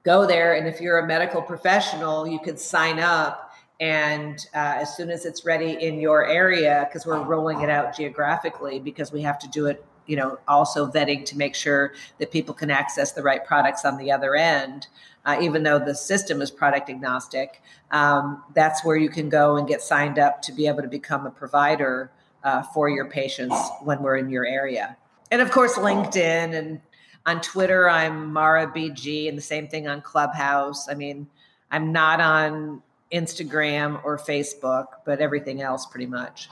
go 0.03 0.26
there. 0.26 0.55
And 0.55 0.68
if 0.68 0.80
you're 0.80 0.99
a 0.99 1.07
medical 1.07 1.41
professional, 1.41 2.28
you 2.28 2.39
can 2.39 2.57
sign 2.57 2.99
up. 2.99 3.53
And 3.80 4.38
uh, 4.53 4.78
as 4.78 4.95
soon 4.95 5.09
as 5.09 5.26
it's 5.26 5.43
ready 5.43 5.72
in 5.84 5.99
your 5.99 6.28
area, 6.28 6.88
because 6.88 7.05
we're 7.05 7.24
rolling 7.24 7.62
it 7.62 7.70
out 7.70 7.95
geographically, 7.95 8.80
because 8.80 9.12
we 9.12 9.22
have 9.24 9.39
to 9.39 9.47
do 9.49 9.66
it, 9.66 9.84
you 10.05 10.16
know, 10.16 10.38
also 10.47 10.89
vetting 10.91 11.26
to 11.26 11.38
make 11.38 11.55
sure 11.55 11.93
that 12.20 12.32
people 12.32 12.53
can 12.53 12.70
access 12.70 13.14
the 13.14 13.24
right 13.24 13.43
products 13.43 13.84
on 13.84 13.97
the 13.97 14.12
other 14.12 14.36
end 14.36 14.88
uh, 15.26 15.38
even 15.41 15.64
though 15.64 15.80
the 15.80 15.93
system 15.93 16.41
is 16.41 16.49
product 16.49 16.89
agnostic, 16.89 17.62
um, 17.91 18.43
that's 18.53 18.84
where 18.84 18.95
you 18.95 19.09
can 19.09 19.30
go 19.30 19.57
and 19.57 19.68
get 19.68 19.82
signed 19.82 20.18
up 20.18 20.41
to 20.41 20.51
be 20.51 20.68
able 20.68 20.82
to 20.82 20.88
become 20.88 21.26
a 21.26 21.32
provider 21.32 22.12
uh, 22.44 22.64
for 22.64 22.89
your 22.89 23.06
patients 23.06 23.56
when 23.84 24.02
we're 24.02 24.18
in 24.18 24.30
your 24.30 24.46
area. 24.46 24.98
And 25.32 25.42
of 25.42 25.52
course, 25.52 25.76
LinkedIn 25.76 26.54
and 26.58 26.82
on 27.26 27.42
Twitter, 27.42 27.88
I'm 27.88 28.34
Mara 28.34 28.68
BG, 28.68 29.30
and 29.30 29.38
the 29.38 29.44
same 29.44 29.68
thing 29.68 29.88
on 29.88 30.02
Clubhouse. 30.02 30.89
I 30.89 30.96
mean, 30.96 31.28
I'm 31.70 31.92
not 31.92 32.20
on 32.20 32.82
Instagram 33.14 34.04
or 34.04 34.18
Facebook, 34.18 34.86
but 35.06 35.20
everything 35.20 35.62
else 35.62 35.86
pretty 35.86 36.08
much. 36.08 36.50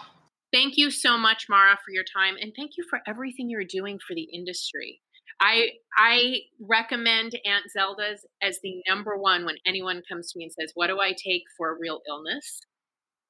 Thank 0.51 0.77
you 0.77 0.91
so 0.91 1.17
much, 1.17 1.47
Mara, 1.49 1.77
for 1.83 1.91
your 1.91 2.03
time, 2.03 2.35
and 2.41 2.53
thank 2.55 2.71
you 2.77 2.83
for 2.89 3.01
everything 3.07 3.49
you're 3.49 3.63
doing 3.63 3.99
for 3.99 4.15
the 4.15 4.27
industry. 4.33 5.01
I 5.39 5.69
I 5.97 6.41
recommend 6.59 7.33
Aunt 7.45 7.65
Zelda's 7.71 8.25
as 8.41 8.59
the 8.61 8.81
number 8.87 9.17
one 9.17 9.45
when 9.45 9.55
anyone 9.65 10.01
comes 10.09 10.31
to 10.31 10.37
me 10.37 10.45
and 10.45 10.53
says, 10.53 10.71
"What 10.75 10.87
do 10.87 10.99
I 10.99 11.13
take 11.13 11.43
for 11.55 11.71
a 11.71 11.79
real 11.79 12.01
illness?" 12.07 12.61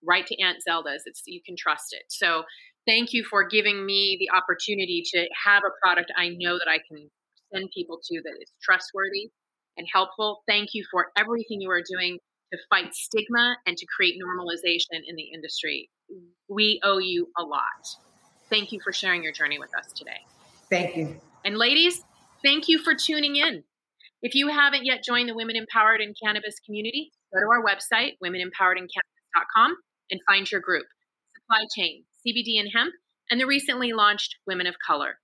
Write 0.08 0.28
to 0.28 0.42
Aunt 0.42 0.62
Zelda's. 0.62 1.04
It's 1.06 1.24
you 1.26 1.42
can 1.46 1.56
trust 1.58 1.88
it. 1.92 2.04
So 2.10 2.44
thank 2.88 3.14
you 3.14 3.24
for 3.24 3.48
giving 3.48 3.86
me 3.86 4.18
the 4.20 4.36
opportunity 4.36 5.04
to 5.14 5.28
have 5.46 5.64
a 5.64 5.72
product 5.82 6.12
I 6.18 6.30
know 6.30 6.58
that 6.58 6.68
I 6.70 6.78
can 6.78 7.10
send 7.54 7.70
people 7.76 8.00
to 8.04 8.22
that 8.24 8.34
is 8.42 8.52
trustworthy 8.64 9.32
and 9.78 9.88
helpful. 9.92 10.42
Thank 10.48 10.70
you 10.74 10.84
for 10.92 11.08
everything 11.18 11.62
you 11.62 11.72
are 11.72 11.84
doing 11.88 12.20
to 12.52 12.60
fight 12.70 12.94
stigma 12.94 13.58
and 13.66 13.78
to 13.78 13.86
create 13.96 14.16
normalization 14.16 15.02
in 15.08 15.16
the 15.16 15.30
industry. 15.34 15.90
We 16.48 16.80
owe 16.84 16.98
you 16.98 17.28
a 17.38 17.44
lot. 17.44 17.86
Thank 18.50 18.72
you 18.72 18.80
for 18.84 18.92
sharing 18.92 19.24
your 19.24 19.32
journey 19.32 19.60
with 19.60 19.70
us 19.78 19.92
today. 19.94 20.26
Thank 20.70 20.98
you. 20.98 21.20
And 21.46 21.58
ladies, 21.58 22.04
thank 22.44 22.68
you 22.68 22.80
for 22.80 22.96
tuning 22.96 23.36
in. 23.36 23.64
If 24.22 24.36
you 24.36 24.50
haven't 24.50 24.86
yet 24.86 25.04
joined 25.04 25.30
the 25.30 25.36
Women 25.36 25.56
Empowered 25.56 26.02
in 26.02 26.14
Cannabis 26.22 26.56
community, 26.66 27.12
go 27.34 27.40
to 27.40 27.46
our 27.46 27.64
website, 27.64 28.18
womenempoweredinCannabis.com, 28.24 29.78
and 30.12 30.22
find 30.26 30.50
your 30.52 30.62
group 30.62 30.86
Supply 31.36 31.66
Chain, 31.76 32.06
CBD 32.26 32.60
and 32.60 32.70
Hemp, 32.74 32.94
and 33.30 33.40
the 33.40 33.46
recently 33.46 33.94
launched 33.94 34.36
Women 34.46 34.68
of 34.68 34.76
Color. 34.86 35.20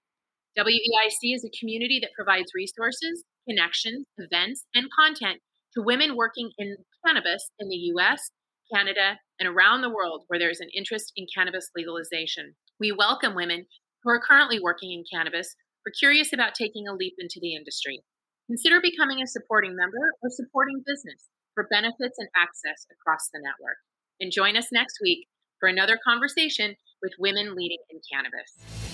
WEIC 0.57 1.35
is 1.35 1.43
a 1.43 1.59
community 1.59 1.99
that 2.01 2.13
provides 2.15 2.51
resources, 2.55 3.25
connections, 3.47 4.05
events, 4.17 4.65
and 4.73 4.87
content 4.97 5.41
to 5.73 5.83
women 5.83 6.15
working 6.15 6.51
in 6.57 6.77
cannabis 7.05 7.51
in 7.59 7.67
the 7.67 7.91
US, 7.95 8.31
Canada, 8.73 9.19
and 9.39 9.49
around 9.49 9.81
the 9.81 9.93
world 9.93 10.23
where 10.27 10.39
there's 10.39 10.61
an 10.61 10.69
interest 10.75 11.11
in 11.15 11.27
cannabis 11.35 11.69
legalization. 11.75 12.55
We 12.79 12.91
welcome 12.91 13.35
women 13.35 13.65
who 14.03 14.09
are 14.11 14.21
currently 14.21 14.59
working 14.59 14.91
in 14.91 15.03
cannabis 15.11 15.55
or 15.85 15.91
curious 15.99 16.31
about 16.33 16.55
taking 16.55 16.87
a 16.87 16.93
leap 16.93 17.15
into 17.19 17.39
the 17.41 17.55
industry. 17.55 18.01
Consider 18.47 18.79
becoming 18.79 19.21
a 19.21 19.27
supporting 19.27 19.75
member 19.75 20.13
or 20.21 20.29
supporting 20.29 20.83
business 20.85 21.29
for 21.53 21.67
benefits 21.69 22.17
and 22.17 22.29
access 22.35 22.85
across 22.91 23.29
the 23.33 23.41
network. 23.41 23.77
And 24.19 24.31
join 24.31 24.55
us 24.55 24.67
next 24.71 24.97
week 25.01 25.27
for 25.59 25.67
another 25.67 25.99
conversation 26.03 26.75
with 27.01 27.13
women 27.19 27.55
leading 27.55 27.79
in 27.89 27.99
cannabis. 28.11 28.85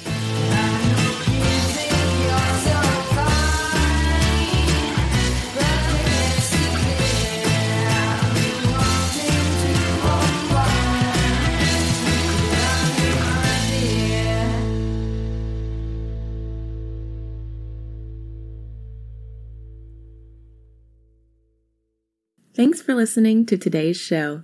Thanks 22.53 22.81
for 22.81 22.93
listening 22.93 23.45
to 23.47 23.57
today's 23.57 23.97
show. 23.97 24.43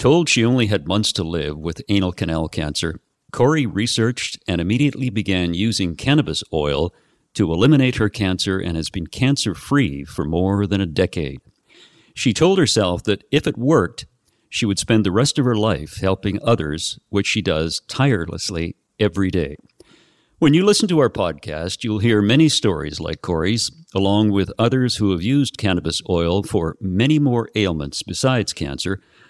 Told 0.00 0.30
she 0.30 0.46
only 0.46 0.68
had 0.68 0.88
months 0.88 1.12
to 1.12 1.22
live 1.22 1.58
with 1.58 1.82
anal 1.90 2.12
canal 2.12 2.48
cancer, 2.48 3.00
Corrie 3.32 3.66
researched 3.66 4.38
and 4.48 4.58
immediately 4.58 5.10
began 5.10 5.52
using 5.52 5.94
cannabis 5.94 6.42
oil 6.54 6.94
to 7.34 7.52
eliminate 7.52 7.96
her 7.96 8.08
cancer 8.08 8.58
and 8.58 8.78
has 8.78 8.88
been 8.88 9.08
cancer 9.08 9.54
free 9.54 10.04
for 10.04 10.24
more 10.24 10.66
than 10.66 10.80
a 10.80 10.86
decade. 10.86 11.42
She 12.14 12.32
told 12.32 12.58
herself 12.58 13.02
that 13.02 13.24
if 13.30 13.46
it 13.46 13.58
worked, 13.58 14.06
she 14.48 14.64
would 14.64 14.78
spend 14.78 15.04
the 15.04 15.12
rest 15.12 15.38
of 15.38 15.44
her 15.44 15.54
life 15.54 15.98
helping 16.00 16.42
others, 16.42 16.98
which 17.10 17.26
she 17.26 17.42
does 17.42 17.82
tirelessly 17.86 18.76
every 18.98 19.30
day. 19.30 19.58
When 20.38 20.54
you 20.54 20.64
listen 20.64 20.88
to 20.88 21.00
our 21.00 21.10
podcast, 21.10 21.84
you'll 21.84 21.98
hear 21.98 22.22
many 22.22 22.48
stories 22.48 23.00
like 23.00 23.20
Corrie's, 23.20 23.70
along 23.94 24.30
with 24.30 24.50
others 24.58 24.96
who 24.96 25.10
have 25.10 25.20
used 25.20 25.58
cannabis 25.58 26.00
oil 26.08 26.42
for 26.42 26.78
many 26.80 27.18
more 27.18 27.50
ailments 27.54 28.02
besides 28.02 28.54
cancer, 28.54 29.02